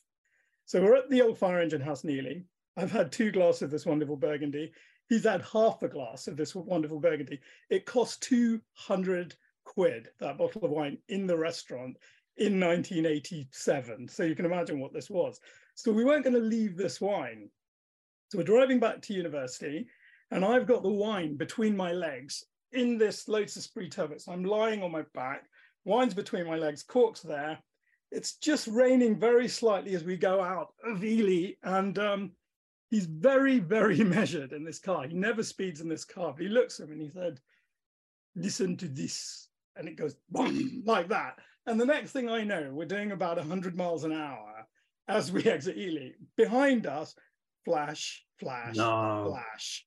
So 0.64 0.80
we're 0.80 0.96
at 0.96 1.10
the 1.10 1.22
old 1.22 1.38
fire 1.38 1.60
engine 1.60 1.80
house, 1.80 2.04
in 2.04 2.10
Ely. 2.10 2.40
I've 2.76 2.92
had 2.92 3.10
two 3.10 3.32
glasses 3.32 3.62
of 3.62 3.70
this 3.70 3.84
wonderful 3.84 4.16
Burgundy. 4.16 4.72
He's 5.08 5.24
had 5.24 5.42
half 5.42 5.82
a 5.82 5.88
glass 5.88 6.28
of 6.28 6.36
this 6.36 6.54
wonderful 6.54 7.00
Burgundy. 7.00 7.40
It 7.70 7.86
cost 7.86 8.22
200 8.22 9.34
quid, 9.64 10.08
that 10.20 10.38
bottle 10.38 10.64
of 10.64 10.70
wine, 10.70 10.98
in 11.08 11.26
the 11.26 11.36
restaurant 11.36 11.96
in 12.38 12.61
1987. 12.61 14.09
So 14.09 14.22
you 14.22 14.35
can 14.35 14.46
imagine 14.46 14.81
what 14.81 14.92
this 14.92 15.11
was. 15.11 15.40
So 15.74 15.92
we 15.92 16.05
weren't 16.05 16.24
going 16.24 16.35
to 16.35 16.40
leave 16.40 16.77
this 16.77 17.01
wine. 17.01 17.51
So 18.31 18.38
we're 18.38 18.44
driving 18.44 18.79
back 18.79 19.01
to 19.03 19.14
university, 19.14 19.87
and 20.31 20.44
I've 20.44 20.66
got 20.66 20.83
the 20.83 20.88
wine 20.88 21.37
between 21.37 21.77
my 21.77 21.92
legs 21.92 22.44
in 22.72 22.98
this 22.98 23.27
Lotus 23.27 23.57
Esprit 23.57 23.90
Turbo. 23.90 24.18
So 24.18 24.33
I'm 24.33 24.44
lying 24.44 24.83
on 24.83 24.92
my 24.92 25.03
back, 25.14 25.44
wine's 25.85 26.14
between 26.14 26.46
my 26.46 26.57
legs, 26.57 26.83
cork's 26.83 27.22
there. 27.22 27.59
It's 28.11 28.37
just 28.37 28.68
raining 28.68 29.18
very 29.18 29.48
slightly 29.48 29.94
as 29.94 30.05
we 30.05 30.16
go 30.16 30.42
out 30.42 30.74
of 30.85 31.05
Ely, 31.05 31.53
and 31.62 31.98
um, 31.98 32.33
he's 32.90 33.07
very, 33.07 33.59
very 33.59 33.98
measured 34.05 34.53
in 34.53 34.64
this 34.64 34.79
car. 34.79 35.07
He 35.07 35.14
never 35.14 35.42
speeds 35.42 35.81
in 35.81 35.88
this 35.88 36.05
car, 36.05 36.33
but 36.33 36.42
he 36.42 36.48
looks 36.48 36.81
at 36.81 36.88
me 36.88 36.94
and 36.94 37.03
he 37.03 37.11
said, 37.11 37.40
Listen 38.37 38.77
to 38.77 38.88
this. 38.88 39.48
And 39.74 39.88
it 39.88 39.96
goes 39.96 40.16
like 40.85 41.09
that. 41.09 41.38
And 41.68 41.78
the 41.78 41.85
next 41.85 42.12
thing 42.12 42.31
I 42.31 42.44
know, 42.44 42.70
we're 42.72 42.87
doing 42.87 43.12
about 43.12 43.37
100 43.37 43.76
miles 43.76 44.02
an 44.04 44.12
hour 44.12 44.66
as 45.07 45.31
we 45.31 45.44
exit 45.44 45.76
Ely. 45.76 46.12
Behind 46.35 46.87
us, 46.87 47.14
flash, 47.66 48.24
flash, 48.40 48.74
No. 48.74 49.26
flash. 49.28 49.85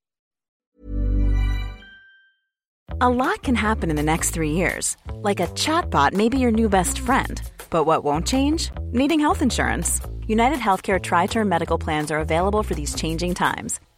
A 3.02 3.10
lot 3.10 3.42
can 3.42 3.56
happen 3.56 3.90
in 3.90 3.96
the 3.96 4.04
next 4.04 4.30
three 4.30 4.52
years. 4.52 4.96
Like 5.24 5.40
a 5.40 5.48
chatbot 5.48 6.14
may 6.14 6.30
be 6.30 6.38
your 6.38 6.52
new 6.52 6.70
best 6.70 7.00
friend. 7.00 7.42
But 7.72 7.86
what 7.86 8.04
won't 8.04 8.28
change? 8.28 8.70
Needing 8.92 9.20
health 9.20 9.42
insurance. 9.42 10.02
United 10.28 10.60
Healthcare 10.60 11.02
Tri 11.02 11.26
Term 11.26 11.50
Medical 11.50 11.80
Plans 11.80 12.12
are 12.12 12.20
available 12.20 12.62
for 12.62 12.76
these 12.76 12.94
changing 12.94 13.34
times. 13.34 13.80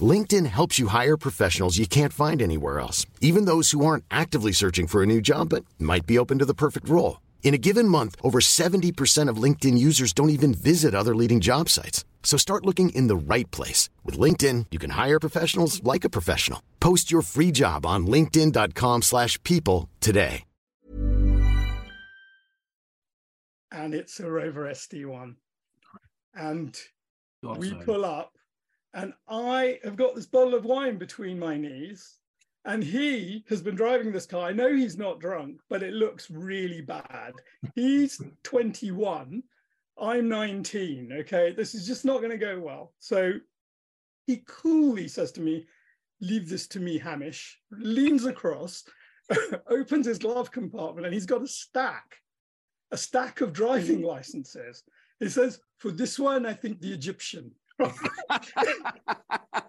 LinkedIn 0.00 0.46
helps 0.46 0.78
you 0.78 0.86
hire 0.86 1.16
professionals 1.16 1.78
you 1.78 1.88
can't 1.88 2.12
find 2.12 2.40
anywhere 2.40 2.78
else, 2.78 3.04
even 3.20 3.46
those 3.46 3.72
who 3.72 3.84
aren't 3.84 4.04
actively 4.12 4.52
searching 4.52 4.86
for 4.86 5.02
a 5.02 5.06
new 5.06 5.20
job 5.20 5.48
but 5.48 5.64
might 5.80 6.06
be 6.06 6.18
open 6.18 6.38
to 6.38 6.44
the 6.44 6.54
perfect 6.54 6.88
role. 6.88 7.20
In 7.42 7.52
a 7.52 7.64
given 7.68 7.88
month, 7.88 8.14
over 8.22 8.38
70% 8.38 9.28
of 9.28 9.42
LinkedIn 9.42 9.76
users 9.76 10.12
don't 10.12 10.30
even 10.30 10.54
visit 10.54 10.94
other 10.94 11.16
leading 11.16 11.40
job 11.40 11.68
sites. 11.68 12.04
So 12.22 12.36
start 12.36 12.64
looking 12.64 12.90
in 12.90 13.08
the 13.08 13.34
right 13.34 13.50
place. 13.50 13.90
With 14.04 14.16
LinkedIn, 14.16 14.66
you 14.70 14.78
can 14.78 14.90
hire 14.90 15.18
professionals 15.18 15.82
like 15.82 16.04
a 16.04 16.10
professional. 16.10 16.62
Post 16.78 17.10
your 17.10 17.22
free 17.22 17.50
job 17.50 17.84
on 17.84 18.06
linkedin.com 18.06 19.02
slash 19.02 19.42
people 19.42 19.88
today. 19.98 20.44
and 23.72 23.94
it's 23.94 24.20
a 24.20 24.30
Rover 24.30 24.66
SD1. 24.66 25.34
And 26.34 26.76
we 27.42 27.74
pull 27.74 28.04
up, 28.04 28.32
and 28.94 29.12
I 29.28 29.78
have 29.84 29.96
got 29.96 30.14
this 30.14 30.26
bottle 30.26 30.54
of 30.54 30.64
wine 30.64 30.98
between 30.98 31.38
my 31.38 31.56
knees. 31.56 32.16
And 32.66 32.84
he 32.84 33.44
has 33.48 33.62
been 33.62 33.74
driving 33.74 34.12
this 34.12 34.26
car. 34.26 34.48
I 34.48 34.52
know 34.52 34.74
he's 34.74 34.98
not 34.98 35.20
drunk, 35.20 35.60
but 35.70 35.82
it 35.82 35.94
looks 35.94 36.30
really 36.30 36.82
bad. 36.82 37.32
He's 37.74 38.20
21. 38.42 39.42
I'm 39.98 40.28
19. 40.28 41.12
Okay. 41.20 41.52
This 41.52 41.74
is 41.74 41.86
just 41.86 42.04
not 42.04 42.18
going 42.18 42.30
to 42.30 42.36
go 42.36 42.58
well. 42.60 42.92
So 42.98 43.32
he 44.26 44.42
coolly 44.46 45.08
says 45.08 45.32
to 45.32 45.40
me, 45.40 45.66
Leave 46.22 46.50
this 46.50 46.66
to 46.68 46.80
me, 46.80 46.98
Hamish. 46.98 47.58
Leans 47.70 48.26
across, 48.26 48.84
opens 49.68 50.06
his 50.06 50.18
glove 50.18 50.50
compartment, 50.50 51.06
and 51.06 51.14
he's 51.14 51.24
got 51.24 51.42
a 51.42 51.46
stack, 51.46 52.16
a 52.90 52.96
stack 52.98 53.40
of 53.40 53.54
driving 53.54 54.02
licenses. 54.14 54.82
He 55.18 55.30
says, 55.30 55.60
For 55.78 55.90
this 55.90 56.18
one, 56.18 56.44
I 56.44 56.52
think 56.52 56.80
the 56.80 56.92
Egyptian. 56.92 57.52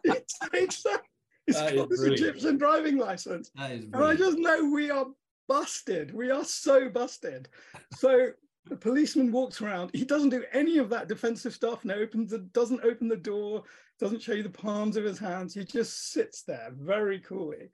He 0.04 0.14
takes 0.52 0.84
that. 0.84 1.02
He's 1.46 1.56
That 1.56 1.76
got 1.76 1.92
is. 1.92 2.04
Egyptian 2.04 2.58
driving 2.58 2.98
license. 2.98 3.52
And 3.58 3.96
I 3.96 4.16
just 4.16 4.38
know 4.38 4.70
we 4.72 4.92
are 4.92 5.08
busted. 5.48 6.14
We 6.14 6.32
are 6.32 6.44
so 6.46 6.90
busted. 6.90 7.50
So 7.98 8.30
the 8.66 8.76
policeman 8.76 9.32
walks 9.32 9.62
around. 9.62 9.90
He 9.94 10.06
doesn't 10.06 10.30
do 10.30 10.44
any 10.54 10.78
of 10.78 10.90
that 10.90 11.08
defensive 11.08 11.54
stuff. 11.54 11.84
No, 11.84 11.96
opens 11.96 12.32
the 12.32 12.40
doesn't 12.40 12.84
open 12.84 13.08
the 13.08 13.18
door. 13.18 13.64
Doesn't 14.00 14.22
show 14.22 14.34
you 14.34 14.44
the 14.44 14.50
palms 14.50 14.98
of 14.98 15.04
his 15.04 15.20
hands. 15.20 15.54
He 15.54 15.64
just 15.64 16.12
sits 16.12 16.44
there 16.44 16.70
very 16.74 17.20
coolly. 17.20 17.70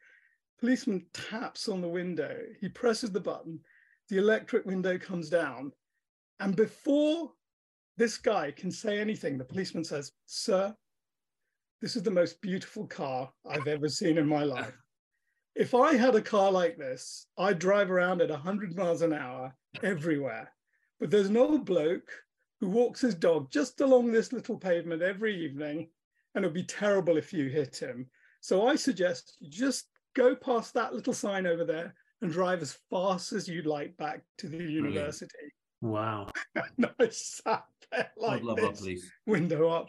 Policeman 0.59 1.05
taps 1.13 1.67
on 1.69 1.81
the 1.81 1.87
window. 1.87 2.39
He 2.59 2.69
presses 2.69 3.11
the 3.11 3.19
button. 3.19 3.59
The 4.09 4.17
electric 4.17 4.65
window 4.65 4.97
comes 4.97 5.29
down, 5.29 5.73
and 6.39 6.55
before 6.55 7.33
this 7.97 8.17
guy 8.17 8.51
can 8.51 8.71
say 8.71 8.99
anything, 8.99 9.37
the 9.37 9.45
policeman 9.45 9.83
says, 9.83 10.11
"Sir, 10.25 10.75
this 11.81 11.95
is 11.95 12.03
the 12.03 12.11
most 12.11 12.41
beautiful 12.41 12.87
car 12.87 13.31
I've 13.45 13.67
ever 13.67 13.89
seen 13.89 14.17
in 14.17 14.27
my 14.27 14.43
life." 14.43 14.77
if 15.57 15.73
I 15.73 15.95
had 15.95 16.13
a 16.13 16.21
car 16.21 16.51
like 16.51 16.77
this, 16.77 17.25
I'd 17.37 17.57
drive 17.57 17.89
around 17.89 18.21
at 18.21 18.29
100 18.29 18.75
miles 18.75 19.01
an 19.01 19.11
hour 19.11 19.55
everywhere. 19.81 20.53
But 20.99 21.09
there's 21.09 21.29
an 21.29 21.37
old 21.37 21.65
bloke 21.65 22.11
who 22.59 22.69
walks 22.69 23.01
his 23.01 23.15
dog 23.15 23.51
just 23.51 23.81
along 23.81 24.11
this 24.11 24.31
little 24.31 24.57
pavement 24.57 25.01
every 25.01 25.35
evening, 25.43 25.89
and 26.35 26.45
it 26.45 26.47
would 26.47 26.53
be 26.53 26.63
terrible 26.63 27.17
if 27.17 27.33
you 27.33 27.49
hit 27.49 27.75
him. 27.75 28.09
So 28.39 28.67
I 28.67 28.75
suggest 28.75 29.37
you 29.39 29.49
just 29.49 29.89
go 30.15 30.35
past 30.35 30.73
that 30.75 30.93
little 30.93 31.13
sign 31.13 31.47
over 31.47 31.65
there 31.65 31.95
and 32.21 32.31
drive 32.31 32.61
as 32.61 32.77
fast 32.89 33.33
as 33.33 33.47
you'd 33.47 33.65
like 33.65 33.97
back 33.97 34.21
to 34.39 34.47
the 34.47 34.57
university. 34.57 35.53
Wow. 35.81 36.29
And 36.55 36.89
I 36.99 37.09
sat 37.09 37.63
there 37.91 38.11
like 38.17 38.43
love 38.43 38.57
this, 38.57 38.79
police. 38.79 39.11
window 39.25 39.69
up, 39.69 39.87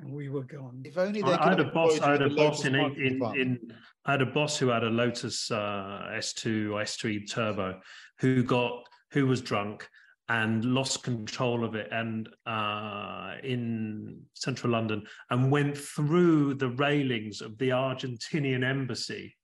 and 0.00 0.12
we 0.12 0.28
were 0.28 0.42
gone. 0.42 0.82
If 0.84 0.98
only 0.98 1.22
they 1.22 1.32
I, 1.32 1.36
could 1.36 1.46
I 1.46 1.50
had 1.50 1.60
a 1.60 1.64
boss. 1.64 2.00
I 2.00 2.12
had 2.12 2.22
a 2.22 2.30
boss 2.30 2.64
in, 2.64 2.74
in, 2.74 3.22
in 3.36 3.58
I 4.04 4.12
had 4.12 4.22
a 4.22 4.26
boss 4.26 4.58
who 4.58 4.68
had 4.68 4.84
a 4.84 4.90
Lotus 4.90 5.50
uh, 5.50 6.08
S2 6.12 6.72
or 6.72 6.82
S3 6.82 7.30
Turbo, 7.30 7.80
who 8.20 8.42
got 8.42 8.86
who 9.12 9.26
was 9.26 9.40
drunk 9.40 9.88
and 10.28 10.64
lost 10.64 11.02
control 11.02 11.64
of 11.64 11.74
it 11.74 11.88
and 11.90 12.28
uh, 12.46 13.32
in 13.42 14.20
central 14.34 14.72
London 14.72 15.02
and 15.30 15.50
went 15.50 15.76
through 15.76 16.54
the 16.54 16.68
railings 16.68 17.40
of 17.40 17.56
the 17.58 17.70
Argentinian 17.70 18.62
embassy, 18.62 19.34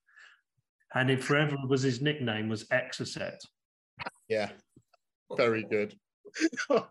and 0.95 1.11
it 1.11 1.23
forever 1.23 1.57
was 1.69 1.83
his 1.83 2.03
nickname 2.03 2.49
was 2.49 2.65
Exocet. 2.69 3.39
Yeah, 4.29 4.51
very 5.37 5.65
good. 5.65 5.97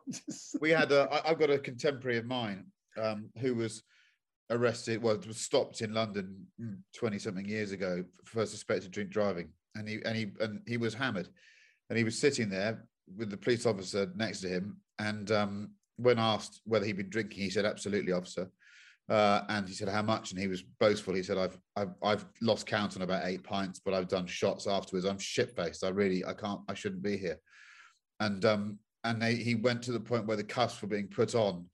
We 0.61 0.69
had 0.69 0.91
a. 0.91 1.09
I, 1.11 1.31
I've 1.31 1.39
got 1.39 1.49
a 1.49 1.59
contemporary 1.59 2.17
of 2.17 2.25
mine 2.25 2.65
um, 3.01 3.29
who 3.39 3.55
was 3.55 3.83
arrested. 4.49 5.01
Well, 5.01 5.17
was 5.27 5.37
stopped 5.37 5.81
in 5.81 5.93
London 5.93 6.47
twenty 6.97 7.19
something 7.19 7.47
years 7.47 7.71
ago 7.71 8.03
for 8.25 8.45
suspected 8.45 8.91
drink 8.91 9.09
driving, 9.09 9.49
and 9.75 9.87
he 9.87 9.99
and 10.05 10.15
he 10.15 10.31
and 10.39 10.61
he 10.67 10.77
was 10.77 10.93
hammered, 10.93 11.27
and 11.89 11.97
he 11.97 12.03
was 12.03 12.17
sitting 12.17 12.49
there 12.49 12.85
with 13.17 13.29
the 13.29 13.37
police 13.37 13.65
officer 13.65 14.11
next 14.15 14.41
to 14.41 14.47
him, 14.47 14.77
and 14.99 15.31
um, 15.31 15.71
when 15.97 16.19
asked 16.19 16.61
whether 16.65 16.85
he'd 16.85 16.97
been 16.97 17.09
drinking, 17.09 17.43
he 17.43 17.49
said, 17.49 17.65
"Absolutely, 17.65 18.13
officer." 18.13 18.49
Uh, 19.09 19.41
and 19.49 19.67
he 19.67 19.73
said, 19.73 19.89
"How 19.89 20.01
much?" 20.01 20.31
And 20.31 20.39
he 20.39 20.47
was 20.47 20.63
boastful. 20.79 21.13
He 21.13 21.23
said, 21.23 21.37
"I've 21.37 21.57
I've 21.75 21.93
I've 22.01 22.25
lost 22.41 22.65
count 22.65 22.95
on 22.95 23.01
about 23.01 23.25
eight 23.25 23.43
pints, 23.43 23.81
but 23.83 23.93
I've 23.93 24.07
done 24.07 24.27
shots 24.27 24.67
afterwards. 24.67 25.05
I'm 25.05 25.19
shit 25.19 25.55
faced. 25.55 25.83
I 25.83 25.89
really 25.89 26.23
I 26.23 26.33
can't. 26.33 26.61
I 26.69 26.73
shouldn't 26.73 27.01
be 27.01 27.17
here." 27.17 27.39
And 28.25 28.45
um 28.45 28.79
and 29.03 29.21
they, 29.21 29.35
he 29.35 29.55
went 29.55 29.81
to 29.83 29.91
the 29.91 29.99
point 29.99 30.25
where 30.25 30.37
the 30.37 30.43
cuffs 30.43 30.81
were 30.81 30.87
being 30.87 31.07
put 31.07 31.35
on 31.35 31.65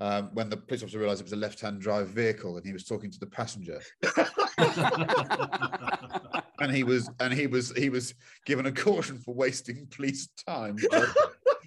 um, 0.00 0.30
when 0.34 0.50
the 0.50 0.56
police 0.56 0.82
officer 0.82 0.98
realised 0.98 1.20
it 1.20 1.24
was 1.24 1.32
a 1.32 1.36
left-hand 1.36 1.80
drive 1.80 2.08
vehicle, 2.08 2.56
and 2.56 2.66
he 2.66 2.72
was 2.72 2.84
talking 2.84 3.10
to 3.10 3.18
the 3.18 3.26
passenger, 3.26 3.80
and 6.60 6.74
he 6.74 6.82
was 6.82 7.08
and 7.20 7.32
he 7.32 7.46
was 7.46 7.70
he 7.72 7.90
was 7.90 8.14
given 8.44 8.66
a 8.66 8.72
caution 8.72 9.18
for 9.18 9.34
wasting 9.34 9.86
police 9.90 10.28
time. 10.46 10.76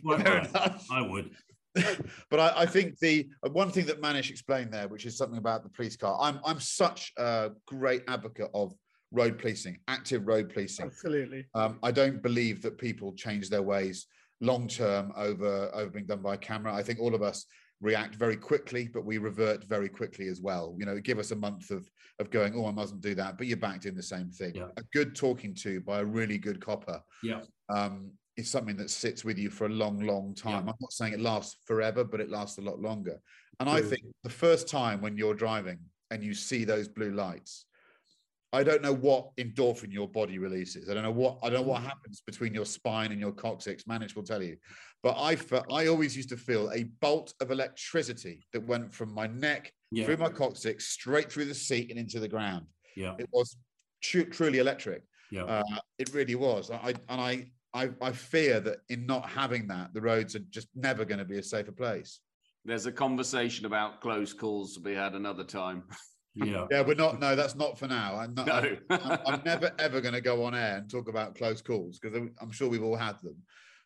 Well, 0.03 0.19
Fair 0.19 0.35
right. 0.35 0.47
enough. 0.47 0.85
I 0.91 1.01
would. 1.01 1.31
but 2.29 2.39
I, 2.39 2.53
I 2.55 2.65
think 2.67 2.99
the 2.99 3.27
one 3.51 3.71
thing 3.71 3.87
that 3.87 3.99
Manish 3.99 4.29
explained 4.29 4.71
there, 4.71 4.87
which 4.87 5.07
is 5.07 5.17
something 5.17 5.39
about 5.39 5.63
the 5.63 5.69
police 5.69 5.97
car, 5.97 6.15
I'm 6.21 6.39
I'm 6.45 6.59
such 6.59 7.11
a 7.17 7.49
great 7.65 8.03
advocate 8.07 8.51
of 8.53 8.75
road 9.11 9.39
policing, 9.39 9.79
active 9.87 10.27
road 10.27 10.53
policing. 10.53 10.85
Absolutely. 10.85 11.47
Um, 11.55 11.79
I 11.81 11.91
don't 11.91 12.21
believe 12.21 12.61
that 12.61 12.77
people 12.77 13.11
change 13.13 13.49
their 13.49 13.63
ways 13.63 14.05
long 14.41 14.67
term 14.67 15.11
over 15.15 15.69
over 15.73 15.89
being 15.89 16.05
done 16.05 16.21
by 16.21 16.37
camera. 16.37 16.73
I 16.73 16.83
think 16.83 16.99
all 16.99 17.15
of 17.15 17.21
us 17.21 17.45
react 17.81 18.15
very 18.15 18.35
quickly, 18.35 18.89
but 18.91 19.05
we 19.05 19.17
revert 19.17 19.63
very 19.65 19.89
quickly 19.89 20.27
as 20.27 20.41
well. 20.41 20.75
You 20.79 20.85
know, 20.85 20.99
give 20.99 21.19
us 21.19 21.31
a 21.31 21.35
month 21.35 21.69
of 21.71 21.89
of 22.19 22.31
going, 22.31 22.53
oh, 22.55 22.65
I 22.65 22.71
mustn't 22.71 23.01
do 23.01 23.13
that, 23.15 23.37
but 23.37 23.47
you're 23.47 23.57
back 23.57 23.81
doing 23.81 23.95
the 23.95 24.03
same 24.03 24.29
thing. 24.31 24.55
Yeah. 24.55 24.69
A 24.77 24.83
good 24.93 25.15
talking 25.15 25.53
to 25.55 25.79
by 25.81 25.99
a 25.99 26.05
really 26.05 26.39
good 26.39 26.59
copper 26.59 27.01
Yeah. 27.21 27.41
um, 27.69 28.11
is 28.37 28.49
something 28.49 28.75
that 28.77 28.89
sits 28.89 29.23
with 29.23 29.37
you 29.37 29.49
for 29.51 29.65
a 29.65 29.69
long, 29.69 29.99
long 29.99 30.33
time. 30.33 30.65
Yeah. 30.65 30.71
I'm 30.71 30.77
not 30.81 30.91
saying 30.91 31.13
it 31.13 31.19
lasts 31.19 31.59
forever, 31.65 32.03
but 32.03 32.19
it 32.19 32.31
lasts 32.31 32.57
a 32.57 32.61
lot 32.61 32.79
longer. 32.79 33.19
And 33.59 33.69
I 33.69 33.81
think 33.81 34.03
the 34.23 34.29
first 34.29 34.67
time 34.67 35.01
when 35.01 35.15
you're 35.17 35.33
driving 35.35 35.79
and 36.09 36.23
you 36.23 36.33
see 36.33 36.63
those 36.63 36.87
blue 36.87 37.11
lights, 37.11 37.65
I 38.53 38.63
don't 38.63 38.81
know 38.81 38.93
what 38.93 39.35
endorphin 39.37 39.91
your 39.91 40.07
body 40.07 40.39
releases. 40.39 40.89
I 40.89 40.93
don't 40.93 41.03
know 41.03 41.11
what 41.11 41.37
I 41.43 41.49
don't 41.49 41.61
know 41.65 41.69
what 41.73 41.81
Mm. 41.81 41.85
happens 41.87 42.21
between 42.25 42.53
your 42.53 42.65
spine 42.65 43.11
and 43.11 43.19
your 43.19 43.33
coccyx. 43.33 43.83
Manish 43.83 44.15
will 44.15 44.23
tell 44.23 44.41
you, 44.41 44.57
but 45.03 45.15
I 45.17 45.37
I 45.69 45.87
always 45.87 46.15
used 46.15 46.29
to 46.29 46.37
feel 46.37 46.71
a 46.71 46.83
bolt 47.01 47.33
of 47.41 47.51
electricity 47.51 48.47
that 48.53 48.61
went 48.65 48.93
from 48.93 49.13
my 49.13 49.27
neck 49.27 49.73
Yeah. 49.91 50.05
through 50.05 50.17
my 50.17 50.29
coccyx 50.29 50.87
straight 50.87 51.31
through 51.31 51.45
the 51.45 51.53
seat 51.55 51.89
and 51.89 51.99
into 51.99 52.19
the 52.19 52.27
ground. 52.29 52.67
Yeah. 52.95 53.15
It 53.19 53.27
was 53.31 53.57
tru- 54.01 54.25
truly 54.29 54.59
electric. 54.59 55.03
Yeah. 55.29 55.43
Uh, 55.43 55.79
it 55.99 56.13
really 56.13 56.35
was. 56.35 56.71
I 56.71 56.93
and 57.09 57.19
I, 57.21 57.51
I 57.73 57.89
I 58.01 58.11
fear 58.13 58.61
that 58.61 58.79
in 58.87 59.05
not 59.05 59.29
having 59.29 59.67
that, 59.67 59.93
the 59.93 60.01
roads 60.01 60.35
are 60.37 60.45
just 60.51 60.69
never 60.73 61.03
going 61.03 61.19
to 61.19 61.25
be 61.25 61.37
a 61.37 61.43
safer 61.43 61.73
place. 61.73 62.21
There's 62.63 62.85
a 62.85 62.91
conversation 62.93 63.65
about 63.65 63.99
close 64.01 64.31
calls 64.33 64.73
to 64.75 64.79
be 64.79 64.93
had 64.93 65.15
another 65.15 65.43
time. 65.43 65.83
yeah. 66.45 66.65
Yeah, 66.71 66.81
we're 66.81 66.95
not. 66.95 67.19
No, 67.19 67.35
that's 67.35 67.55
not 67.55 67.77
for 67.77 67.87
now. 67.87 68.15
I'm 68.15 68.33
not. 68.33 68.47
No. 68.89 68.97
I'm, 68.97 69.19
I'm 69.25 69.41
never 69.45 69.71
ever 69.79 70.01
going 70.01 70.13
to 70.13 70.21
go 70.21 70.43
on 70.45 70.55
air 70.55 70.77
and 70.77 70.89
talk 70.89 71.07
about 71.09 71.35
close 71.35 71.61
calls 71.61 71.99
because 71.99 72.17
I'm 72.39 72.51
sure 72.51 72.69
we've 72.69 72.83
all 72.83 72.95
had 72.95 73.19
them. 73.21 73.35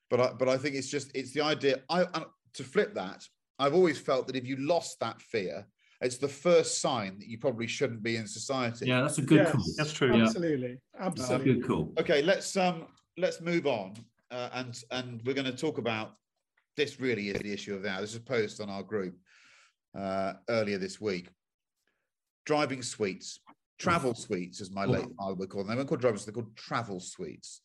But 0.10 0.20
I, 0.22 0.34
but 0.34 0.50
I 0.50 0.58
think 0.58 0.76
it's 0.76 0.90
just 0.90 1.12
it's 1.16 1.34
the 1.34 1.42
idea. 1.42 1.82
I, 1.90 2.04
I 2.14 2.24
to 2.54 2.64
flip 2.64 2.94
that. 2.96 3.26
I've 3.60 3.74
always 3.74 4.00
felt 4.00 4.28
that 4.28 4.36
if 4.36 4.46
you 4.46 4.58
lost 4.58 5.00
that 5.00 5.22
fear, 5.22 5.66
it's 6.02 6.18
the 6.18 6.28
first 6.28 6.82
sign 6.82 7.20
that 7.20 7.28
you 7.28 7.38
probably 7.38 7.68
shouldn't 7.68 8.02
be 8.04 8.16
in 8.16 8.28
society. 8.28 8.88
Yeah, 8.88 9.02
that's 9.02 9.20
a 9.20 9.22
good 9.22 9.38
Yes. 9.40 9.52
call. 9.52 9.64
That's 9.78 9.94
true. 9.94 10.16
Yeah. 10.16 10.24
Absolutely. 10.24 10.78
That's 11.00 11.20
Absolutely. 11.22 11.54
good 11.56 11.68
call. 11.68 11.94
Okay, 12.00 12.22
let's 12.22 12.58
um 12.58 12.88
let's 13.18 13.40
move 13.42 13.68
on, 13.68 13.94
uh, 14.32 14.50
and 14.54 14.82
and 14.92 15.22
we're 15.26 15.36
going 15.36 15.46
to 15.46 15.56
talk 15.56 15.78
about 15.78 16.14
this. 16.76 17.00
Really 17.00 17.30
is 17.30 17.40
the 17.40 17.54
issue 17.54 17.76
of 17.76 17.84
now. 17.84 18.02
This 18.02 18.12
is 18.12 18.16
a 18.18 18.22
post 18.22 18.60
on 18.62 18.70
our 18.70 18.84
group 18.84 19.16
uh, 19.98 20.34
earlier 20.50 20.78
this 20.78 21.00
week. 21.00 21.30
Driving 22.46 22.82
sweets, 22.82 23.40
travel 23.78 24.14
sweets, 24.16 24.62
as 24.62 24.72
my 24.72 24.86
late 24.86 25.08
father 25.18 25.36
would 25.36 25.50
call 25.50 25.64
them. 25.64 25.70
They 25.70 25.76
weren't 25.76 25.90
called 25.90 26.02
driving 26.02 26.18
sweets; 26.18 26.26
they're 26.26 26.44
called 26.44 26.56
travel 26.56 27.00
sweets, 27.00 27.62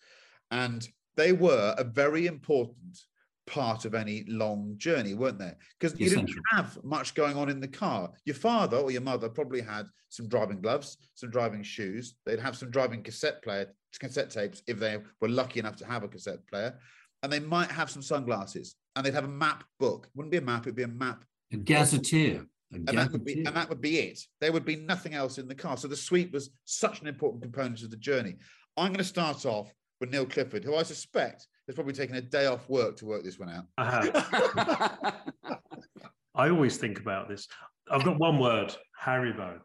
and 0.51 0.87
they 1.17 1.33
were 1.33 1.75
a 1.79 1.85
very 1.85 2.27
important 2.27 2.99
part 3.47 3.85
of 3.85 3.95
any 3.95 4.25
long 4.29 4.75
journey, 4.77 5.15
weren't 5.15 5.39
they? 5.39 5.53
Because 5.79 5.99
you 5.99 6.11
didn't 6.11 6.31
have 6.53 6.83
much 6.85 7.15
going 7.15 7.37
on 7.37 7.49
in 7.49 7.61
the 7.61 7.69
car. 7.69 8.11
Your 8.25 8.35
father 8.35 8.77
or 8.77 8.91
your 8.91 9.03
mother 9.03 9.29
probably 9.29 9.61
had 9.61 9.87
some 10.09 10.29
driving 10.29 10.61
gloves, 10.61 10.99
some 11.15 11.31
driving 11.31 11.63
shoes. 11.63 12.17
They'd 12.27 12.41
have 12.41 12.57
some 12.57 12.71
driving 12.71 13.03
cassette 13.03 13.43
player, 13.43 13.73
cassette 13.99 14.31
tapes 14.31 14.63
if 14.67 14.79
they 14.79 14.99
were 15.21 15.29
lucky 15.29 15.61
enough 15.61 15.77
to 15.77 15.87
have 15.87 16.03
a 16.03 16.09
cassette 16.09 16.47
player, 16.49 16.79
and 17.23 17.33
they 17.33 17.41
might 17.41 17.71
have 17.71 17.91
some 17.91 18.03
sunglasses. 18.03 18.75
And 18.95 19.05
they'd 19.05 19.15
have 19.15 19.25
a 19.25 19.29
map 19.29 19.65
book. 19.79 20.09
Wouldn't 20.15 20.33
be 20.33 20.39
a 20.39 20.43
map; 20.43 20.63
it'd 20.63 20.75
be 20.75 20.83
a 20.83 20.89
map 20.89 21.25
A 21.53 21.57
gazetteer. 21.57 22.47
A 22.73 22.77
and 22.77 22.99
that 22.99 23.13
would 23.13 23.25
be 23.25 23.45
and 23.45 23.55
that 23.55 23.69
would 23.69 23.81
be 23.81 23.99
it. 23.99 24.21
There 24.41 24.53
would 24.53 24.65
be 24.65 24.77
nothing 24.77 25.15
else 25.15 25.39
in 25.39 25.47
the 25.47 25.55
car. 25.55 25.77
So 25.77 25.89
the 25.89 25.97
sweet 25.97 26.33
was 26.33 26.51
such 26.65 27.01
an 27.01 27.07
important 27.07 27.43
component 27.43 27.83
of 27.83 27.91
the 27.91 27.97
journey. 27.97 28.37
I'm 28.77 28.89
going 28.89 28.99
to 28.99 29.05
start 29.05 29.47
off 29.47 29.73
with 30.01 30.11
Neil 30.11 30.27
Clifford, 30.27 30.65
who 30.65 30.75
I 30.75 30.83
suspect 30.83 31.47
has 31.67 31.75
probably 31.75 31.95
taken 31.95 32.17
a 32.17 32.21
day 32.21 32.47
off 32.47 32.69
work 32.69 32.97
to 32.97 33.07
work 33.07 33.25
this 33.25 33.39
one 33.39 33.51
out. 33.51 33.65
I 33.79 33.91
have. 33.91 35.15
I 36.35 36.51
always 36.51 36.77
think 36.77 36.99
about 36.99 37.29
this. 37.29 37.49
I've 37.91 38.05
got 38.05 38.19
one 38.19 38.39
word: 38.39 38.75
Haribo. 39.03 39.59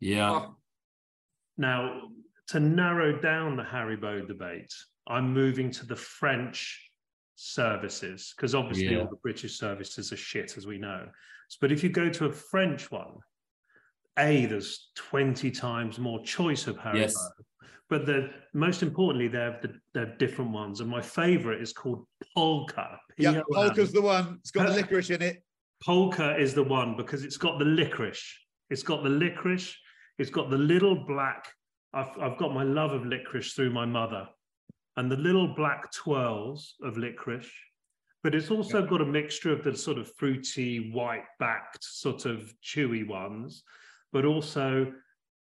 Yeah. 0.00 0.30
Oh, 0.30 0.56
Now, 1.56 2.02
to 2.48 2.60
narrow 2.60 3.20
down 3.20 3.56
the 3.56 3.62
Haribo 3.62 4.26
debate, 4.26 4.72
I'm 5.06 5.32
moving 5.32 5.70
to 5.72 5.86
the 5.86 5.96
French 5.96 6.87
services 7.38 8.34
because 8.36 8.54
obviously 8.54 8.88
Yeah. 8.88 8.98
all 9.00 9.08
the 9.08 9.16
British 9.16 9.58
services 9.58 10.12
are 10.12 10.16
shit, 10.16 10.56
as 10.56 10.66
we 10.66 10.76
know. 10.76 11.08
But 11.60 11.72
if 11.72 11.82
you 11.82 11.88
go 11.88 12.10
to 12.10 12.26
a 12.26 12.32
French 12.32 12.90
one, 12.90 13.18
A, 14.18 14.46
there's 14.46 14.90
20 14.96 15.50
times 15.52 15.98
more 15.98 16.22
choice 16.24 16.66
of 16.66 16.76
Haribo. 16.76 16.98
Yes. 16.98 17.30
But 17.88 18.04
the 18.04 18.30
most 18.52 18.82
importantly, 18.82 19.28
they 19.28 19.38
have 19.38 19.62
the, 19.62 19.80
they're 19.94 20.16
different 20.16 20.50
ones. 20.50 20.80
And 20.80 20.90
my 20.90 21.00
favorite 21.00 21.62
is 21.62 21.72
called 21.72 22.06
Polka. 22.36 22.98
Yeah, 23.16 23.40
Polka's 23.52 23.92
the 23.92 24.02
one. 24.02 24.38
It's 24.40 24.50
got 24.50 24.66
the 24.66 24.74
licorice 24.74 25.10
in 25.10 25.22
it. 25.22 25.42
Polka 25.82 26.36
is 26.36 26.54
the 26.54 26.64
one 26.64 26.96
because 26.96 27.24
it's 27.24 27.36
got 27.36 27.58
the 27.58 27.64
licorice. 27.64 28.36
It's 28.68 28.82
got 28.82 29.04
the 29.04 29.08
licorice. 29.08 29.74
It's 30.18 30.30
got 30.30 30.50
the 30.50 30.58
little 30.58 30.96
black. 31.06 31.54
I've, 31.94 32.10
I've 32.20 32.36
got 32.36 32.52
my 32.52 32.64
love 32.64 32.92
of 32.92 33.06
licorice 33.06 33.54
through 33.54 33.70
my 33.70 33.86
mother, 33.86 34.28
and 34.98 35.08
the 35.08 35.16
little 35.16 35.54
black 35.54 35.92
twirls 35.92 36.74
of 36.82 36.98
licorice. 36.98 37.48
But 38.24 38.34
it's 38.34 38.50
also 38.50 38.84
got 38.84 39.00
a 39.00 39.06
mixture 39.06 39.52
of 39.52 39.62
the 39.62 39.76
sort 39.76 39.96
of 39.96 40.12
fruity, 40.16 40.90
white 40.90 41.22
backed, 41.38 41.84
sort 41.84 42.24
of 42.24 42.52
chewy 42.64 43.06
ones, 43.06 43.62
but 44.12 44.24
also 44.24 44.92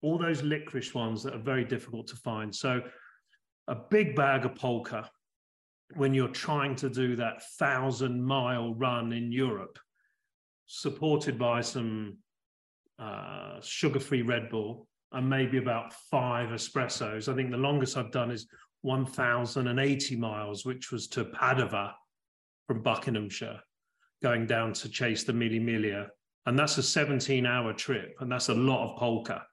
all 0.01 0.17
those 0.17 0.43
licorice 0.43 0.93
ones 0.93 1.23
that 1.23 1.33
are 1.33 1.39
very 1.39 1.63
difficult 1.63 2.07
to 2.07 2.17
find. 2.17 2.53
So, 2.53 2.81
a 3.69 3.75
big 3.89 4.17
bag 4.17 4.43
of 4.43 4.55
polka 4.55 5.09
when 5.95 6.13
you're 6.13 6.27
trying 6.27 6.75
to 6.75 6.89
do 6.89 7.15
that 7.15 7.41
thousand 7.57 8.21
mile 8.21 8.75
run 8.75 9.13
in 9.13 9.31
Europe 9.31 9.79
supported 10.65 11.39
by 11.39 11.61
some 11.61 12.17
uh, 12.99 13.61
sugar-free 13.61 14.23
Red 14.23 14.49
Bull 14.49 14.89
and 15.13 15.29
maybe 15.29 15.57
about 15.57 15.93
five 16.11 16.49
espressos. 16.49 17.31
I 17.31 17.35
think 17.35 17.51
the 17.51 17.57
longest 17.57 17.95
I've 17.95 18.11
done 18.11 18.29
is 18.29 18.45
1,080 18.87 20.15
miles, 20.15 20.65
which 20.65 20.91
was 20.91 21.07
to 21.09 21.25
Padova 21.25 21.91
from 22.67 22.81
Buckinghamshire, 22.81 23.59
going 24.23 24.47
down 24.47 24.73
to 24.73 24.89
chase 24.89 25.23
the 25.23 25.33
Mille 25.33 25.59
Miglia. 25.61 26.07
And 26.45 26.57
that's 26.57 26.77
a 26.77 26.81
17-hour 26.81 27.73
trip, 27.73 28.15
and 28.21 28.31
that's 28.31 28.47
a 28.49 28.53
lot 28.53 28.85
of 28.89 28.97
polka. 28.97 29.43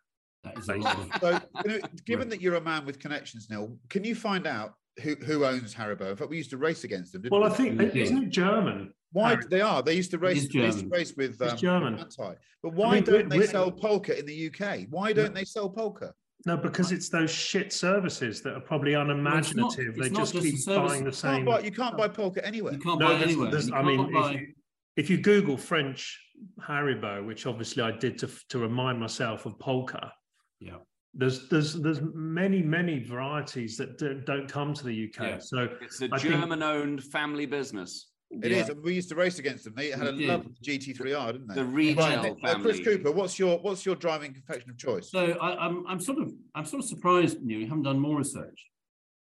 That 0.45 0.57
is 0.59 0.69
a 0.69 0.77
lot 0.77 0.99
of, 0.99 1.11
So, 1.21 1.41
you 1.65 1.71
know, 1.73 1.89
given 2.07 2.29
that 2.29 2.41
you're 2.41 2.55
a 2.55 2.61
man 2.61 2.87
with 2.87 3.01
connections, 3.01 3.49
Neil, 3.51 3.77
can 3.91 4.05
you 4.05 4.15
find 4.15 4.47
out 4.47 4.75
who, 5.03 5.17
who 5.17 5.45
owns 5.45 5.75
Haribo? 5.75 6.11
In 6.11 6.17
fact, 6.17 6.31
we 6.31 6.37
used 6.37 6.51
to 6.51 6.57
race 6.57 6.85
against 6.85 7.13
them. 7.13 7.23
didn't 7.23 7.33
Well, 7.37 7.51
I 7.51 7.55
think 7.55 7.81
Yeah. 7.81 8.03
isn't 8.05 8.23
it 8.25 8.31
German? 8.31 8.95
Why 9.11 9.35
Haribo. 9.35 9.51
they 9.51 9.61
are? 9.61 9.83
They 9.83 9.95
used 9.95 10.13
to 10.13 10.19
race. 10.19 10.47
They 10.53 10.61
used 10.61 10.81
to 10.81 10.89
race 10.89 11.15
with 11.17 11.43
um, 11.43 11.57
German. 11.57 11.99
anti. 11.99 12.35
But 12.63 12.75
why 12.75 12.95
mean, 12.95 13.05
don't 13.05 13.29
they 13.29 13.39
we- 13.39 13.45
we- 13.45 13.47
sell 13.49 13.73
polka 13.73 14.17
in 14.17 14.27
the 14.27 14.47
UK? 14.49 14.87
Why 14.91 15.13
don't 15.13 15.35
they 15.35 15.45
sell 15.45 15.69
polka? 15.69 16.15
No, 16.47 16.57
because 16.57 16.93
it's 16.93 17.09
those 17.09 17.31
shit 17.31 17.73
services 17.73 18.43
that 18.43 18.55
are 18.55 18.61
probably 18.61 18.93
unimaginative. 18.95 19.97
it's 19.97 19.99
they 19.99 20.11
just 20.11 20.35
just 20.35 20.45
keep 20.45 20.65
the 20.65 20.77
buying 20.77 21.05
the 21.05 21.13
same. 21.13 21.45
buy, 21.45 21.61
you 21.61 21.71
can't 21.73 21.97
buy 21.97 22.09
polka 22.09 22.45
anywhere. 22.47 22.73
you 22.75 22.79
can't 22.79 22.99
No, 23.01 23.07
buy 23.07 23.13
there's- 23.15 23.29
anywhere. 23.31 23.51
there's- 23.51 23.69
You 23.69 23.75
I 23.75 23.83
mean, 23.83 24.13
can't 24.13 24.35
if 24.37 24.41
you, 24.41 24.55
if 24.97 25.11
you 25.11 25.19
Google 25.19 25.57
French 25.57 26.21
Haribo, 26.61 27.25
which 27.27 27.47
obviously 27.47 27.83
I 27.83 27.93
did 27.93 28.19
to 28.19 28.29
to 28.51 28.59
remind 28.59 29.01
myself 29.01 29.47
of 29.47 29.59
polka, 29.59 30.13
Yeah. 30.61 30.79
there's 31.15 31.49
there's 31.49 31.75
there's 31.75 32.01
many 32.15 32.61
many 32.63 32.99
varieties 33.03 33.77
that 33.79 33.97
do, 33.99 34.21
don't 34.21 34.49
come 34.49 34.75
to 34.75 34.85
the 34.85 34.93
UK. 35.09 35.21
Yeah. 35.23 35.35
it's 35.37 35.49
So 35.49 35.59
a 35.65 35.69
I 36.13 36.19
think- 36.19 36.35
German-owned 36.35 37.03
family 37.05 37.47
business. 37.47 38.11
It 38.31 38.51
Yeah. 38.51 38.57
is, 38.63 38.69
and 38.69 38.83
we 38.83 38.95
used 38.95 39.09
to 39.11 39.15
race 39.15 39.39
against 39.39 39.65
them. 39.65 39.75
They 39.77 39.91
had 39.91 40.09
a 40.09 40.13
We 40.13 40.19
did. 40.19 40.29
lovely 40.29 40.53
GT3R, 40.63 41.33
didn't 41.33 41.49
they? 41.49 41.55
The 41.55 41.65
retail 41.65 42.05
Right, 42.05 42.19
uh, 42.19 42.35
family. 42.37 42.63
Chris 42.63 42.81
Cooper, 42.85 43.13
what's 43.13 43.39
your 43.39 43.59
what's 43.59 43.87
your 43.87 43.95
driving 43.95 44.33
confection 44.33 44.71
of 44.71 44.79
choice? 44.79 45.11
So 45.11 45.33
I, 45.41 45.65
I'm 45.67 45.87
I'm 45.87 46.01
sort 46.01 46.19
of 46.19 46.33
I'm 46.55 46.65
sort 46.65 46.83
of 46.83 46.89
surprised 46.89 47.39
you, 47.45 47.59
you 47.59 47.67
haven't 47.67 47.85
done 47.85 48.01
more 48.01 48.19
research, 48.19 48.67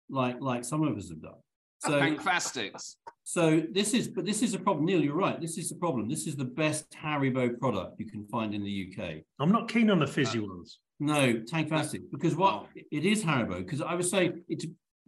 like 0.09 0.39
like 0.41 0.63
some 0.63 0.83
of 0.83 0.97
us 0.97 1.09
have 1.09 1.21
done. 1.21 1.39
So 1.79 1.99
Tangfastics. 1.99 2.95
so 3.23 3.61
this 3.71 3.93
is 3.93 4.07
but 4.07 4.25
this 4.25 4.41
is 4.41 4.53
a 4.53 4.59
problem. 4.59 4.85
Neil, 4.85 5.03
you're 5.03 5.15
right. 5.17 5.39
This 5.41 5.57
is 5.57 5.69
the 5.69 5.75
problem. 5.75 6.07
This 6.07 6.25
is 6.27 6.35
the 6.37 6.45
best 6.45 6.89
Haribo 6.91 7.59
product 7.59 7.99
you 7.99 8.05
can 8.05 8.25
find 8.27 8.53
in 8.55 8.63
the 8.63 8.87
UK. 8.97 9.23
I'm 9.39 9.51
not 9.51 9.67
keen 9.67 9.89
on 9.89 9.99
the 9.99 10.07
fizzy 10.07 10.39
ones. 10.39 10.79
No, 11.01 11.33
Tangfastic, 11.33 12.03
because 12.11 12.35
what 12.37 12.67
it 12.75 13.03
is 13.03 13.21
Haribo. 13.25 13.57
Because 13.57 13.81
I 13.81 13.95
would 13.95 14.05
say 14.05 14.31
it 14.47 14.63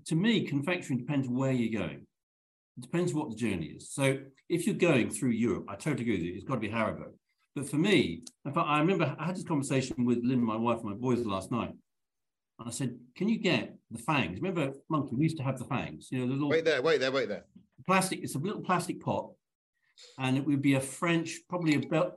to 0.08 0.16
me, 0.16 0.46
confectionery 0.46 1.02
depends 1.02 1.30
where 1.30 1.54
you're 1.54 1.80
going. 1.80 2.06
It 2.78 2.82
depends 2.82 3.14
what 3.14 3.30
the 3.30 3.36
journey 3.36 3.68
is. 3.68 3.90
So 3.92 4.18
if 4.50 4.66
you're 4.66 4.76
going 4.76 5.10
through 5.10 5.30
Europe, 5.30 5.66
I 5.70 5.76
totally 5.76 6.02
agree 6.04 6.18
with 6.18 6.24
you. 6.26 6.34
It's 6.36 6.44
got 6.44 6.56
to 6.56 6.60
be 6.60 6.70
Haribo. 6.70 7.12
But 7.56 7.70
for 7.70 7.78
me, 7.78 8.24
in 8.46 8.54
fact, 8.54 8.68
I 8.68 8.80
remember 8.80 9.16
I 9.18 9.26
had 9.28 9.36
this 9.36 9.46
conversation 9.46 10.04
with 10.06 10.20
Lynn, 10.24 10.44
my 10.44 10.58
wife, 10.58 10.80
and 10.82 10.90
my 10.90 10.96
boys 10.96 11.26
last 11.26 11.52
night. 11.52 11.72
And 12.60 12.68
I 12.68 12.72
said, 12.72 12.98
"Can 13.16 13.30
you 13.30 13.38
get 13.38 13.76
the 13.92 13.98
fangs? 14.00 14.42
Remember, 14.42 14.74
monkey? 14.90 15.16
We 15.16 15.24
used 15.24 15.38
to 15.38 15.44
have 15.44 15.58
the 15.58 15.66
fangs. 15.66 16.10
You 16.12 16.20
know, 16.20 16.28
the 16.28 16.34
little 16.34 16.50
Wait 16.50 16.66
there, 16.66 16.82
wait 16.82 17.00
there, 17.00 17.12
wait 17.14 17.30
there. 17.30 17.46
plastic. 17.86 18.20
It's 18.24 18.36
a 18.36 18.40
little 18.40 18.62
plastic 18.62 19.00
pot, 19.02 19.32
and 20.20 20.38
it 20.38 20.46
would 20.46 20.62
be 20.62 20.76
a 20.76 20.82
French, 20.82 21.40
probably 21.50 21.76
a 21.76 21.80
belt. 21.80 22.14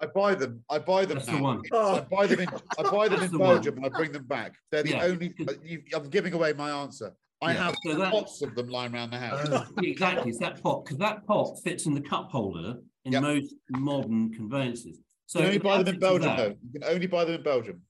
I 0.00 0.06
buy 0.06 0.34
them. 0.34 0.64
I 0.68 0.78
buy 0.80 1.04
them 1.04 1.18
That's 1.18 1.28
now. 1.28 1.36
the 1.36 1.42
one. 1.42 1.62
I 1.72 2.00
buy 2.00 2.26
them 2.26 2.40
in. 2.40 2.48
I 2.78 2.82
buy 2.90 3.08
them 3.08 3.20
That's 3.20 3.26
in 3.32 3.32
the 3.32 3.38
one. 3.38 3.54
Belgium 3.54 3.76
and 3.76 3.86
I 3.86 3.88
bring 3.90 4.10
them 4.12 4.24
back. 4.24 4.54
They're 4.72 4.82
the 4.82 4.90
Yeah. 4.90 5.04
only. 5.04 5.32
You, 5.62 5.82
I'm 5.94 6.08
giving 6.10 6.32
away 6.34 6.52
my 6.52 6.70
answer. 6.82 7.14
I 7.44 7.52
Yeah, 7.52 7.64
have 7.64 7.76
so 7.84 7.94
that- 7.96 8.12
lots 8.14 8.40
of 8.42 8.54
them 8.54 8.68
lying 8.68 8.94
around 8.94 9.10
the 9.10 9.18
house. 9.18 9.46
Oh. 9.50 9.66
exactly, 9.82 10.30
it's 10.30 10.38
that 10.38 10.62
pot 10.62 10.84
because 10.84 10.98
that 10.98 11.26
pot 11.26 11.58
fits 11.62 11.86
in 11.86 11.94
the 11.94 12.00
cup 12.00 12.30
holder 12.30 12.80
in 13.04 13.12
Yep. 13.12 13.22
most 13.22 13.54
modern 13.70 14.32
conveyances. 14.32 15.00
So 15.26 15.40
you 15.40 15.44
can 15.44 15.48
only 15.48 15.58
buy 15.58 15.82
them 15.82 15.94
in 15.94 16.00
Belgium, 16.00 16.28
that, 16.28 16.36
though. 16.36 16.56
You 16.72 16.80
can 16.80 16.84
only 16.84 17.06
buy 17.06 17.24
them 17.24 17.34
in 17.34 17.42
Belgium. 17.42 17.82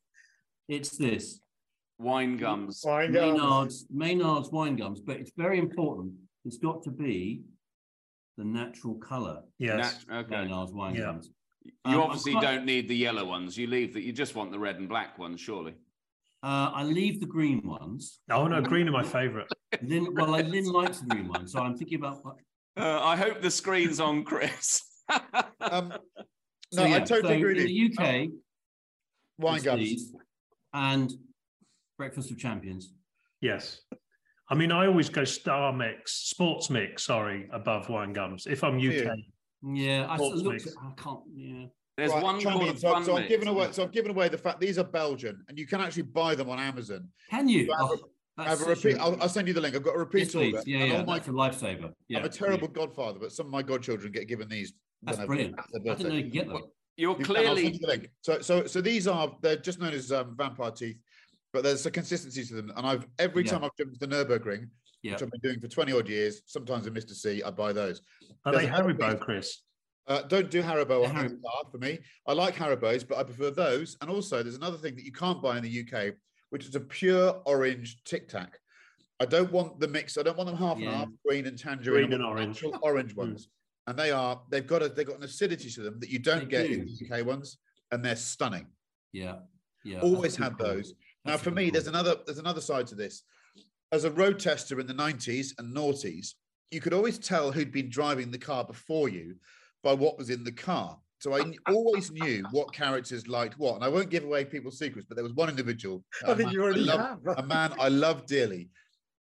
It's 0.69 0.97
this 0.97 1.41
Wine 1.99 2.37
gums. 2.37 2.83
Wine 2.85 3.13
gums. 3.13 3.37
Maynard's 3.39 3.87
Maynard's 3.91 4.51
wine 4.51 4.75
gums, 4.77 5.01
but 5.01 5.17
it's 5.19 5.31
very 5.37 5.59
important. 5.61 6.15
It's 6.45 6.59
got 6.59 6.83
to 6.85 6.91
be 6.91 7.43
the 8.37 8.45
natural 8.45 8.95
colour. 8.97 9.43
Yes. 9.59 10.05
Nat- 10.09 10.25
okay. 10.25 10.31
Maynard's 10.45 10.73
wine 10.73 10.97
Yeah. 10.97 11.03
gums. 11.03 11.31
You 11.65 11.73
Um, 11.85 12.01
obviously 12.01 12.33
quite- 12.33 12.43
don't 12.43 12.65
need 12.67 12.89
the 12.89 12.97
yellow 12.97 13.25
ones. 13.25 13.57
You 13.57 13.69
leave 13.69 13.95
that. 13.95 14.03
You 14.03 14.13
just 14.13 14.35
want 14.35 14.51
the 14.51 14.59
red 14.59 14.77
and 14.81 14.89
black 14.89 15.19
ones, 15.19 15.41
surely. 15.41 15.75
Uh, 16.45 16.71
I 16.75 16.83
leave 16.85 17.21
the 17.21 17.27
green 17.27 17.63
ones. 17.67 18.21
Oh 18.31 18.47
no, 18.47 18.61
green 18.61 18.87
are 18.87 18.93
my 18.93 19.03
favourite. 19.03 19.49
Lynn, 19.83 20.09
well, 20.15 20.29
like, 20.29 20.47
Lynn 20.47 20.67
likes 20.67 20.99
the 21.01 21.07
green 21.07 21.27
ones, 21.29 21.53
so 21.53 21.61
I'm 21.61 21.75
thinking 21.75 21.99
about. 22.01 22.21
Uh, 22.77 23.01
I 23.03 23.17
hope 23.17 23.41
the 23.41 23.51
screen's 23.51 23.99
on, 23.99 24.25
Chris. 24.25 24.83
Um, 25.61 25.95
So, 26.73 26.87
no, 26.87 26.95
I 26.95 26.99
totally 27.01 27.23
so 27.23 27.29
agree 27.39 27.55
with 27.55 27.63
in 27.65 27.69
you. 27.71 27.89
the 27.95 28.03
UK, 28.03 28.29
Wine 29.39 29.63
gums. 29.63 30.13
and 30.75 31.13
Breakfast 31.97 32.31
of 32.31 32.39
Champions. 32.39 32.93
Yes. 33.41 33.81
I 34.51 34.55
mean, 34.55 34.73
I 34.73 34.87
always 34.87 35.09
go 35.09 35.25
star 35.25 35.73
mix, 35.73 36.13
sports 36.13 36.69
mix, 36.69 37.05
sorry, 37.07 37.49
above 37.53 37.89
wine 37.89 38.13
gums. 38.13 38.47
If 38.47 38.63
I'm 38.65 38.77
UK, 38.77 39.17
Yeah, 39.63 40.07
I 40.11 40.17
looked. 40.19 40.69
I 40.83 41.03
can't. 41.03 41.21
Yeah. 41.35 41.67
There's 41.97 42.11
Right, 42.11 42.23
one 42.23 42.41
chime 42.41 42.55
called 42.55 42.69
in. 42.71 42.77
so, 42.77 43.03
so 43.03 43.13
I'm 43.15 43.21
mix. 43.23 43.29
giving 43.29 43.49
away. 43.49 43.69
So 43.71 43.83
I've 43.85 43.93
given 43.93 44.11
away 44.11 44.29
the 44.29 44.39
fact 44.39 44.61
these 44.61 44.79
are 44.79 44.85
Belgian, 44.85 45.45
and 45.49 45.57
you 45.59 45.67
can 45.67 45.81
actually 45.81 46.03
buy 46.03 46.35
them 46.35 46.51
on 46.51 46.59
Amazon. 46.59 47.09
Can 47.31 47.49
you? 47.49 47.73
I 47.73 47.83
have 47.83 47.91
a- 47.91 48.03
Oh, 48.37 48.43
I 48.43 48.45
that's 48.49 48.61
have 48.63 48.69
a 48.69 48.75
such 48.75 48.85
repeat. 48.85 49.01
I'll, 49.01 49.23
I'll 49.23 49.29
send 49.29 49.47
you 49.47 49.55
the 49.55 49.61
link. 49.61 49.77
I've 49.77 49.85
got 49.85 49.95
a 49.95 49.99
repeat 49.99 50.23
Yes, 50.25 50.33
please. 50.33 50.55
order. 50.55 50.65
Yeah, 50.69 50.79
and 50.81 50.89
yeah. 50.93 50.99
all 50.99 51.05
my- 51.05 51.19
That's 51.21 51.29
a 51.29 51.31
lifesaver. 51.31 51.93
Yeah, 52.09 52.19
I'm 52.19 52.25
a 52.25 52.29
terrible 52.29 52.67
yeah. 52.67 52.75
godfather, 52.75 53.21
but 53.21 53.31
some 53.31 53.47
of 53.47 53.53
my 53.53 53.63
godchildren 53.63 54.11
get 54.11 54.27
given 54.27 54.49
these. 54.49 54.73
That's 55.05 55.19
whenever- 55.19 55.27
brilliant. 55.29 55.55
I 55.61 55.95
didn't 55.95 56.09
know 56.09 56.15
you 56.17 56.23
could 56.25 56.33
get 56.33 56.49
them. 56.49 56.57
You're 56.97 57.11
You 57.11 57.11
I'll 57.11 57.15
send 57.15 57.27
clearly 57.27 57.67
you 57.75 57.79
the 57.79 57.87
link. 57.87 58.11
So, 58.23 58.41
so, 58.41 58.67
so 58.67 58.81
these 58.81 59.07
are 59.07 59.37
they're 59.41 59.55
just 59.57 59.79
known 59.79 59.93
as 59.93 60.11
um, 60.11 60.35
vampire 60.37 60.73
teeth, 60.73 60.97
but 61.53 61.63
there's 61.63 61.87
a 61.87 61.93
consistency 61.93 62.43
to 62.45 62.55
them. 62.55 62.73
And 62.77 62.85
I've 62.85 63.07
every 63.21 63.45
Yeah. 63.45 63.53
time 63.53 63.63
I've 63.65 63.77
jumped 63.79 64.01
to 64.01 64.07
the 64.07 64.13
Nurburgring, 64.13 64.69
Yeah. 65.03 65.13
which 65.13 65.23
I've 65.23 65.31
been 65.31 65.41
doing 65.41 65.61
for 65.61 65.69
20 65.69 65.93
odd 65.93 66.09
years, 66.09 66.43
sometimes 66.47 66.89
in 66.89 66.95
Mr. 66.95 67.13
C, 67.13 67.41
I 67.41 67.51
buy 67.53 67.73
those. 67.73 68.01
are 68.45 68.51
There's 68.53 68.65
they 68.65 68.69
another 68.69 68.95
Haribo, 68.95 69.21
Chris? 69.21 69.61
Uh, 70.07 70.23
don't 70.23 70.51
do 70.51 70.63
Haribo 70.63 71.03
Yeah, 71.03 71.09
on 71.09 71.15
Haribo. 71.29 71.71
for 71.71 71.79
me. 71.79 71.99
I 72.27 72.33
like 72.35 72.55
Haribos, 72.57 73.07
but 73.09 73.19
I 73.19 73.23
prefer 73.23 73.51
those. 73.51 73.97
And 74.01 74.11
also, 74.11 74.43
there's 74.43 74.57
another 74.57 74.77
thing 74.77 74.95
that 74.97 75.05
you 75.05 75.13
can't 75.13 75.43
buy 75.43 75.57
in 75.57 75.63
the 75.63 75.81
UK, 75.89 76.15
which 76.51 76.67
is 76.67 76.75
a 76.75 76.81
pure 76.81 77.41
orange 77.47 78.03
Tic 78.05 78.29
Tac. 78.29 78.59
I 79.21 79.25
don't 79.25 79.51
want 79.51 79.81
the 79.81 79.89
mix. 79.89 80.19
I 80.19 80.23
don't 80.23 80.37
want 80.37 80.49
them 80.51 80.59
half 80.59 80.77
and 80.77 80.87
half, 80.89 81.09
green 81.27 81.47
and 81.47 81.59
tangerine. 81.59 82.09
Green 82.09 82.13
and 82.15 82.25
orange. 82.25 82.63
orange 82.83 83.15
ones. 83.17 83.49
And 83.87 83.99
they 83.99 84.11
are. 84.11 84.43
They've 84.51 84.67
got 84.67 84.83
a. 84.83 84.89
They've 84.89 85.07
got 85.07 85.19
an 85.19 85.23
acidity 85.25 85.71
to 85.71 85.83
them 85.83 86.01
that 86.01 86.09
you 86.11 86.19
don't 86.19 86.41
They 86.41 86.47
get 86.47 86.67
in 86.71 86.87
the 86.87 87.07
UK 87.17 87.25
ones, 87.25 87.59
and 87.93 88.05
they're 88.05 88.17
stunning. 88.17 88.67
Yeah. 89.13 89.37
Yeah. 89.85 90.01
Always 90.01 90.37
had 90.37 90.59
those. 90.59 90.95
Now, 91.25 91.33
That's 91.33 91.43
a 91.43 91.45
for 91.45 91.51
me, 91.51 91.71
there's 91.71 91.87
another. 91.87 92.17
There's 92.27 92.39
another 92.39 92.61
side 92.63 92.87
to 92.89 92.95
this. 92.95 93.23
As 93.93 94.05
a 94.05 94.11
road 94.11 94.39
tester 94.41 94.81
in 94.81 94.87
the 94.87 94.95
90s 94.95 95.53
and 95.59 95.75
noughties, 95.75 96.33
you 96.71 96.81
could 96.81 96.93
always 96.95 97.19
tell 97.19 97.53
who'd 97.53 97.71
been 97.71 97.89
driving 97.91 98.31
the 98.31 98.39
car 98.39 98.65
before 98.65 99.09
you 99.09 99.37
by 99.85 99.93
what 99.93 100.19
was 100.19 100.31
in 100.31 100.43
the 100.43 100.51
car. 100.51 100.99
So 101.21 101.33
I 101.33 101.41
uh, 101.41 101.45
uh, 101.45 101.53
uh, 101.69 101.73
always 101.75 102.11
knew 102.11 102.43
what 102.51 102.73
characters 102.73 103.29
liked 103.29 103.59
what. 103.59 103.77
And 103.77 103.85
I 103.85 103.89
won't 103.89 104.11
give 104.11 104.25
away 104.25 104.45
people's 104.45 104.79
secrets, 104.79 105.07
but 105.09 105.15
there 105.15 105.23
was 105.23 105.35
one 105.35 105.49
individual. 105.49 106.03
I 106.27 106.33
a 106.33 106.35
think 106.35 106.53
you 106.53 106.63
already 106.63 106.81
love- 106.81 107.21
have. 107.27 107.39
A 107.39 107.43
man 107.47 107.73
I 107.79 107.89
love 107.89 108.27
dearly. 108.27 108.71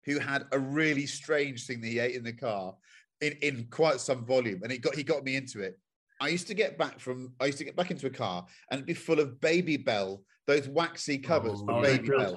who 0.05 0.19
had 0.19 0.43
a 0.51 0.59
really 0.59 1.05
strange 1.05 1.65
thing 1.65 1.79
that 1.81 1.87
he 1.87 1.99
ate 1.99 2.15
in 2.15 2.23
the 2.23 2.33
car 2.33 2.75
in, 3.21 3.33
in 3.41 3.67
quite 3.69 3.99
some 4.01 4.25
volume, 4.25 4.59
and 4.63 4.71
he 4.71 4.77
got 4.77 4.95
he 4.95 5.03
got 5.03 5.23
me 5.23 5.35
into 5.35 5.61
it. 5.61 5.77
I 6.19 6.27
used 6.27 6.47
to 6.47 6.53
get 6.53 6.77
back 6.77 6.99
from 6.99 7.33
I 7.39 7.45
used 7.45 7.57
to 7.59 7.63
get 7.63 7.75
back 7.75 7.91
into 7.91 8.07
a 8.07 8.09
car 8.09 8.45
and 8.69 8.79
it'd 8.79 8.85
be 8.85 8.93
full 8.93 9.19
of 9.19 9.39
Babybel, 9.39 10.21
those 10.47 10.67
waxy 10.67 11.17
covers 11.17 11.59
Oh, 11.61 11.65
for 11.65 11.81
they're 11.83 11.99
Babybel, 11.99 12.35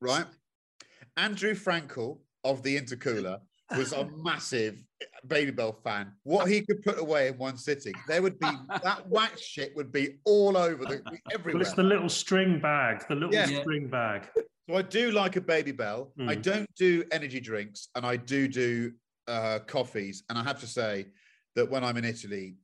right? 0.00 0.26
Andrew 1.16 1.54
Frankel 1.54 2.18
of 2.44 2.62
the 2.62 2.80
Intercooler 2.80 3.38
was 3.76 3.92
a 3.92 4.08
massive 4.16 4.82
Babybel 5.26 5.76
fan. 5.82 6.12
What 6.22 6.48
he 6.48 6.62
could 6.62 6.82
put 6.82 6.98
away 6.98 7.28
in 7.28 7.38
one 7.38 7.56
sitting, 7.56 7.94
there 8.06 8.22
would 8.22 8.38
be 8.38 8.50
that 8.82 9.08
wax 9.08 9.40
shit 9.42 9.74
would 9.76 9.92
be 9.92 10.18
all 10.24 10.56
over 10.56 10.86
the 10.86 11.02
Well, 11.44 11.60
it's 11.60 11.74
the 11.74 11.82
little 11.82 12.08
string 12.08 12.60
bag, 12.60 13.06
the 13.08 13.14
little 13.14 13.34
Yeah. 13.34 13.60
string 13.60 13.88
bag. 13.88 14.28
So 14.68 14.76
I 14.76 14.82
do 14.82 15.10
like 15.12 15.36
a 15.36 15.40
Babybel. 15.40 16.12
I 16.28 16.36
Mm. 16.36 16.42
don't 16.42 16.74
do 16.76 17.04
energy 17.10 17.40
drinks, 17.40 17.88
and 17.94 18.04
I 18.06 18.16
do 18.16 18.48
do 18.48 18.92
uh, 19.26 19.58
coffees. 19.66 20.22
And 20.30 20.38
I 20.38 20.42
have 20.42 20.58
to 20.60 20.66
say 20.66 21.08
that 21.54 21.68
when 21.68 21.84
I'm 21.84 21.98
in 21.98 22.04
Italy, 22.06 22.56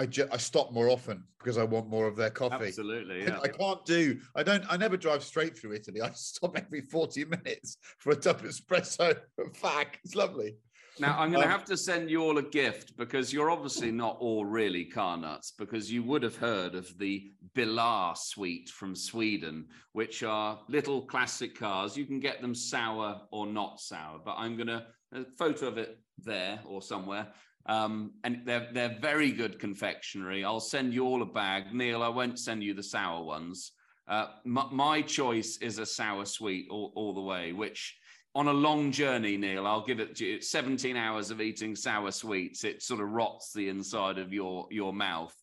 I 0.00 0.06
ju- 0.06 0.28
I 0.32 0.38
stop 0.38 0.72
more 0.72 0.88
often 0.88 1.24
because 1.38 1.58
I 1.58 1.64
want 1.64 1.88
more 1.90 2.06
of 2.06 2.16
their 2.16 2.30
coffee. 2.30 2.68
Absolutely, 2.68 3.22
I- 3.22 3.26
yeah. 3.26 3.40
I 3.42 3.48
can't 3.48 3.84
do. 3.84 4.18
I 4.34 4.42
don't. 4.42 4.64
I 4.70 4.78
never 4.78 4.96
drive 4.96 5.22
straight 5.22 5.58
through 5.58 5.74
Italy. 5.74 6.00
I 6.08 6.10
stop 6.14 6.56
every 6.56 6.80
forty 6.80 7.24
minutes 7.26 7.76
for 7.98 8.12
a 8.12 8.16
double 8.16 8.48
espresso. 8.48 9.14
Fact, 9.54 9.98
it's 10.02 10.14
lovely. 10.14 10.56
Now 10.98 11.18
I'm 11.18 11.30
going 11.30 11.42
to 11.42 11.46
Um, 11.52 11.58
have 11.58 11.64
to 11.66 11.76
send 11.76 12.10
you 12.10 12.22
all 12.22 12.38
a 12.38 12.42
gift 12.42 12.96
because 12.96 13.30
you're 13.32 13.50
obviously 13.50 13.90
not 14.04 14.16
all 14.20 14.44
really 14.44 14.84
car 14.86 15.16
nuts 15.18 15.52
because 15.58 15.90
you 15.92 16.02
would 16.02 16.22
have 16.22 16.36
heard 16.36 16.74
of 16.74 16.96
the 16.98 17.30
Bilar 17.54 18.16
sweet 18.16 18.68
from 18.70 18.94
Sweden, 18.96 19.66
which 19.92 20.22
are 20.22 20.60
little 20.68 21.02
classic 21.02 21.58
cars. 21.58 21.94
You 21.96 22.06
can 22.06 22.20
get 22.20 22.40
them 22.40 22.54
sour 22.54 23.20
or 23.30 23.46
not 23.46 23.80
sour, 23.80 24.18
but 24.24 24.34
I'm 24.38 24.56
going 24.56 24.66
to 24.68 24.86
a 25.12 25.24
photo 25.38 25.68
of 25.68 25.76
it 25.78 25.98
there 26.18 26.60
or 26.66 26.82
somewhere. 26.82 27.28
Um, 27.66 28.12
and 28.24 28.42
they're 28.44 28.68
they're 28.72 28.98
very 29.00 29.32
good 29.32 29.58
confectionery. 29.58 30.44
I'll 30.44 30.60
send 30.60 30.94
you 30.94 31.04
all 31.04 31.22
a 31.22 31.26
bag. 31.26 31.74
Neil, 31.74 32.02
I 32.02 32.08
won't 32.08 32.38
send 32.38 32.62
you 32.62 32.74
the 32.74 32.82
sour 32.82 33.22
ones. 33.22 33.72
Uh, 34.08 34.26
my, 34.44 34.66
my 34.72 35.02
choice 35.02 35.58
is 35.58 35.78
a 35.78 35.86
sour 35.86 36.24
sweet 36.24 36.66
all, 36.70 36.92
all 36.96 37.14
the 37.14 37.20
way, 37.20 37.52
which 37.52 37.96
on 38.34 38.48
a 38.48 38.52
long 38.52 38.92
journey, 38.92 39.36
Neil, 39.36 39.66
I'll 39.66 39.84
give 39.84 40.00
it 40.00 40.16
to 40.16 40.26
you. 40.26 40.36
It's 40.36 40.50
17 40.50 40.96
hours 40.96 41.30
of 41.30 41.40
eating 41.40 41.74
sour 41.76 42.10
sweets. 42.10 42.64
It 42.64 42.82
sort 42.82 43.00
of 43.00 43.10
rots 43.10 43.52
the 43.52 43.68
inside 43.68 44.18
of 44.18 44.32
your 44.32 44.66
your 44.70 44.92
mouth. 44.92 45.34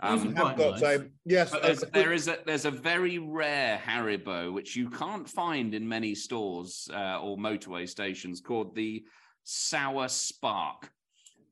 Um, 0.00 0.28
I've 0.28 0.56
got 0.56 0.58
nice. 0.80 0.82
um, 0.82 1.10
yes. 1.24 1.50
but 1.50 1.62
uh, 1.62 1.66
there's, 1.66 1.84
there 1.92 2.12
is 2.12 2.28
a 2.28 2.38
there's 2.44 2.66
a 2.66 2.70
very 2.70 3.18
rare 3.18 3.80
Haribo 3.84 4.52
which 4.52 4.76
you 4.76 4.90
can't 4.90 5.28
find 5.28 5.74
in 5.74 5.88
many 5.88 6.14
stores 6.14 6.88
uh, 6.92 7.20
or 7.20 7.36
motorway 7.36 7.88
stations 7.88 8.40
called 8.40 8.74
the 8.74 9.04
Sour 9.44 10.08
Spark. 10.08 10.90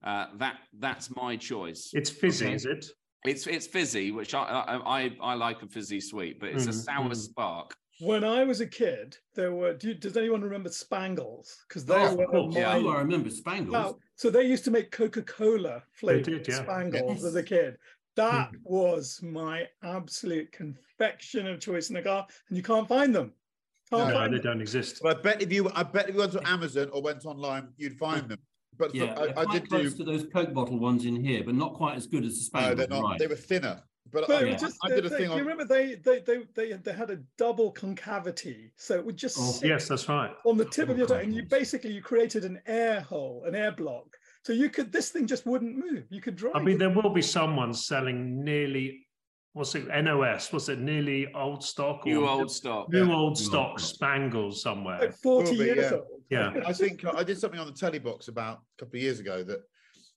Uh, 0.04 0.26
that 0.36 0.58
that's 0.78 1.14
my 1.16 1.36
choice. 1.36 1.90
It's 1.94 2.10
fizzy, 2.10 2.46
Okay. 2.46 2.54
is 2.54 2.66
it? 2.66 2.86
It's 3.24 3.46
it's 3.46 3.66
fizzy, 3.66 4.10
which 4.12 4.34
I 4.34 4.42
I 4.42 4.76
I, 5.04 5.16
I 5.22 5.34
like 5.34 5.62
a 5.62 5.66
fizzy 5.66 6.00
sweet, 6.00 6.38
but 6.38 6.50
it's 6.50 6.66
a 6.66 6.70
Mm, 6.70 6.84
sour 6.84 7.08
mm. 7.10 7.16
spark. 7.16 7.74
When 8.00 8.22
I 8.24 8.44
was 8.44 8.60
a 8.60 8.66
kid, 8.66 9.16
there 9.34 9.52
were. 9.54 9.72
Do 9.72 9.88
you, 9.88 9.94
does 9.94 10.16
anyone 10.16 10.42
remember 10.42 10.68
Spangles? 10.68 11.64
Because 11.68 11.86
they 11.86 11.94
Oh, 11.94 12.16
were 12.16 12.26
course. 12.26 12.54
Yeah. 12.54 12.66
my. 12.74 12.78
Oh, 12.80 12.88
I 12.88 12.98
remember 12.98 13.30
Spangles. 13.30 13.72
Now, 13.72 13.96
so 14.16 14.30
they 14.30 14.42
used 14.44 14.64
to 14.64 14.70
make 14.70 14.90
Coca-Cola 14.90 15.82
flavored 15.92 16.46
yeah. 16.46 16.62
Spangles 16.64 17.22
Yes. 17.22 17.24
as 17.24 17.36
a 17.36 17.42
kid. 17.42 17.78
That 18.16 18.50
was 18.64 19.20
my 19.22 19.66
absolute 19.82 20.52
confection 20.52 21.46
of 21.46 21.60
choice 21.60 21.88
in 21.88 21.94
the 21.94 22.02
car, 22.02 22.26
and 22.48 22.56
you 22.56 22.62
can't 22.62 22.86
find 22.86 23.14
them. 23.14 23.32
Can't 23.90 24.08
No, 24.08 24.14
No, 24.20 24.24
they 24.28 24.36
them. 24.36 24.42
don't 24.42 24.60
exist. 24.60 25.00
But 25.02 25.18
I 25.18 25.22
bet 25.22 25.42
if 25.42 25.52
you, 25.52 25.70
I 25.74 25.82
bet 25.82 26.08
if 26.08 26.14
you 26.14 26.20
went 26.20 26.32
to 26.32 26.46
Amazon 26.48 26.90
or 26.92 27.00
went 27.00 27.24
online, 27.24 27.68
you'd 27.76 27.96
find 27.96 28.28
them. 28.28 28.38
But 28.78 28.94
yeah, 28.94 29.14
they're 29.14 29.38
I, 29.38 29.42
I 29.42 29.52
did 29.52 29.68
close 29.68 29.94
do. 29.94 30.04
to 30.04 30.10
those 30.10 30.26
Coke 30.32 30.52
bottle 30.52 30.78
ones 30.78 31.04
in 31.04 31.16
here, 31.16 31.42
but 31.44 31.54
not 31.54 31.74
quite 31.74 31.96
as 31.96 32.06
good 32.06 32.24
as 32.24 32.32
the 32.50 32.58
No, 32.58 32.60
Spangles. 32.60 32.76
they're 32.78 32.88
not. 33.00 33.02
right. 33.10 33.18
They 33.18 33.26
were 33.26 33.36
thinner. 33.36 33.82
But, 34.12 34.26
But 34.28 34.42
I, 34.44 34.46
Yeah. 34.46 34.56
just, 34.56 34.76
I 34.84 34.88
they, 34.90 34.94
did 34.96 35.06
a 35.06 35.08
they- 35.08 35.16
thing 35.18 35.30
you 35.32 35.38
remember 35.38 35.64
they 35.64 35.94
they 35.96 36.20
they 36.20 36.42
they, 36.54 36.72
they 36.72 36.92
had 36.92 37.10
a 37.10 37.18
double 37.38 37.70
concavity, 37.72 38.70
so 38.76 38.94
it 38.94 39.04
would 39.04 39.16
just 39.16 39.36
Oh, 39.38 39.42
sit 39.52 39.68
Yes, 39.68 39.88
that's 39.88 40.08
right. 40.08 40.30
on 40.44 40.56
the 40.56 40.64
tip 40.66 40.88
of 40.88 40.96
your 40.98 41.06
Oh, 41.06 41.14
tongue, 41.14 41.20
and 41.24 41.34
you 41.34 41.42
basically 41.44 41.92
you 41.92 42.02
created 42.02 42.44
an 42.44 42.60
air 42.66 43.00
hole, 43.00 43.44
an 43.46 43.54
air 43.54 43.72
block. 43.72 44.06
So 44.44 44.52
you 44.52 44.68
could 44.68 44.92
this 44.92 45.10
thing 45.10 45.26
just 45.26 45.46
wouldn't 45.46 45.76
move. 45.76 46.04
You 46.10 46.20
could 46.20 46.36
drive. 46.36 46.54
I 46.54 46.60
mean, 46.60 46.76
it. 46.76 46.78
there 46.78 46.90
will 46.90 47.10
be 47.10 47.22
someone 47.22 47.72
selling 47.72 48.44
nearly, 48.44 49.06
what's 49.54 49.74
it, 49.74 49.86
NOS, 49.88 50.52
what's 50.52 50.68
it, 50.68 50.80
nearly 50.80 51.32
old 51.34 51.64
stock? 51.64 52.04
New 52.04 52.28
old 52.28 52.50
stock. 52.52 52.92
New 52.92 53.06
Yeah. 53.06 53.14
old 53.14 53.38
stock 53.38 53.70
old 53.70 53.80
spangles 53.80 54.60
somewhere. 54.62 55.00
like 55.00 55.14
40 55.14 55.50
Will 55.50 55.58
be, 55.58 55.64
years 55.64 55.90
yeah. 55.90 55.96
old. 55.96 56.13
Yeah. 56.30 56.52
I 56.66 56.72
think 56.72 57.04
I 57.04 57.22
did 57.22 57.38
something 57.38 57.60
on 57.60 57.66
the 57.66 57.72
telly 57.72 57.98
box 57.98 58.28
about 58.28 58.58
a 58.58 58.84
couple 58.84 58.96
of 58.96 59.02
years 59.02 59.20
ago 59.20 59.42
that 59.44 59.60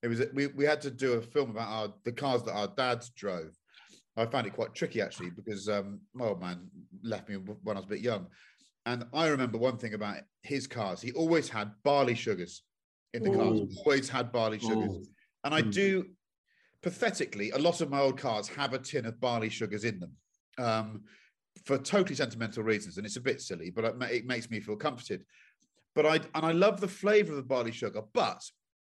it 0.04 0.08
was 0.08 0.22
we, 0.34 0.48
we 0.48 0.66
had 0.66 0.82
to 0.82 0.92
do 0.92 1.14
a 1.14 1.22
film 1.22 1.52
about 1.52 1.68
our 1.68 1.94
the 2.04 2.12
cars 2.12 2.44
that 2.44 2.54
our 2.54 2.68
dads 2.68 3.10
drove. 3.10 3.58
I 4.16 4.26
found 4.26 4.48
it 4.48 4.54
quite 4.54 4.74
tricky 4.74 5.02
actually 5.02 5.30
because 5.30 5.70
um, 5.70 6.00
my 6.14 6.26
old 6.26 6.42
man 6.42 6.70
left 7.04 7.30
me 7.30 7.36
when 7.36 7.78
I 7.78 7.80
was 7.80 7.86
a 7.86 7.90
bit 7.90 8.00
young, 8.00 8.28
and 8.86 9.06
I 9.14 9.28
remember 9.28 9.58
one 9.58 9.78
thing 9.78 9.94
about 9.94 10.18
his 10.42 10.66
cars. 10.66 11.02
He 11.02 11.12
always 11.12 11.50
had 11.50 11.72
barley 11.84 12.16
sugars 12.16 12.64
in 13.14 13.24
the 13.24 13.30
cars. 13.30 13.60
Always 13.86 14.10
had 14.10 14.32
barley 14.32 14.60
sugars, 14.60 14.92
Oh, 14.92 15.04
and 15.44 15.54
I 15.54 15.62
Hmm. 15.62 15.70
do 15.70 16.06
pathetically 16.82 17.52
a 17.52 17.58
lot 17.58 17.82
of 17.82 17.90
my 17.90 18.00
old 18.00 18.18
cars 18.18 18.48
have 18.50 18.74
a 18.74 18.80
tin 18.80 19.06
of 19.06 19.20
barley 19.20 19.50
sugars 19.50 19.84
in 19.84 20.00
them. 20.00 20.14
Um, 20.58 21.04
for 21.66 21.78
totally 21.78 22.16
sentimental 22.16 22.64
reasons, 22.64 22.98
and 22.98 23.06
it's 23.06 23.18
a 23.18 23.22
bit 23.22 23.42
silly, 23.42 23.72
but 23.72 23.84
it 24.12 24.26
makes 24.26 24.50
me 24.50 24.60
feel 24.60 24.76
comforted 24.76 25.26
but 25.98 26.06
I 26.06 26.16
and 26.36 26.46
I 26.46 26.52
love 26.54 26.80
the 26.80 26.88
flavour 26.88 27.32
of 27.32 27.38
the 27.38 27.44
barley 27.44 27.72
sugar. 27.74 28.02
But 28.14 28.42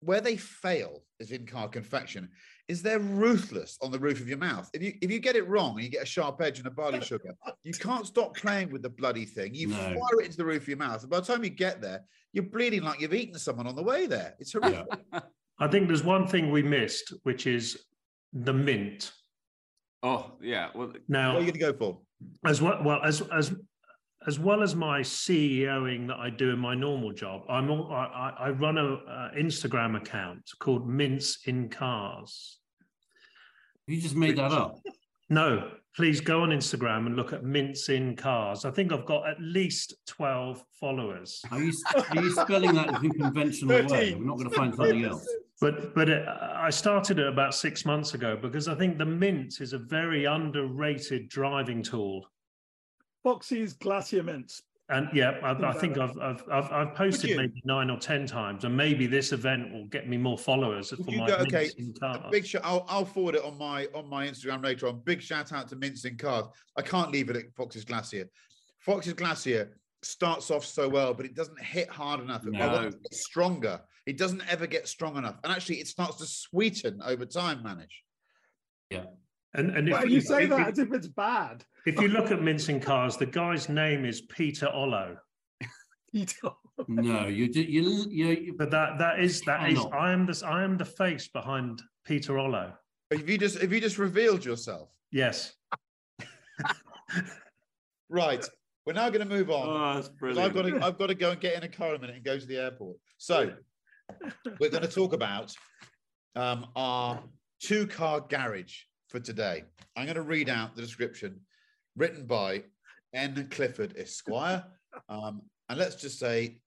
where 0.00 0.20
they 0.20 0.36
fail 0.36 1.02
is 1.20 1.30
in 1.32 1.46
car 1.46 1.68
confection, 1.68 2.28
is 2.68 2.80
they're 2.82 2.98
ruthless 2.98 3.76
on 3.82 3.90
the 3.92 3.98
roof 3.98 4.20
of 4.20 4.28
your 4.28 4.38
mouth. 4.38 4.70
If 4.72 4.82
you 4.82 4.94
if 5.02 5.10
you 5.10 5.18
get 5.18 5.36
it 5.36 5.46
wrong 5.48 5.74
and 5.74 5.84
you 5.84 5.90
get 5.90 6.02
a 6.04 6.06
sharp 6.06 6.40
edge 6.40 6.58
in 6.60 6.66
a 6.66 6.70
barley 6.70 7.00
sugar, 7.12 7.34
you 7.64 7.72
can't 7.72 8.06
stop 8.06 8.36
playing 8.36 8.70
with 8.70 8.82
the 8.82 8.88
bloody 8.90 9.24
thing. 9.26 9.54
You 9.54 9.68
No. 9.68 9.76
fire 9.76 10.20
it 10.20 10.26
into 10.26 10.36
the 10.38 10.44
roof 10.46 10.62
of 10.62 10.68
your 10.68 10.78
mouth, 10.78 11.02
and 11.02 11.10
by 11.10 11.20
the 11.20 11.26
time 11.26 11.44
you 11.44 11.50
get 11.50 11.80
there, 11.82 12.00
you're 12.32 12.44
bleeding 12.44 12.82
like 12.82 13.00
you've 13.00 13.14
eaten 13.14 13.38
someone 13.38 13.66
on 13.66 13.76
the 13.76 13.82
way 13.82 14.06
there. 14.06 14.34
It's 14.38 14.52
horrific. 14.52 14.86
I 15.58 15.68
think 15.68 15.86
there's 15.88 16.04
one 16.04 16.26
thing 16.26 16.50
we 16.50 16.62
missed, 16.62 17.12
which 17.24 17.46
is 17.46 17.84
the 18.32 18.52
mint. 18.54 19.12
Oh 20.02 20.32
yeah. 20.40 20.70
Well, 20.74 20.92
now 21.08 21.34
What 21.34 21.42
are 21.42 21.46
you 21.46 21.52
going 21.52 21.72
to 21.72 21.72
go 21.72 21.78
for? 21.78 22.00
as 22.46 22.60
well, 22.62 22.80
well 22.82 23.00
as 23.04 23.20
as 23.32 23.54
as 24.26 24.38
well 24.38 24.62
as 24.62 24.74
my 24.74 25.00
CEOing 25.00 26.08
that 26.08 26.16
I 26.16 26.30
do 26.30 26.50
in 26.50 26.58
my 26.58 26.74
normal 26.74 27.12
job, 27.12 27.42
I'm 27.48 27.70
all, 27.70 27.92
I, 27.92 28.34
I 28.38 28.50
run 28.50 28.78
a 28.78 28.94
uh, 28.94 29.30
Instagram 29.36 29.96
account 29.96 30.50
called 30.58 30.88
Mints 30.88 31.38
in 31.46 31.68
Cars. 31.68 32.58
you 33.86 34.00
just 34.00 34.16
made 34.16 34.36
that 34.36 34.52
up. 34.52 34.78
No, 35.30 35.70
please 35.96 36.20
go 36.20 36.42
on 36.42 36.50
Instagram 36.50 37.06
and 37.06 37.16
look 37.16 37.32
at 37.32 37.42
Mints 37.42 37.88
in 37.88 38.16
Cars. 38.16 38.66
I 38.66 38.70
think 38.70 38.92
I've 38.92 39.06
got 39.06 39.26
at 39.26 39.40
least 39.40 39.94
twelve 40.06 40.62
followers. 40.78 41.40
Are 41.50 41.58
you, 41.58 41.72
are 42.10 42.22
you 42.22 42.32
spelling 42.32 42.74
that 42.74 42.88
in 43.02 43.10
a 43.10 43.14
conventional 43.14 43.86
way? 43.86 44.14
We're 44.14 44.26
not 44.26 44.36
going 44.36 44.50
to 44.50 44.54
find 44.54 44.74
something 44.74 45.06
else. 45.06 45.26
But 45.58 45.94
but 45.94 46.10
it, 46.10 46.28
I 46.28 46.68
started 46.68 47.18
it 47.18 47.26
about 47.26 47.54
six 47.54 47.86
months 47.86 48.12
ago 48.12 48.36
because 48.36 48.68
I 48.68 48.74
think 48.74 48.98
the 48.98 49.06
Mint 49.06 49.62
is 49.62 49.72
a 49.72 49.78
very 49.78 50.26
underrated 50.26 51.30
driving 51.30 51.82
tool. 51.82 52.26
Foxy's 53.22 53.72
Glacier 53.74 54.22
Mints. 54.22 54.62
And 54.88 55.08
yeah, 55.14 55.38
I, 55.42 55.52
I 55.52 55.72
think. 55.72 55.96
I've, 55.96 56.18
I've 56.18 56.42
I've 56.50 56.70
I've 56.72 56.94
posted 56.94 57.36
maybe 57.36 57.62
nine 57.64 57.88
or 57.88 57.96
ten 57.98 58.26
times, 58.26 58.64
and 58.64 58.76
maybe 58.76 59.06
this 59.06 59.32
event 59.32 59.72
will 59.72 59.86
get 59.86 60.06
me 60.08 60.18
more 60.18 60.36
followers 60.36 60.90
for 60.90 61.10
you 61.10 61.18
my 61.18 61.28
go- 61.28 61.36
okay, 61.36 61.70
Cars. 61.98 62.18
big 62.30 62.44
shout. 62.44 62.62
I'll, 62.64 62.84
I'll 62.88 63.04
forward 63.06 63.36
it 63.36 63.44
on 63.44 63.56
my 63.56 63.86
on 63.94 64.06
my 64.08 64.26
Instagram 64.26 64.62
later 64.62 64.88
on. 64.88 65.00
Big 65.04 65.22
shout 65.22 65.52
out 65.52 65.68
to 65.68 65.76
Mints 65.76 66.04
in 66.04 66.18
Cars. 66.18 66.46
I 66.76 66.82
can't 66.82 67.10
leave 67.10 67.30
it 67.30 67.36
at 67.36 67.44
Fox's 67.56 67.84
Glacier. 67.84 68.28
Fox's 68.80 69.14
Glacier 69.14 69.78
starts 70.02 70.50
off 70.50 70.64
so 70.64 70.88
well, 70.88 71.14
but 71.14 71.24
it 71.24 71.34
doesn't 71.34 71.58
hit 71.60 71.88
hard 71.88 72.20
enough. 72.20 72.44
It 72.44 72.52
No. 72.52 72.90
stronger. 73.12 73.80
It 74.04 74.18
doesn't 74.18 74.42
ever 74.50 74.66
get 74.66 74.88
strong 74.88 75.16
enough, 75.16 75.36
and 75.44 75.52
actually, 75.52 75.76
it 75.76 75.86
starts 75.86 76.16
to 76.18 76.26
sweeten 76.26 77.00
over 77.06 77.24
time. 77.24 77.62
Manage. 77.62 78.02
And 79.54 79.70
and 79.76 79.88
if 79.88 79.92
Well, 79.92 80.06
you 80.08 80.20
say 80.20 80.44
if, 80.44 80.50
that 80.50 80.68
as 80.72 80.78
if 80.78 80.92
it's 80.92 81.08
bad. 81.08 81.64
if 81.86 82.00
you 82.00 82.08
look 82.08 82.30
at 82.30 82.40
Mints 82.42 82.68
in 82.68 82.80
Cars, 82.80 83.16
the 83.16 83.26
guy's 83.26 83.68
name 83.68 84.04
is 84.04 84.22
Peter 84.22 84.66
Ollo. 84.66 85.16
You 86.14 86.26
don't- 86.42 86.88
No, 86.88 87.26
you 87.26 87.48
did. 87.48 87.68
You, 87.70 88.04
you, 88.10 88.26
you 88.28 88.54
But 88.58 88.70
that 88.70 88.98
that 88.98 89.18
is 89.20 89.40
that 89.42 89.70
is 89.70 89.78
Cannot. 89.78 89.94
I 89.94 90.12
am 90.12 90.26
this. 90.26 90.42
I 90.42 90.62
am 90.62 90.76
the 90.76 90.84
face 90.84 91.28
behind 91.28 91.80
Peter 92.04 92.34
Ollo. 92.34 92.72
Have 93.10 93.28
you 93.28 93.38
just 93.38 93.58
have 93.60 93.72
you 93.72 93.80
just 93.80 93.96
revealed 93.98 94.44
yourself? 94.44 94.90
Yes. 95.10 95.54
Right. 98.08 98.46
We're 98.84 98.92
now 98.94 99.08
going 99.10 99.26
to 99.26 99.34
move 99.34 99.50
on. 99.50 99.68
oh, 99.68 99.94
that's 99.94 100.08
'cause 100.08 100.16
brilliant. 100.18 100.44
I've 100.46 100.54
got 100.54 100.62
to 100.68 100.84
I've 100.86 100.98
got 100.98 101.06
to 101.06 101.14
go 101.14 101.30
and 101.30 101.40
get 101.40 101.54
in 101.56 101.62
a 101.62 101.68
car 101.68 101.90
in 101.90 101.96
a 101.96 101.98
minute 102.00 102.16
and 102.16 102.24
go 102.24 102.38
to 102.38 102.44
the 102.46 102.58
airport. 102.58 102.96
So 103.16 103.52
we're 104.60 104.70
going 104.70 104.82
to 104.82 104.88
talk 104.88 105.12
about 105.14 105.54
um, 106.36 106.66
our 106.76 107.22
two 107.60 107.86
car 107.86 108.20
garage 108.20 108.74
for 109.12 109.20
today. 109.20 109.64
I'm 109.94 110.06
going 110.06 110.16
to 110.16 110.22
read 110.22 110.48
out 110.48 110.74
the 110.74 110.80
description 110.80 111.38
written 111.96 112.26
by 112.26 112.64
N. 113.14 113.46
Clifford 113.50 113.94
Esquire. 113.96 114.64
Um, 115.08 115.40
and 115.70 115.78
let's 115.78 115.94
just 115.94 116.18
say 116.18 116.58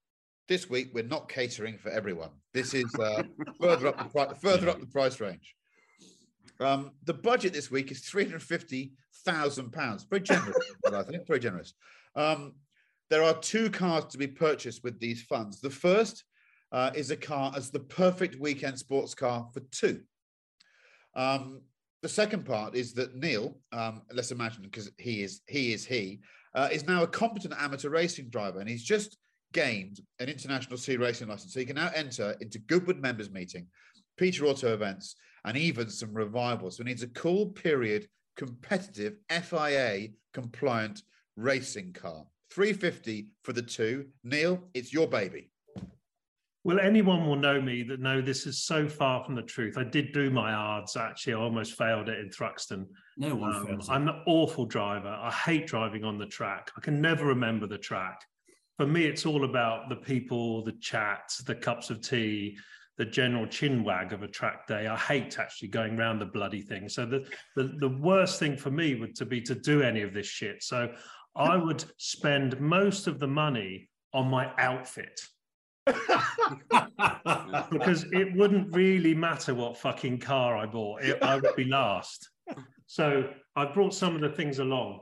this 0.47 0.67
week 0.67 0.89
we're 0.95 1.03
not 1.03 1.29
catering 1.29 1.77
for 1.77 1.91
everyone. 1.91 2.31
This 2.55 2.73
is 2.73 2.91
uh, 2.95 3.21
further 3.61 3.89
up 3.89 3.99
the 3.99 4.35
further 4.41 4.67
up 4.67 4.79
the 4.79 4.87
price 4.87 5.19
range. 5.19 5.53
Um, 6.59 6.89
the 7.03 7.13
budget 7.13 7.53
this 7.53 7.69
week 7.69 7.91
is 7.91 7.99
three 7.99 8.23
hundred 8.23 8.41
fifty 8.41 8.93
thousand 9.23 9.73
pounds. 9.73 10.07
Very 10.09 10.23
generous, 10.23 10.57
I 10.91 11.03
think. 11.03 11.27
Very 11.27 11.39
generous. 11.39 11.75
Um, 12.15 12.53
there 13.11 13.21
are 13.21 13.37
two 13.37 13.69
cars 13.69 14.05
to 14.05 14.17
be 14.17 14.25
purchased 14.25 14.83
with 14.83 14.99
these 14.99 15.21
funds. 15.21 15.61
The 15.61 15.69
first 15.69 16.23
uh, 16.71 16.89
is 16.95 17.11
a 17.11 17.17
car 17.17 17.53
as 17.55 17.69
the 17.69 17.81
perfect 17.81 18.39
weekend 18.39 18.79
sports 18.79 19.13
car 19.13 19.47
for 19.53 19.59
two. 19.71 20.01
Um, 21.15 21.61
the 22.05 22.09
second 22.09 22.45
part 22.45 22.75
is 22.75 22.93
that 22.93 23.15
Neil, 23.15 23.57
um, 23.71 24.03
let's 24.13 24.29
imagine 24.29 24.61
because 24.61 24.91
he 24.99 25.23
is 25.23 25.41
he 25.47 25.73
is 25.73 25.83
he 25.83 26.19
uh, 26.53 26.69
is 26.71 26.85
now 26.85 27.01
a 27.01 27.07
competent 27.07 27.55
amateur 27.59 27.89
racing 27.89 28.29
driver, 28.29 28.59
and 28.59 28.69
he's 28.69 28.83
just 28.83 29.17
gained 29.53 30.01
an 30.19 30.29
international 30.29 30.77
sea 30.77 30.97
racing 30.97 31.27
license, 31.27 31.51
so 31.51 31.59
he 31.59 31.65
can 31.65 31.77
now 31.77 31.89
enter 31.95 32.35
into 32.41 32.59
Goodwood 32.59 32.99
members 32.99 33.31
meeting, 33.31 33.65
Peter 34.17 34.45
Auto 34.45 34.71
events, 34.71 35.15
and 35.45 35.57
even 35.57 35.89
some 35.89 36.13
revivals. 36.13 36.77
So 36.77 36.83
he 36.83 36.89
needs 36.89 37.01
a 37.01 37.07
cool 37.07 37.47
period, 37.47 38.07
competitive 38.37 39.15
FIA 39.31 40.09
compliant 40.31 41.01
racing 41.35 41.93
car. 41.93 42.23
350 42.51 43.29
for 43.41 43.51
the 43.51 43.63
two. 43.63 44.05
Neil, 44.23 44.61
it's 44.75 44.93
your 44.93 45.07
baby. 45.07 45.49
Well, 46.65 46.79
anyone 46.79 47.27
will 47.27 47.35
know 47.35 47.61
me 47.61 47.83
that 47.83 47.99
know 47.99 48.21
this 48.21 48.47
is 48.47 48.63
so 48.63 48.89
far 48.89 49.23
from 49.23 49.35
the 49.35 49.43
truth. 49.43 49.77
I 49.77 49.83
did 49.83 50.11
do 50.13 50.31
my 50.31 50.51
ARDS 50.51 50.97
actually. 50.97 51.35
I 51.35 51.37
almost 51.37 51.77
failed 51.77 52.09
it 52.09 52.17
in 52.17 52.29
Thruxton. 52.31 52.87
No 53.17 53.35
one 53.35 53.55
Um, 53.55 53.67
fails. 53.67 53.87
I'm 53.87 54.07
an 54.07 54.23
awful 54.25 54.65
driver. 54.65 55.09
I 55.09 55.29
hate 55.29 55.67
driving 55.67 56.03
on 56.03 56.17
the 56.17 56.25
track. 56.25 56.71
I 56.75 56.81
can 56.81 56.99
never 56.99 57.23
remember 57.23 57.67
the 57.67 57.77
track. 57.77 58.19
For 58.77 58.87
me, 58.87 59.05
it's 59.05 59.27
all 59.27 59.45
about 59.45 59.89
the 59.89 59.95
people, 59.95 60.63
the 60.63 60.71
chats, 60.71 61.43
the 61.43 61.53
cups 61.53 61.91
of 61.91 62.01
tea, 62.01 62.57
the 62.97 63.05
general 63.05 63.45
chin 63.45 63.83
wag 63.83 64.11
of 64.11 64.23
a 64.23 64.27
track 64.27 64.65
day. 64.65 64.87
I 64.87 64.97
hate 64.97 65.37
actually 65.37 65.67
going 65.67 65.99
around 65.99 66.17
the 66.17 66.25
bloody 66.25 66.63
thing. 66.63 66.89
So 66.89 67.05
the, 67.05 67.27
the 67.55 67.75
the 67.77 67.89
worst 67.89 68.39
thing 68.39 68.57
for 68.57 68.71
me 68.71 68.95
would 68.95 69.13
to 69.17 69.25
be 69.25 69.39
to 69.41 69.53
do 69.53 69.83
any 69.83 70.01
of 70.01 70.15
this 70.15 70.25
shit. 70.25 70.63
So 70.63 70.91
I 71.35 71.57
would 71.65 71.85
spend 71.97 72.59
most 72.59 73.05
of 73.05 73.19
the 73.19 73.27
money 73.27 73.87
on 74.13 74.29
my 74.29 74.51
outfit 74.57 75.21
because 77.71 78.05
it 78.11 78.35
wouldn't 78.35 78.73
really 78.73 79.13
matter 79.13 79.53
what 79.53 79.77
fucking 79.77 80.19
car 80.19 80.57
I 80.57 80.65
bought. 80.65 81.03
It, 81.03 81.21
I 81.21 81.35
would 81.35 81.55
be 81.55 81.65
last. 81.65 82.29
So 82.87 83.29
I 83.55 83.65
brought 83.65 83.93
some 83.93 84.15
of 84.15 84.21
the 84.21 84.29
things 84.29 84.59
along. 84.59 85.01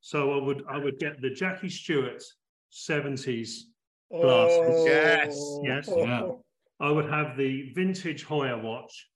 So 0.00 0.38
I 0.38 0.42
would 0.42 0.64
I 0.70 0.78
would 0.78 0.98
get 0.98 1.20
the 1.20 1.30
Jackie 1.30 1.68
Stewart 1.68 2.22
70s 2.72 3.62
glasses. 4.12 4.84
Yes, 4.86 5.58
yes. 5.62 5.88
Yeah. 5.94 6.28
I 6.78 6.90
would 6.90 7.10
have 7.10 7.36
the 7.36 7.72
vintage 7.74 8.26
Heuer 8.26 8.62
watch. 8.62 9.08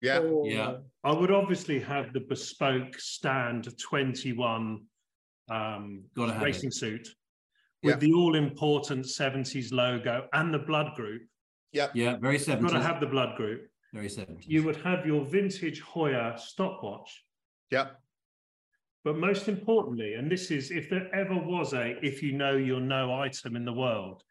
Yeah. 0.00 0.20
Yeah. 0.44 0.76
I 1.04 1.12
would 1.12 1.30
obviously 1.30 1.80
have 1.80 2.12
the 2.12 2.20
bespoke 2.20 2.98
stand 2.98 3.68
21 3.78 4.80
um, 5.50 6.04
Gotta 6.14 6.38
racing 6.44 6.68
it. 6.68 6.74
suit 6.74 7.08
with 7.82 7.94
Yeah. 7.94 7.98
the 8.08 8.12
all 8.12 8.34
important 8.34 9.06
70s 9.06 9.72
logo 9.72 10.28
and 10.32 10.52
the 10.52 10.58
blood 10.58 10.94
group. 10.94 11.22
Yeah. 11.72 11.88
Yeah, 11.94 12.16
very 12.16 12.34
You've 12.36 12.46
got 12.46 12.58
70s. 12.60 12.70
to 12.72 12.80
have 12.82 13.00
the 13.00 13.06
blood 13.06 13.36
group. 13.36 13.70
very 13.92 14.08
70s. 14.08 14.46
You 14.46 14.62
would 14.64 14.76
have 14.76 15.06
your 15.06 15.24
vintage 15.24 15.80
Heuer 15.82 16.38
stopwatch. 16.38 17.24
Yeah. 17.70 17.90
But 19.04 19.16
most 19.16 19.48
importantly, 19.48 20.14
and 20.14 20.30
this 20.30 20.50
is 20.50 20.70
if 20.70 20.90
there 20.90 21.08
ever 21.14 21.34
was 21.36 21.72
a 21.72 21.96
if 22.04 22.22
you 22.22 22.32
know 22.32 22.56
you'll 22.56 22.80
know 22.80 23.14
item 23.14 23.56
in 23.56 23.64
the 23.64 23.72
world, 23.72 24.22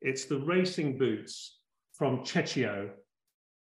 it's 0.00 0.24
the 0.24 0.38
racing 0.38 0.98
boots 0.98 1.60
from 1.92 2.24
Cecchio 2.24 2.90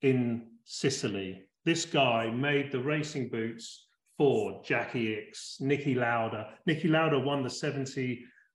in 0.03 0.49
Sicily. 0.65 1.43
This 1.65 1.85
guy 1.85 2.31
made 2.31 2.71
the 2.73 2.81
racing 2.81 3.29
boots 3.29 3.87
for 4.17 4.63
Jacky 4.65 5.09
Ickx, 5.17 5.61
Niki 5.61 5.95
Lauda. 5.97 6.55
Niki 6.69 6.89
Lauda 6.89 7.19
won 7.19 7.43
the 7.43 7.51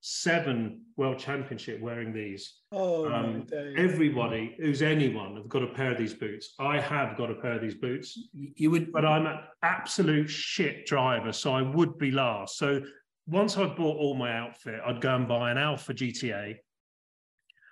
77 0.01 0.81
World 0.95 1.19
Championship 1.19 1.81
wearing 1.81 2.13
these. 2.13 2.59
Oh, 2.71 3.11
Um, 3.11 3.45
everybody 3.77 4.55
who's 4.57 4.81
anyone 4.81 5.35
have 5.35 5.49
got 5.49 5.63
a 5.63 5.67
pair 5.67 5.91
of 5.91 5.97
these 5.97 6.13
boots. 6.13 6.55
I 6.59 6.79
have 6.79 7.17
got 7.17 7.29
a 7.29 7.35
pair 7.35 7.53
of 7.53 7.61
these 7.61 7.75
boots 7.75 8.17
You 8.33 8.71
would, 8.71 8.91
but 8.91 9.05
I'm 9.05 9.25
an 9.25 9.39
absolute 9.63 10.29
shit 10.29 10.85
driver, 10.85 11.31
so 11.31 11.53
I 11.53 11.61
would 11.61 11.97
be 11.97 12.11
last. 12.11 12.57
So 12.57 12.81
once 13.27 13.57
I 13.57 13.65
bought 13.65 13.97
all 13.97 14.15
my 14.15 14.31
outfit, 14.33 14.81
I'd 14.85 15.01
go 15.01 15.15
and 15.15 15.27
buy 15.27 15.51
an 15.51 15.57
Alfa 15.57 15.93
GTA, 15.93 16.55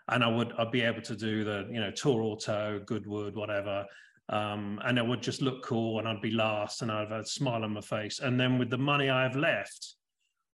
and 0.10 0.24
I 0.24 0.28
would 0.28 0.54
I'd 0.58 0.72
be 0.72 0.82
able 0.82 1.02
to 1.02 1.16
do 1.16 1.44
the 1.44 1.68
you 1.72 1.80
know 1.80 1.92
Tour 1.92 2.22
Auto, 2.22 2.80
Goodwood, 2.86 3.36
whatever, 3.36 3.86
um, 4.30 4.80
and 4.86 4.98
it 4.98 5.06
would 5.06 5.22
just 5.22 5.42
look 5.42 5.64
cool, 5.64 6.00
and 6.00 6.08
I'd 6.08 6.22
be 6.22 6.32
last, 6.32 6.82
and 6.82 6.92
I'd 6.92 7.10
have 7.10 7.22
a 7.22 7.26
smile 7.26 7.64
on 7.64 7.74
my 7.74 7.82
face. 7.82 8.20
And 8.20 8.40
then 8.40 8.58
with 8.58 8.70
the 8.70 8.78
money 8.78 9.10
I 9.10 9.24
have 9.24 9.36
left, 9.36 9.96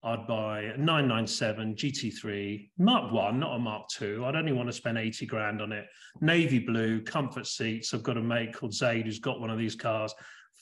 I'd 0.08 0.26
buy 0.26 0.62
a 0.62 0.78
997 0.78 1.76
GT3 1.76 2.70
Mark 2.78 3.12
One, 3.12 3.42
not 3.42 3.58
a 3.58 3.60
Mark 3.60 3.90
Two. 3.90 4.24
I'd 4.26 4.38
only 4.38 4.54
want 4.54 4.70
to 4.70 4.74
spend 4.74 4.98
80 4.98 5.26
grand 5.26 5.62
on 5.62 5.74
it. 5.74 5.86
Navy 6.22 6.60
blue, 6.60 7.02
comfort 7.02 7.46
seats. 7.46 7.94
I've 7.94 8.04
got 8.04 8.16
a 8.16 8.22
mate 8.22 8.54
called 8.54 8.74
Zaid 8.74 9.06
who's 9.06 9.20
got 9.20 9.42
one 9.42 9.50
of 9.50 9.58
these 9.58 9.76
cars. 9.76 10.14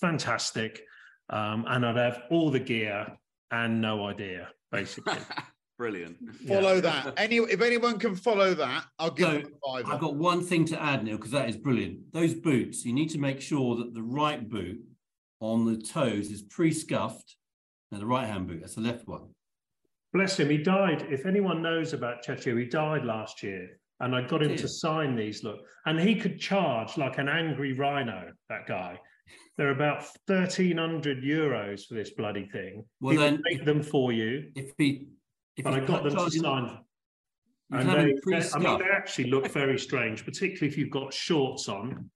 Fantastic. 0.02 0.82
Um, 1.30 1.64
and 1.68 1.86
I'd 1.86 1.96
have 1.96 2.24
all 2.32 2.50
the 2.50 2.60
gear 2.60 3.06
and 3.52 3.80
no 3.80 4.08
idea, 4.08 4.50
basically. 4.72 5.20
Brilliant. 5.78 6.18
Follow 6.48 6.82
that. 6.82 7.14
Any 7.16 7.38
if 7.38 7.62
anyone 7.62 8.00
can 8.00 8.16
follow 8.16 8.56
that, 8.56 8.86
I'll 8.98 9.12
give 9.12 9.28
So, 9.28 9.34
them 9.34 9.52
a 9.64 9.72
fiver. 9.74 9.94
I've 9.94 10.00
got 10.00 10.16
one 10.16 10.42
thing 10.42 10.66
to 10.66 10.82
add, 10.82 11.04
Neil, 11.04 11.18
because 11.18 11.32
that 11.32 11.50
is 11.50 11.58
brilliant. 11.58 12.00
Those 12.14 12.34
boots, 12.34 12.84
you 12.84 12.94
need 12.94 13.12
to 13.12 13.20
make 13.20 13.42
sure 13.42 13.76
that 13.76 13.94
the 13.94 14.02
right 14.02 14.50
boot 14.50 14.80
on 15.40 15.66
the 15.66 15.78
toes 15.78 16.32
is 16.32 16.42
pre-scuffed. 16.42 17.36
Now, 17.92 18.00
the 18.00 18.08
right-hand 18.08 18.48
boot, 18.48 18.62
that's 18.62 18.76
the 18.76 18.82
left 18.82 19.08
one. 19.08 19.35
Bless 20.16 20.40
him. 20.40 20.50
He 20.50 20.58
died. 20.58 21.06
If 21.10 21.26
anyone 21.26 21.62
knows 21.62 21.92
about 21.92 22.24
Chechio, 22.24 22.58
he 22.58 22.66
died 22.66 23.04
last 23.04 23.44
year. 23.44 23.78
And 24.00 24.16
I 24.16 24.22
got 24.22 24.42
him 24.42 24.56
to 24.56 24.68
sign 24.68 25.14
these. 25.14 25.44
Look, 25.44 25.60
and 25.86 26.00
he 26.00 26.16
could 26.16 26.40
charge 26.40 26.98
like 26.98 27.18
an 27.18 27.28
angry 27.28 27.74
rhino, 27.74 28.32
that 28.48 28.66
guy. 28.66 28.98
They're 29.58 29.72
about 29.72 30.06
1,300 30.28 31.22
euros 31.22 31.86
for 31.86 31.96
this 31.96 32.12
bloody 32.12 32.46
thing. 32.46 32.86
Well, 33.02 33.12
he 33.12 33.18
then- 33.18 33.42
make 33.44 33.66
them 33.66 33.84
for 33.84 34.14
you. 34.14 34.52
If 34.56 34.72
he, 34.78 35.08
if 35.58 35.66
But 35.66 35.74
I 35.74 35.80
got 35.82 36.04
them 36.04 36.16
to 36.16 36.32
sign. 36.32 36.78
And 37.72 37.90
they, 37.90 38.14
they- 38.26 38.50
I 38.54 38.60
mean, 38.60 38.80
they 38.80 38.90
actually 38.94 39.30
look 39.30 39.52
very 39.52 39.78
strange, 39.78 40.24
particularly 40.24 40.68
if 40.68 40.78
you've 40.78 40.92
got 40.92 41.14
shorts 41.14 41.68
on. 41.68 42.10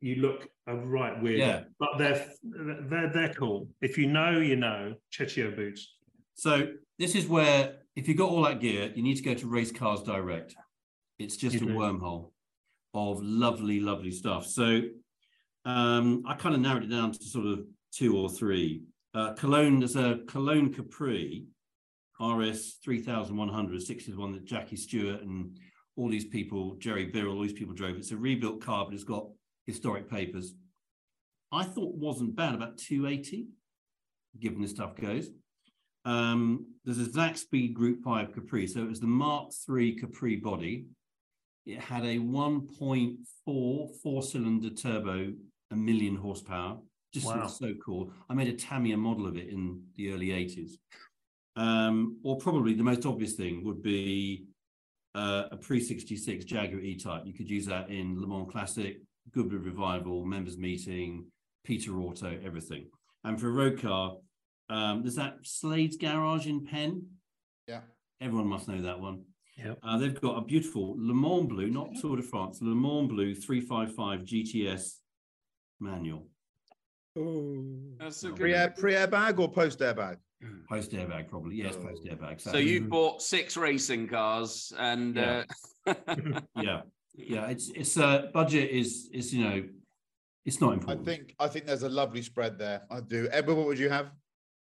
You 0.00 0.16
look 0.16 0.48
a 0.66 0.76
right 0.76 1.20
weird, 1.22 1.40
Yeah. 1.40 1.64
but 1.78 1.98
they're 1.98 2.26
they're 2.42 3.10
they're 3.12 3.34
cool. 3.34 3.68
If 3.82 3.98
you 3.98 4.06
know, 4.06 4.38
you 4.40 4.56
know. 4.56 4.94
Chechio 5.10 5.54
boots. 5.56 5.94
So 6.34 6.68
this 6.98 7.14
is 7.14 7.26
where, 7.26 7.76
if 7.94 8.08
you've 8.08 8.16
got 8.16 8.30
all 8.30 8.42
that 8.42 8.60
gear, 8.60 8.92
you 8.94 9.02
need 9.02 9.16
to 9.16 9.22
go 9.22 9.34
to 9.34 9.46
Race 9.46 9.72
Cars 9.72 10.02
Direct. 10.02 10.54
It's 11.18 11.36
just 11.36 11.56
a 11.56 11.60
wormhole 11.60 12.30
of 12.94 13.22
lovely, 13.22 13.80
lovely 13.80 14.10
stuff. 14.10 14.46
So 14.46 14.82
um, 15.64 16.22
I 16.26 16.34
kind 16.34 16.54
of 16.54 16.60
narrowed 16.60 16.84
it 16.84 16.90
down 16.90 17.12
to 17.12 17.24
sort 17.24 17.46
of 17.46 17.60
two 17.92 18.16
or 18.16 18.28
three. 18.28 18.82
Uh, 19.14 19.32
Cologne, 19.34 19.78
there's 19.78 19.96
a 19.96 20.20
Cologne 20.26 20.72
Capri 20.72 21.46
RS 22.20 22.78
3100, 22.84 23.82
60 23.82 24.10
is 24.10 24.16
one 24.16 24.32
that 24.32 24.44
Jackie 24.44 24.76
Stewart 24.76 25.22
and 25.22 25.58
all 25.96 26.08
these 26.08 26.24
people, 26.26 26.76
Gerry 26.76 27.06
Birrell, 27.06 27.34
all 27.34 27.42
these 27.42 27.52
people 27.52 27.74
drove. 27.74 27.96
It's 27.96 28.10
a 28.10 28.16
rebuilt 28.16 28.60
car, 28.60 28.84
but 28.84 28.94
it's 28.94 29.04
got 29.04 29.26
historic 29.66 30.10
papers. 30.10 30.54
I 31.52 31.64
thought 31.64 31.94
wasn't 31.94 32.36
bad, 32.36 32.54
about 32.54 32.78
280, 32.78 33.48
given 34.38 34.60
this 34.60 34.72
stuff 34.72 34.96
goes. 34.96 35.28
Um, 36.06 36.66
there's 36.84 36.98
a 36.98 37.34
Speed 37.34 37.74
Group 37.74 38.02
5 38.04 38.32
Capri. 38.32 38.66
So 38.68 38.80
it 38.80 38.88
was 38.88 39.00
the 39.00 39.08
Mark 39.08 39.50
III 39.68 39.96
Capri 39.96 40.36
body. 40.36 40.86
It 41.66 41.80
had 41.80 42.04
a 42.04 42.18
1.4 42.18 43.90
four 44.02 44.22
cylinder 44.22 44.70
turbo, 44.70 45.32
a 45.72 45.76
million 45.76 46.14
horsepower. 46.14 46.78
Just 47.12 47.26
Wow. 47.26 47.48
so 47.48 47.74
cool. 47.84 48.12
I 48.30 48.34
made 48.34 48.48
a 48.48 48.56
Tamiya 48.56 48.96
model 48.96 49.26
of 49.26 49.36
it 49.36 49.48
in 49.48 49.82
the 49.96 50.12
early 50.12 50.28
80s. 50.28 50.78
Um, 51.56 52.20
or 52.22 52.38
probably 52.38 52.74
the 52.74 52.84
most 52.84 53.04
obvious 53.04 53.34
thing 53.34 53.64
would 53.64 53.82
be 53.82 54.46
uh, 55.16 55.44
a 55.50 55.56
pre 55.56 55.80
66 55.80 56.44
Jaguar 56.44 56.80
E 56.80 56.96
Type. 56.96 57.22
You 57.24 57.32
could 57.32 57.50
use 57.50 57.66
that 57.66 57.90
in 57.90 58.20
Le 58.20 58.28
Mans 58.28 58.48
Classic, 58.48 58.98
Goodwood 59.32 59.64
Revival, 59.64 60.24
Members 60.24 60.58
Meeting, 60.58 61.26
Peter 61.64 61.98
Auto, 61.98 62.38
everything. 62.44 62.86
And 63.24 63.40
for 63.40 63.48
a 63.48 63.52
road 63.52 63.80
car, 63.80 64.18
um, 64.68 65.02
there's 65.02 65.16
that 65.16 65.38
Slade's 65.42 65.96
Garage 65.96 66.46
in 66.46 66.64
Penn. 66.64 67.06
Yeah. 67.68 67.80
Everyone 68.20 68.46
must 68.48 68.68
know 68.68 68.80
that 68.82 68.98
one. 69.00 69.22
Yep. 69.58 69.78
Uh, 69.82 69.98
they've 69.98 70.20
got 70.20 70.36
a 70.36 70.42
beautiful 70.42 70.94
Le 70.98 71.14
Mans 71.14 71.46
Blue, 71.48 71.68
not 71.70 71.88
Tour 72.00 72.16
de 72.16 72.22
France, 72.22 72.58
Le 72.60 72.74
Mans 72.74 73.08
Blue 73.08 73.34
355 73.34 74.20
GTS 74.20 74.96
manual. 75.80 76.26
Oh, 77.18 77.64
That's 77.98 78.22
a 78.24 78.30
pre 78.32 78.54
air, 78.54 78.74
pre 78.76 78.92
airbag 78.94 79.38
or 79.38 79.50
post 79.50 79.78
airbag? 79.80 80.16
Post 80.68 80.90
airbag, 80.92 81.28
probably. 81.28 81.56
Yes, 81.56 81.76
post 81.76 82.02
Oh. 82.06 82.14
airbag. 82.14 82.40
So 82.40 82.58
you've 82.58 82.90
bought 82.90 83.22
six 83.22 83.56
racing 83.56 84.08
cars, 84.08 84.72
and 84.78 85.16
Yeah. 85.16 85.44
uh, 85.86 85.94
yeah, 86.60 86.82
yeah. 87.14 87.46
It's 87.46 87.70
it's 87.70 87.96
uh 87.96 88.28
budget 88.34 88.70
is 88.70 89.08
is 89.14 89.32
you 89.32 89.44
know, 89.44 89.64
it's 90.44 90.60
not 90.60 90.74
important. 90.74 91.08
I 91.08 91.10
think 91.10 91.34
I 91.40 91.48
think 91.48 91.64
there's 91.64 91.82
a 91.84 91.88
lovely 91.88 92.20
spread 92.20 92.58
there. 92.58 92.82
I 92.90 93.00
do. 93.00 93.28
Edward, 93.32 93.54
what 93.54 93.66
would 93.66 93.78
you 93.78 93.88
have? 93.88 94.10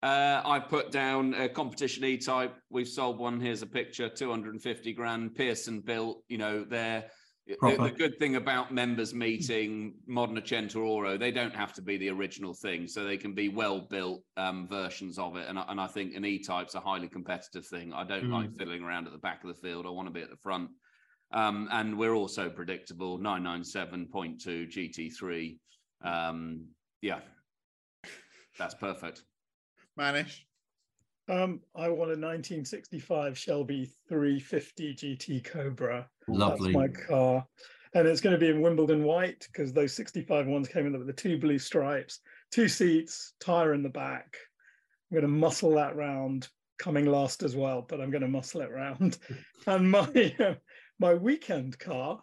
Uh, 0.04 0.42
I 0.46 0.60
put 0.60 0.92
down 0.92 1.34
a 1.34 1.50
competition 1.50 2.04
E-type. 2.06 2.54
We've 2.70 2.88
sold 2.88 3.18
one. 3.18 3.40
Here's 3.40 3.62
a 3.64 3.68
picture, 3.68 4.08
250 4.10 4.94
grand. 4.94 5.34
Pearson 5.36 5.80
built. 5.82 6.22
You 6.28 6.38
know, 6.38 6.64
they're 6.64 7.06
the, 7.48 7.56
the 7.78 7.92
good 7.92 8.18
thing 8.20 8.36
about 8.36 8.74
members 8.74 9.14
meeting 9.14 9.94
Modena 10.08 10.42
Cento 10.46 10.80
Ore, 10.82 11.18
they 11.18 11.32
don't 11.32 11.56
have 11.56 11.74
to 11.74 11.82
be 11.82 11.98
the 11.98 12.10
original 12.10 12.54
thing, 12.54 12.88
so 12.88 13.04
they 13.04 13.18
can 13.18 13.34
be 13.34 13.50
well 13.50 13.82
built 13.82 14.24
um, 14.38 14.68
versions 14.68 15.18
of 15.20 15.36
it. 15.38 15.48
And, 15.48 15.58
I- 15.60 15.66
and 15.70 15.80
I 15.80 15.88
think 15.88 16.16
an 16.16 16.26
E-type's 16.26 16.76
a 16.76 16.80
highly 16.80 17.08
competitive 17.08 17.66
thing. 17.68 17.94
I 17.94 18.04
don't 18.04 18.30
like 18.32 18.50
fiddling 18.58 18.84
around 18.84 19.06
at 19.08 19.14
the 19.14 19.20
back 19.20 19.44
of 19.44 19.48
the 19.50 19.62
field. 19.68 19.86
I 19.86 19.90
want 19.90 20.08
to 20.08 20.14
be 20.14 20.22
at 20.22 20.30
the 20.30 20.38
front. 20.38 20.70
Um, 21.32 21.68
and 21.72 21.98
we're 21.98 22.14
also 22.16 22.50
predictable 22.50 23.18
997.2 23.20 24.40
GT3. 24.72 25.58
Um, 26.04 26.68
yeah, 27.02 27.20
that's 28.60 28.76
perfect. 28.76 29.24
Manish. 30.00 30.42
Um, 31.28 31.62
I 31.76 31.88
want 31.88 32.12
a 32.12 32.20
1965 32.20 33.38
Shelby 33.38 33.92
350 34.08 34.94
GT 34.94 35.44
Cobra. 35.44 36.08
Lovely. 36.28 36.74
That's 36.74 36.76
my 36.76 37.02
car. 37.08 37.46
And 37.94 38.08
it's 38.08 38.22
going 38.22 38.34
to 38.34 38.40
be 38.40 38.50
in 38.50 38.62
Wimbledon 38.62 39.04
white 39.04 39.48
because 39.52 39.74
those 39.74 39.94
65 39.94 40.48
ones 40.48 40.68
came 40.68 40.86
in 40.86 40.98
with 40.98 41.08
the 41.08 41.14
two 41.14 41.40
blue 41.40 41.58
stripes, 41.58 42.20
two 42.52 42.68
seats, 42.68 43.34
tire 43.40 43.74
in 43.74 43.82
the 43.82 43.90
back. 43.90 44.36
I'm 45.10 45.16
going 45.16 45.32
to 45.32 45.40
muscle 45.40 45.72
that 45.76 45.96
round, 45.96 46.50
coming 46.78 47.06
last 47.06 47.42
as 47.42 47.56
well, 47.56 47.86
but 47.88 48.02
I'm 48.02 48.12
going 48.12 48.22
to 48.22 48.28
muscle 48.28 48.62
it 48.62 48.72
round. 48.72 49.18
and 49.68 49.90
my 49.90 50.36
uh, 50.40 50.56
my 51.00 51.14
weekend 51.14 51.80
car 51.80 52.22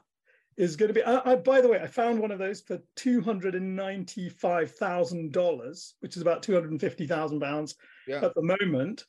is 0.56 0.76
going 0.76 0.88
to 0.88 0.94
be. 0.94 1.02
I, 1.02 1.32
I, 1.32 1.34
by 1.36 1.60
the 1.60 1.68
way, 1.68 1.80
I 1.80 1.86
found 1.86 2.20
one 2.20 2.30
of 2.30 2.38
those 2.38 2.60
for 2.60 2.78
two 2.96 3.20
hundred 3.20 3.54
and 3.54 3.74
ninety-five 3.76 4.70
thousand 4.72 5.32
dollars, 5.32 5.94
which 6.00 6.16
is 6.16 6.22
about 6.22 6.42
two 6.42 6.54
hundred 6.54 6.70
and 6.72 6.80
fifty 6.80 7.06
thousand 7.06 7.40
pounds 7.40 7.74
Yeah. 8.06 8.24
at 8.24 8.34
the 8.34 8.42
moment. 8.42 9.04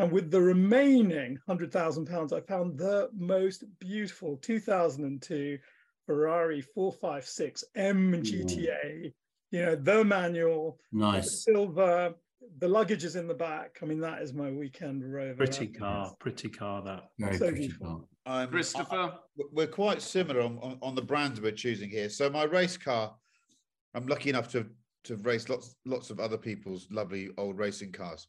And 0.00 0.12
with 0.12 0.30
the 0.30 0.40
remaining 0.40 1.38
hundred 1.46 1.72
thousand 1.72 2.06
pounds, 2.06 2.32
I 2.32 2.40
found 2.40 2.78
the 2.78 3.10
most 3.16 3.64
beautiful 3.80 4.36
2002 4.36 5.58
Ferrari 6.06 6.60
456 6.60 7.64
M 7.74 8.12
GTA. 8.22 9.12
You 9.50 9.62
know, 9.62 9.74
the 9.76 10.04
manual, 10.04 10.78
the 10.92 10.98
Nice. 10.98 11.44
silver, 11.44 12.14
the 12.58 12.68
luggage 12.68 13.02
is 13.04 13.16
in 13.16 13.26
the 13.26 13.34
back. 13.34 13.78
I 13.82 13.86
mean, 13.86 14.00
that 14.00 14.22
is 14.22 14.32
my 14.32 14.50
weekend 14.50 15.02
rover. 15.12 15.34
Pretty 15.34 15.66
car, 15.66 16.14
pretty 16.20 16.48
car 16.48 16.82
that. 16.84 17.04
Very 17.18 17.36
so 17.36 17.46
pretty 17.48 17.60
beautiful. 17.62 17.86
car. 17.86 18.00
Um, 18.28 18.48
Christopher? 18.48 18.94
I- 18.94 19.12
we're 19.52 19.66
quite 19.66 20.02
similar 20.02 20.42
on, 20.42 20.58
on, 20.58 20.78
on 20.82 20.94
the 20.94 21.02
brands 21.02 21.40
we're 21.40 21.52
choosing 21.52 21.88
here. 21.88 22.10
So 22.10 22.28
my 22.28 22.44
race 22.44 22.76
car, 22.76 23.14
I'm 23.94 24.06
lucky 24.06 24.30
enough 24.30 24.50
to 24.52 24.66
to 25.04 25.16
race 25.16 25.48
lots 25.48 25.76
lots 25.86 26.10
of 26.10 26.20
other 26.20 26.36
people's 26.36 26.88
lovely 26.90 27.30
old 27.38 27.56
racing 27.56 27.92
cars. 27.92 28.26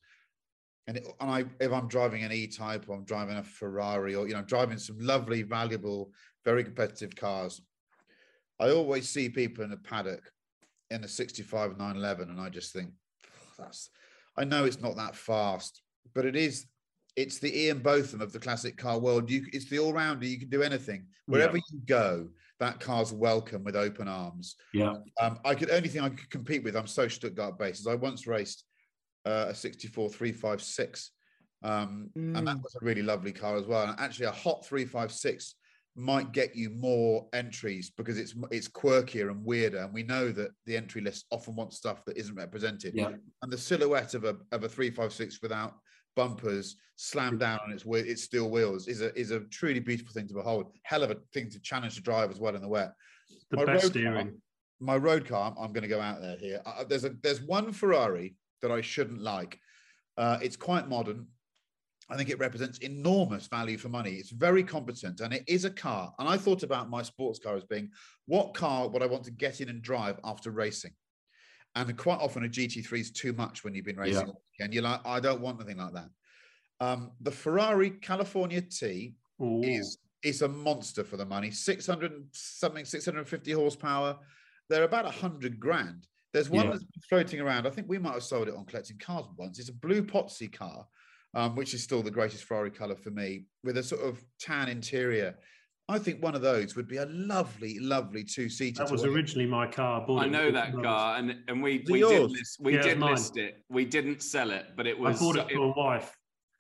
And, 0.88 0.98
it, 0.98 1.08
and 1.20 1.30
I, 1.30 1.46
if 1.60 1.72
I'm 1.72 1.88
driving 1.88 2.24
an 2.24 2.32
E-Type 2.32 2.86
or 2.88 2.96
I'm 2.96 3.04
driving 3.04 3.38
a 3.38 3.44
Ferrari 3.44 4.16
or 4.16 4.28
you 4.28 4.34
know 4.34 4.42
driving 4.42 4.78
some 4.78 4.98
lovely, 5.00 5.42
valuable, 5.42 6.12
very 6.46 6.64
competitive 6.64 7.16
cars, 7.16 7.62
I 8.60 8.70
always 8.70 9.10
see 9.10 9.28
people 9.28 9.66
in 9.66 9.74
a 9.74 9.78
paddock 9.78 10.32
in 10.90 11.04
a 11.04 11.08
65 11.08 11.78
911, 11.78 12.30
and 12.30 12.40
I 12.40 12.50
just 12.50 12.72
think 12.72 12.92
that's. 13.58 13.90
I 14.38 14.46
know 14.46 14.64
it's 14.64 14.80
not 14.80 14.96
that 14.96 15.16
fast, 15.18 15.82
but 16.16 16.26
it 16.26 16.38
is 16.38 16.66
it's 17.16 17.40
the 17.40 17.66
Ian 17.66 17.80
Botham 17.80 18.22
of 18.22 18.32
the 18.32 18.40
classic 18.40 18.78
car 18.78 19.00
world. 19.00 19.30
You, 19.30 19.46
it's 19.54 19.70
the 19.70 19.80
all 19.80 19.94
rounder. 19.94 20.26
You 20.26 20.40
can 20.40 20.50
do 20.50 20.62
anything 20.64 21.06
wherever 21.26 21.58
you 21.58 21.80
go. 21.86 22.30
That 22.60 22.80
car's 22.80 23.14
welcome 23.14 23.64
with 23.64 23.76
open 23.76 24.08
arms. 24.08 24.56
Yeah. 24.74 24.96
Um, 25.22 25.40
I 25.46 25.56
could 25.56 25.70
only 25.72 25.88
thing 25.88 26.02
I 26.02 26.10
could 26.10 26.30
compete 26.30 26.64
with. 26.64 26.76
I'm 26.76 26.88
so 26.88 27.08
Stuttgart 27.08 27.58
based. 27.58 27.80
is 27.82 27.88
I 27.88 27.96
once 27.96 28.28
raced 28.28 28.66
uh, 29.26 29.46
a 29.50 29.56
64 29.56 30.10
356, 30.10 31.12
um, 31.64 32.10
and 32.16 32.36
that 32.36 32.58
Mm. 32.58 32.64
was 32.64 32.76
a 32.82 32.86
really 32.86 33.02
lovely 33.02 33.32
car 33.32 33.56
as 33.58 33.66
well. 33.66 33.88
And 33.88 34.00
actually, 34.00 34.26
a 34.28 34.32
hot 34.32 34.66
356 34.66 35.56
might 35.96 36.32
get 36.32 36.56
you 36.56 36.70
more 36.70 37.28
entries 37.34 37.90
because 37.90 38.18
it's 38.18 38.34
it's 38.52 38.68
quirkier 38.68 39.30
and 39.32 39.44
weirder. 39.44 39.80
And 39.80 39.94
we 39.94 40.04
know 40.04 40.30
that 40.32 40.52
the 40.66 40.76
entry 40.78 41.02
list 41.02 41.26
often 41.32 41.56
wants 41.56 41.78
stuff 41.78 42.04
that 42.06 42.18
isn't 42.18 42.36
represented 42.36 42.94
Yeah. 42.94 43.12
and 43.42 43.52
the 43.52 43.58
silhouette 43.58 44.14
of 44.14 44.24
a 44.26 44.38
of 44.52 44.64
a 44.64 44.70
356 44.70 45.42
without 45.42 45.76
bumpers 46.20 46.76
slammed 46.98 47.40
down 47.40 47.60
on 47.66 47.72
its 47.72 47.86
its 47.86 48.24
steel 48.24 48.50
wheels 48.50 48.90
is 48.90 49.02
a 49.02 49.18
is 49.18 49.32
a 49.32 49.40
truly 49.58 49.80
beautiful 49.80 50.12
thing 50.12 50.28
to 50.28 50.34
behold. 50.34 50.66
Hell 50.84 51.04
of 51.04 51.12
a 51.12 51.18
thing 51.34 51.50
to 51.50 51.60
challenge 51.62 51.96
to 51.96 52.02
drive 52.02 52.30
as 52.30 52.42
well 52.42 52.56
in 52.58 52.62
the 52.62 52.68
wet. 52.68 52.92
The 53.52 53.58
My 53.58 53.66
best 53.66 53.96
road 53.96 54.04
car- 54.04 54.34
my 54.82 54.96
road 54.96 55.28
car 55.28 55.54
i'm 55.60 55.74
going 55.74 55.88
to 55.90 55.96
go 55.96 56.02
out 56.02 56.20
there 56.22 56.38
here. 56.38 56.62
Uh, 56.66 56.84
there's 56.84 57.06
a 57.06 57.12
there's 57.24 57.42
one 57.42 57.72
ferrari 57.72 58.36
that 58.62 58.72
i 58.72 58.82
shouldn't 58.82 59.22
like. 59.22 59.58
Uh, 60.18 60.38
it's 60.42 60.58
quite 60.58 60.90
modern. 60.90 61.26
I 62.10 62.18
think 62.18 62.30
it 62.30 62.40
represents 62.40 62.80
enormous 62.80 63.48
value 63.48 63.78
for 63.78 63.88
money. 63.88 64.14
It's 64.16 64.32
very 64.32 64.64
competent 64.64 65.22
and 65.22 65.32
it 65.34 65.44
is 65.48 65.64
a 65.64 65.70
car. 65.70 66.12
And 66.20 66.28
I 66.28 66.38
thought 66.38 66.64
about 66.64 66.90
my 66.90 67.04
sports 67.04 67.40
car 67.40 67.56
as 67.56 67.64
being 67.64 67.92
what 68.26 68.54
car 68.54 68.90
would 68.90 69.04
I 69.04 69.12
want 69.14 69.24
to 69.26 69.32
get 69.32 69.62
in 69.62 69.70
and 69.70 69.82
drive 69.82 70.18
after 70.26 70.52
racing? 70.52 70.96
And 71.76 71.96
quite 71.98 72.20
often 72.20 72.44
a 72.46 72.50
GT3 72.50 73.00
is 73.00 73.12
too 73.12 73.34
much 73.34 73.64
when 73.64 73.74
you've 73.76 73.86
been 73.86 73.98
racing. 73.98 74.22
Yeah. 74.28 74.34
all 74.34 74.42
weekend. 74.58 74.74
You're 74.74 74.84
like, 74.84 75.02
I 75.06 75.20
don't 75.20 75.42
want 75.42 75.60
anything 75.62 75.78
like 75.78 75.94
that. 75.94 76.10
Um, 76.82 77.12
the 77.22 77.32
Ferrari 77.32 77.92
California 77.92 78.62
T 78.62 79.16
Ooh. 79.42 79.62
is 79.64 79.98
is 80.24 80.42
a 80.42 80.48
monster 80.48 81.04
for 81.04 81.16
the 81.16 81.26
money. 81.26 81.50
600 81.50 82.12
something, 82.34 82.84
650 82.84 83.52
horsepower. 83.54 84.18
They're 84.70 84.84
about 84.84 85.06
100 85.06 85.60
grand. 85.60 86.08
There's 86.34 86.50
one 86.50 86.66
Yeah. 86.66 86.72
that's 86.72 86.84
been 86.84 87.02
floating 87.08 87.40
around. 87.40 87.66
I 87.66 87.70
think 87.70 87.88
we 87.88 87.98
might 88.00 88.14
have 88.16 88.24
sold 88.24 88.50
it 88.50 88.54
on 88.54 88.66
collecting 88.66 88.98
cars 88.98 89.26
once. 89.38 89.60
It's 89.60 89.70
a 89.70 89.74
blue 89.74 90.04
Pozzi 90.04 90.52
car, 90.52 90.86
um, 91.36 91.56
which 91.56 91.74
is 91.74 91.82
still 91.84 92.04
the 92.04 92.12
greatest 92.12 92.44
Ferrari 92.44 92.70
color 92.70 92.98
for 92.98 93.12
me, 93.12 93.46
with 93.64 93.78
a 93.78 93.84
sort 93.84 94.02
of 94.02 94.22
tan 94.40 94.68
interior. 94.68 95.38
I 95.90 95.98
think 95.98 96.22
one 96.22 96.36
of 96.36 96.42
those 96.44 96.76
would 96.76 96.88
be 96.88 96.98
a 96.98 97.06
lovely, 97.08 97.80
lovely 97.80 98.24
two 98.24 98.48
seater. 98.48 98.84
That 98.84 98.92
was 98.92 99.04
originally 99.04 99.48
my 99.48 99.66
car. 99.66 100.06
bought 100.06 100.22
I 100.24 100.28
know 100.28 100.52
that 100.52 100.72
Rolls. 100.74 100.84
car, 100.86 101.16
and 101.18 101.36
and 101.48 101.64
we 101.64 101.76
it 101.78 101.90
we 101.90 102.00
did 102.02 102.12
yours? 102.12 102.32
list 102.32 102.58
we 102.62 102.76
Yeah, 102.76 102.82
did 102.84 103.00
mine. 103.00 103.12
list 103.14 103.38
it. 103.38 103.64
We 103.70 103.86
didn't 103.86 104.22
sell 104.22 104.52
it, 104.52 104.68
but 104.78 104.86
it 104.86 104.98
was. 104.98 105.18
I 105.18 105.20
bought 105.20 105.38
it 105.38 105.52
for 105.52 105.64
a 105.64 105.72
wife. 105.72 106.16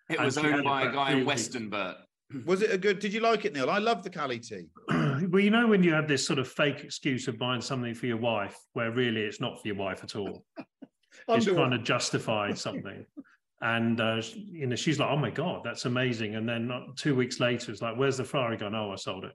it 0.10 0.20
was 0.20 0.36
owned 0.40 0.64
by 0.64 0.84
a 0.90 0.92
guy 0.92 1.12
in 1.12 1.26
weeks. 1.28 1.48
Westonbirt. 1.50 1.96
Was 2.46 2.62
it 2.62 2.72
a 2.72 2.78
good? 2.78 3.00
Did 3.00 3.12
you 3.14 3.22
like 3.22 3.46
it, 3.46 3.54
Neil? 3.54 3.70
I 3.72 3.78
love 3.80 4.04
the 4.04 4.10
Cali 4.10 4.40
T. 4.40 4.68
well, 4.88 5.40
you 5.40 5.50
know 5.52 5.66
when 5.68 5.84
you 5.84 5.94
have 5.94 6.08
this 6.08 6.26
sort 6.26 6.38
of 6.40 6.48
fake 6.48 6.84
excuse 6.84 7.28
of 7.28 7.38
buying 7.40 7.62
something 7.62 7.94
for 7.96 8.06
your 8.08 8.18
wife, 8.18 8.56
where 8.74 8.92
really 8.92 9.22
it's 9.22 9.40
not 9.42 9.60
for 9.62 9.68
your 9.68 9.78
wife 9.78 10.04
at 10.04 10.16
all. 10.16 10.44
It's 11.28 11.46
Underwear. 11.48 11.68
trying 11.68 11.78
to 11.80 11.84
justify 11.84 12.54
something. 12.54 13.06
And 13.62 14.00
uh, 14.00 14.22
you 14.36 14.68
know, 14.68 14.76
she's 14.76 15.00
like, 15.00 15.10
"Oh 15.10 15.18
my 15.18 15.30
god, 15.30 15.62
that's 15.66 15.86
amazing!" 15.86 16.36
And 16.36 16.48
then 16.48 16.72
uh, 16.72 16.82
two 16.96 17.14
weeks 17.14 17.40
later, 17.40 17.72
it's 17.72 17.82
like, 17.82 17.98
"Where's 17.98 18.18
the 18.18 18.24
Ferrari 18.24 18.56
gone?" 18.56 18.74
Oh, 18.74 18.92
I 18.92 18.96
sold 18.96 19.26
it. 19.26 19.34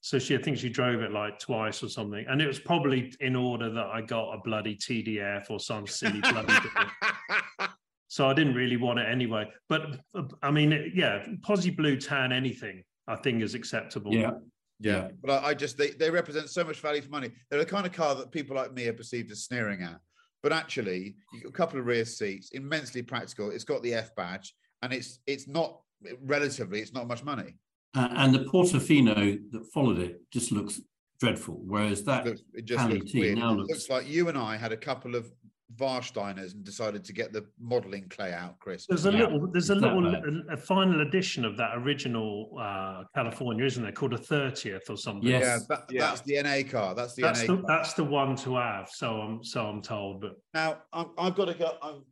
So 0.00 0.18
she, 0.18 0.36
I 0.36 0.42
think 0.42 0.58
she 0.58 0.68
drove 0.68 1.00
it 1.00 1.12
like 1.12 1.38
twice 1.38 1.82
or 1.82 1.88
something, 1.88 2.24
and 2.28 2.40
it 2.40 2.46
was 2.46 2.60
probably 2.60 3.12
in 3.20 3.34
order 3.34 3.70
that 3.70 3.86
I 3.86 4.00
got 4.00 4.32
a 4.32 4.38
bloody 4.44 4.76
TDF 4.76 5.50
or 5.50 5.58
some 5.58 5.86
silly 5.86 6.20
bloody. 6.20 6.52
deal. 7.58 7.68
So 8.08 8.28
I 8.28 8.34
didn't 8.34 8.54
really 8.54 8.76
want 8.76 8.98
it 8.98 9.08
anyway. 9.08 9.50
But 9.68 10.00
uh, 10.14 10.24
I 10.42 10.50
mean, 10.50 10.92
yeah, 10.94 11.24
Pozzi 11.40 11.74
blue 11.74 11.96
tan 11.96 12.30
anything 12.30 12.84
I 13.08 13.16
think 13.16 13.42
is 13.42 13.54
acceptable. 13.54 14.12
Yeah. 14.14 14.32
Yeah, 14.80 15.08
but 15.22 15.30
I, 15.30 15.50
I 15.50 15.54
just 15.54 15.78
they, 15.78 15.90
they 15.90 16.10
represent 16.10 16.50
so 16.50 16.64
much 16.64 16.80
value 16.80 17.00
for 17.00 17.08
money. 17.08 17.30
They're 17.48 17.60
the 17.60 17.64
kind 17.64 17.86
of 17.86 17.92
car 17.92 18.16
that 18.16 18.32
people 18.32 18.56
like 18.56 18.74
me 18.74 18.88
are 18.88 18.92
perceived 18.92 19.30
as 19.30 19.44
sneering 19.44 19.82
at. 19.82 19.98
But 20.42 20.52
actually, 20.52 21.14
a 21.46 21.50
couple 21.52 21.78
of 21.78 21.86
rear 21.86 22.04
seats, 22.04 22.50
immensely 22.50 23.00
practical. 23.02 23.50
It's 23.50 23.64
got 23.64 23.82
the 23.82 23.94
F 23.94 24.14
badge, 24.16 24.54
and 24.82 24.92
it's 24.92 25.20
it's 25.26 25.46
not 25.46 25.80
relatively 26.24 26.80
it's 26.80 26.92
not 26.92 27.06
much 27.06 27.22
money. 27.24 27.54
Uh, 27.94 28.08
and 28.12 28.34
the 28.34 28.40
Portofino 28.40 29.38
that 29.52 29.66
followed 29.72 29.98
it 29.98 30.20
just 30.32 30.50
looks 30.50 30.80
dreadful. 31.20 31.60
Whereas 31.64 32.02
that 32.04 32.26
It, 32.26 32.30
looks, 32.30 32.42
it 32.54 32.64
just 32.64 32.88
looks 32.88 33.14
weird. 33.14 33.38
now 33.38 33.52
looks- 33.52 33.70
looks 33.70 33.90
like 33.90 34.08
you 34.08 34.28
and 34.28 34.36
I 34.36 34.56
had 34.56 34.72
a 34.72 34.76
couple 34.76 35.14
of 35.14 35.30
Warsteiners 35.76 36.54
and 36.54 36.64
decided 36.64 37.04
to 37.04 37.12
get 37.12 37.32
the 37.32 37.46
modelling 37.60 38.08
clay 38.08 38.32
out, 38.32 38.58
Chris. 38.58 38.86
There's 38.86 39.06
a 39.06 39.12
Yeah, 39.12 39.20
little, 39.20 39.48
there's 39.52 39.70
a 39.70 39.74
little, 39.74 40.06
a, 40.06 40.20
a 40.52 40.56
final 40.56 41.00
edition 41.02 41.44
of 41.44 41.56
that 41.56 41.72
original 41.76 42.56
uh, 42.60 43.04
California, 43.14 43.64
isn't 43.64 43.82
there? 43.82 43.92
Called 43.92 44.14
a 44.14 44.18
thirtieth 44.18 44.88
or 44.90 44.96
something. 44.96 45.28
Yes. 45.28 45.42
Yeah, 45.42 45.58
that, 45.68 45.84
Yeah. 45.90 46.00
that's 46.00 46.20
the 46.22 46.42
NA 46.42 46.68
car. 46.70 46.94
That's 46.94 47.14
the 47.14 47.22
that's 47.22 47.46
NA 47.46 47.56
the 47.56 47.62
car. 47.62 47.64
that's 47.68 47.94
the 47.94 48.04
one 48.04 48.36
to 48.36 48.56
have. 48.56 48.88
So 48.88 49.20
I'm 49.20 49.44
so 49.44 49.66
I'm 49.66 49.82
told, 49.82 50.20
but 50.20 50.36
Now 50.54 50.82
I'm, 50.92 51.10
I've 51.18 51.34
got 51.34 51.46
to 51.46 51.54
go. 51.54 51.76
I'm, 51.82 52.04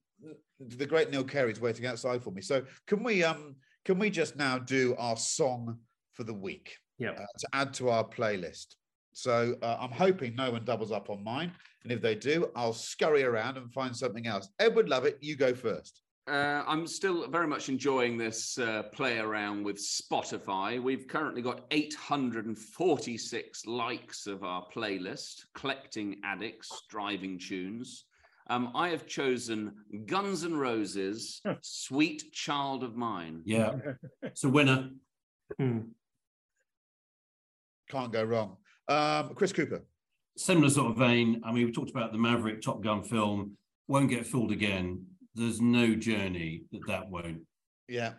the 0.60 0.86
great 0.86 1.10
Neil 1.10 1.24
Carey's 1.24 1.60
waiting 1.60 1.86
outside 1.86 2.22
for 2.22 2.30
me. 2.30 2.42
So 2.42 2.62
can 2.86 3.02
we 3.02 3.24
um 3.24 3.56
can 3.84 3.98
we 3.98 4.10
just 4.10 4.36
now 4.36 4.58
do 4.58 4.94
our 4.98 5.16
song 5.16 5.78
for 6.12 6.24
the 6.24 6.34
week 6.34 6.76
yeah. 6.98 7.10
uh, 7.12 7.24
to 7.38 7.48
add 7.54 7.74
to 7.74 7.88
our 7.88 8.04
playlist? 8.04 8.76
So 9.12 9.56
uh, 9.62 9.76
I'm 9.80 9.90
hoping 9.90 10.34
no 10.36 10.50
one 10.50 10.64
doubles 10.64 10.92
up 10.92 11.10
on 11.10 11.22
mine, 11.22 11.52
and 11.82 11.92
if 11.92 12.00
they 12.00 12.14
do, 12.14 12.50
I'll 12.54 12.72
scurry 12.72 13.24
around 13.24 13.56
and 13.56 13.72
find 13.72 13.94
something 13.96 14.26
else. 14.26 14.48
Edward 14.58 14.88
Lovett, 14.88 15.18
you 15.20 15.36
go 15.36 15.54
first. 15.54 16.02
uh, 16.28 16.62
I'm 16.66 16.86
still 16.86 17.28
very 17.28 17.48
much 17.48 17.68
enjoying 17.68 18.16
this 18.16 18.56
uh, 18.58 18.84
play 18.92 19.18
around 19.18 19.64
with 19.64 19.78
Spotify. 19.78 20.80
We've 20.80 21.08
currently 21.08 21.42
got 21.42 21.64
846 21.72 23.66
likes 23.66 24.26
of 24.26 24.44
our 24.44 24.64
playlist, 24.74 25.46
Collecting 25.54 26.20
Addicts, 26.24 26.70
Driving 26.88 27.38
Tunes. 27.38 28.04
Um, 28.48 28.70
I 28.74 28.88
have 28.88 29.06
chosen 29.06 29.72
Guns 30.06 30.44
N' 30.44 30.56
Roses, 30.56 31.40
Sweet 31.62 32.32
Child 32.32 32.84
of 32.84 32.96
Mine. 32.96 33.42
Yeah, 33.44 33.74
it's 34.22 34.44
a 34.44 34.48
winner. 34.48 34.90
Hmm. 35.58 35.80
Can't 37.88 38.12
go 38.12 38.22
wrong. 38.22 38.56
Um, 38.88 39.34
Chris 39.34 39.52
Cooper. 39.52 39.84
Similar 40.36 40.70
sort 40.70 40.92
of 40.92 40.96
vein. 40.96 41.40
I 41.44 41.52
mean, 41.52 41.66
we 41.66 41.72
talked 41.72 41.90
about 41.90 42.12
the 42.12 42.18
Maverick 42.18 42.62
Top 42.62 42.82
Gun 42.82 43.02
film. 43.02 43.56
Won't 43.88 44.10
get 44.10 44.26
fooled 44.26 44.52
again. 44.52 45.04
There's 45.34 45.60
no 45.60 45.94
journey 45.94 46.64
that 46.72 46.86
that 46.86 47.10
won't. 47.10 47.42
Yeah. 47.88 48.12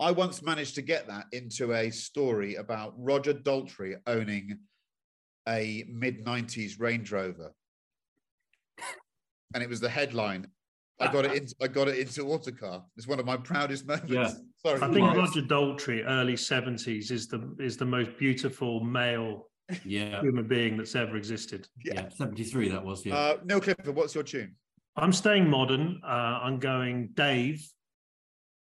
I 0.00 0.10
once 0.10 0.42
managed 0.42 0.74
to 0.76 0.82
get 0.82 1.06
that 1.06 1.26
into 1.32 1.72
a 1.74 1.90
story 1.90 2.56
about 2.56 2.94
Roger 2.96 3.34
Daltrey 3.34 3.94
owning 4.06 4.58
a 5.48 5.84
mid 5.88 6.24
90s 6.24 6.80
Range 6.80 7.10
Rover. 7.12 7.54
And 9.54 9.62
it 9.62 9.68
was 9.68 9.80
the 9.80 9.88
headline. 9.88 10.48
I 10.98 11.12
got 11.12 11.24
it 11.24 11.34
into 11.34 11.54
I 11.60 11.68
got 11.68 11.88
it 11.88 11.98
into 11.98 12.22
Autocar. 12.22 12.84
It's 12.96 13.06
one 13.06 13.18
of 13.18 13.26
my 13.26 13.36
proudest 13.36 13.86
moments. 13.86 14.10
Yeah. 14.10 14.32
Sorry. 14.64 14.80
I 14.80 14.92
think 14.92 15.16
Roger 15.16 15.42
Daltrey, 15.42 16.04
early 16.06 16.36
seventies, 16.36 17.10
is 17.10 17.26
the 17.26 17.54
is 17.58 17.76
the 17.76 17.84
most 17.84 18.16
beautiful 18.16 18.80
male 18.84 19.48
Yeah, 19.84 20.20
human 20.20 20.46
being 20.46 20.76
that's 20.76 20.94
ever 20.94 21.16
existed. 21.16 21.66
yeah. 21.84 22.08
73 22.10 22.68
that 22.68 22.84
was. 22.84 23.04
Yeah. 23.04 23.16
Uh, 23.16 23.36
Neil 23.44 23.60
Clifford, 23.60 23.94
what's 23.96 24.14
your 24.14 24.22
tune? 24.24 24.54
I'm 24.96 25.12
staying 25.12 25.48
modern. 25.48 26.00
Uh, 26.04 26.06
I'm 26.42 26.58
going 26.60 27.08
Dave. 27.14 27.66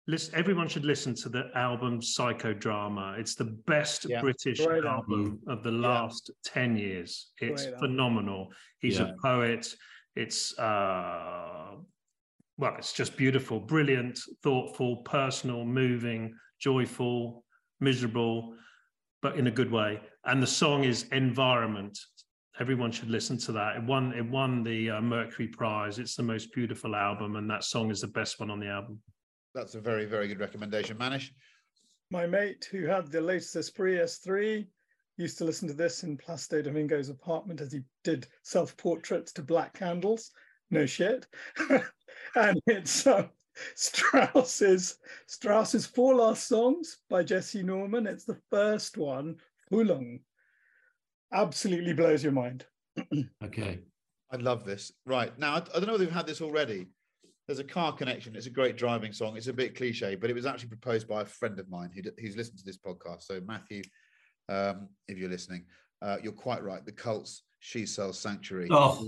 Listen, 0.07 0.35
everyone 0.35 0.67
should 0.67 0.85
listen 0.85 1.13
to 1.15 1.29
the 1.29 1.49
album 1.55 1.99
Psychodrama. 1.99 3.19
It's 3.19 3.35
the 3.35 3.45
best 3.67 4.05
Yeah. 4.09 4.21
British 4.21 4.63
Great 4.65 4.85
album 4.85 5.39
of 5.47 5.61
the 5.63 5.71
last 5.71 6.31
10 6.45 6.77
years. 6.77 7.31
It's 7.41 7.63
Great 7.63 7.73
album. 7.75 7.89
phenomenal. 7.89 8.53
He's 8.79 8.99
Yeah. 8.99 9.09
a 9.09 9.13
poet. 9.21 9.67
It's, 10.15 10.57
uh, 10.59 11.75
well, 12.57 12.75
it's 12.77 12.93
just 12.93 13.17
beautiful, 13.17 13.59
brilliant, 13.59 14.19
thoughtful, 14.41 14.97
personal, 14.97 15.65
moving, 15.65 16.33
joyful, 16.59 17.43
miserable, 17.79 18.55
but 19.21 19.37
in 19.37 19.47
a 19.47 19.51
good 19.51 19.71
way. 19.71 19.99
And 20.25 20.41
the 20.41 20.47
song 20.47 20.83
is 20.83 21.03
Environment. 21.11 21.97
Everyone 22.59 22.91
should 22.91 23.09
listen 23.09 23.37
to 23.39 23.51
that. 23.53 23.75
It 23.75 23.83
won. 23.83 24.13
It 24.13 24.25
won 24.25 24.63
the 24.63 24.91
uh, 24.91 25.01
Mercury 25.01 25.47
Prize. 25.47 25.99
It's 25.99 26.15
the 26.15 26.23
most 26.23 26.53
beautiful 26.53 26.95
album, 26.95 27.35
and 27.35 27.49
that 27.49 27.65
song 27.65 27.91
is 27.91 27.99
the 27.99 28.07
best 28.07 28.39
one 28.39 28.49
on 28.49 28.61
the 28.61 28.67
album. 28.67 29.01
That's 29.53 29.75
a 29.75 29.81
very, 29.81 30.05
very 30.05 30.29
good 30.29 30.39
recommendation, 30.39 30.97
Manish. 30.97 31.31
My 32.11 32.25
mate 32.25 32.67
who 32.71 32.85
had 32.85 33.07
the 33.07 33.19
latest 33.19 33.55
Esprit 33.55 33.97
S3 33.97 34.65
used 35.17 35.37
to 35.37 35.45
listen 35.45 35.67
to 35.67 35.73
this 35.73 36.03
in 36.03 36.17
Placido 36.17 36.61
Domingo's 36.61 37.09
apartment 37.09 37.61
as 37.61 37.73
he 37.73 37.81
did 38.03 38.27
self 38.43 38.75
portraits 38.77 39.33
to 39.33 39.41
black 39.41 39.73
candles. 39.73 40.31
No 40.71 40.85
shit. 40.85 41.27
and 42.35 42.59
it's 42.67 43.05
um, 43.07 43.29
Strauss's 43.75 44.97
Strauss's 45.27 45.85
Four 45.85 46.15
Last 46.15 46.47
Songs 46.47 46.97
by 47.09 47.23
Jessye 47.23 47.63
Norman. 47.63 48.07
It's 48.07 48.25
the 48.25 48.39
first 48.49 48.97
one, 48.97 49.37
Frühling. 49.71 50.21
Absolutely 51.33 51.93
blows 51.93 52.23
your 52.23 52.33
mind. 52.33 52.65
Okay. 53.43 53.79
I 54.31 54.37
love 54.37 54.65
this. 54.65 54.91
Right. 55.05 55.37
Now, 55.37 55.53
I, 55.53 55.57
I 55.57 55.61
don't 55.61 55.85
know 55.85 55.93
whether 55.93 56.03
you've 56.03 56.13
had 56.13 56.27
this 56.27 56.41
already. 56.41 56.87
There's 57.47 57.59
a 57.59 57.63
car 57.63 57.93
connection. 57.93 58.35
It's 58.35 58.47
a 58.47 58.51
great 58.51 58.75
driving 58.75 59.13
song. 59.13 59.37
It's 59.37 59.47
a 59.47 59.53
bit 59.53 59.75
cliche, 59.75 60.15
but 60.15 60.29
it 60.31 60.33
was 60.33 60.47
actually 60.47 60.69
proposed 60.69 61.07
by 61.07 61.21
a 61.21 61.25
friend 61.25 61.59
of 61.59 61.69
mine 61.69 61.91
who, 61.93 62.01
d- 62.01 62.09
who's 62.19 62.35
listened 62.35 62.57
to 62.57 62.65
this 62.65 62.77
podcast. 62.77 63.21
So, 63.23 63.39
Matthew, 63.45 63.83
um, 64.49 64.89
if 65.07 65.17
you're 65.17 65.29
listening, 65.29 65.65
uh, 66.01 66.17
you're 66.23 66.33
quite 66.33 66.63
right. 66.63 66.83
The 66.83 66.91
Cults, 66.91 67.43
She 67.65 67.87
Sells 67.87 68.19
Sanctuary. 68.19 68.67
Oh, 68.69 69.03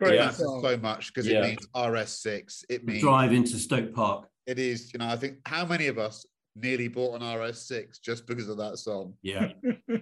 Great 0.00 0.14
It 0.14 0.20
matters 0.20 0.38
song. 0.38 0.62
so 0.62 0.76
much 0.78 1.08
because 1.12 1.26
Yeah. 1.28 1.44
it 1.44 1.48
means 1.48 1.66
RS6. 1.74 2.64
It 2.70 2.86
means 2.86 3.02
drive 3.02 3.30
into 3.34 3.58
Stoke 3.58 3.92
Park. 3.92 4.26
it 4.46 4.58
is, 4.58 4.90
you 4.92 4.98
know, 4.98 5.06
I 5.06 5.16
think 5.16 5.36
how 5.46 5.66
many 5.66 5.86
of 5.86 5.98
us 5.98 6.24
nearly 6.56 6.88
bought 6.88 7.14
an 7.14 7.22
RS6 7.22 8.00
just 8.00 8.26
because 8.26 8.48
of 8.48 8.56
that 8.56 8.78
song? 8.78 9.14
Yeah. 9.22 9.52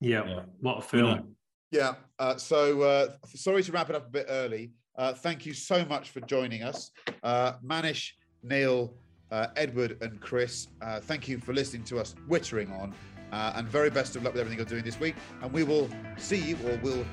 Yeah, 0.00 0.24
Yeah. 0.26 0.42
what 0.60 0.78
a 0.78 0.82
film. 0.82 1.36
Yeah. 1.70 1.94
Uh, 2.18 2.36
so 2.36 2.80
uh, 2.80 3.12
sorry 3.26 3.62
to 3.62 3.70
wrap 3.70 3.88
it 3.90 3.94
up 3.94 4.06
a 4.06 4.10
bit 4.10 4.26
early. 4.28 4.72
Uh, 4.96 5.12
thank 5.12 5.46
you 5.46 5.52
so 5.54 5.84
much 5.84 6.10
for 6.10 6.20
joining 6.22 6.62
us. 6.64 6.90
Uh, 7.22 7.52
Manish, 7.64 8.10
Neil, 8.42 8.96
uh, 9.30 9.48
Edward, 9.56 9.98
and 10.02 10.20
Chris, 10.20 10.66
uh, 10.80 10.98
thank 11.00 11.28
you 11.28 11.38
for 11.38 11.52
listening 11.52 11.84
to 11.84 12.00
us 12.00 12.16
wittering 12.28 12.72
on. 12.80 12.92
Uh, 13.30 13.52
and 13.54 13.68
very 13.68 13.90
best 13.90 14.16
of 14.16 14.24
luck 14.24 14.32
with 14.32 14.40
everything 14.40 14.58
you're 14.58 14.66
doing 14.66 14.84
this 14.84 14.98
week. 14.98 15.14
And 15.42 15.52
we 15.52 15.62
will 15.62 15.88
see 16.16 16.38
you 16.38 16.56
or 16.66 16.76
we'll 16.82 17.06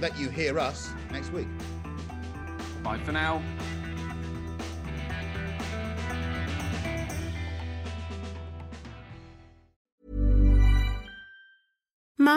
let 0.00 0.18
you 0.18 0.28
hear 0.28 0.58
us 0.58 0.90
next 1.12 1.32
week. 1.32 1.48
Bye 2.82 2.98
for 2.98 3.12
now. 3.12 3.42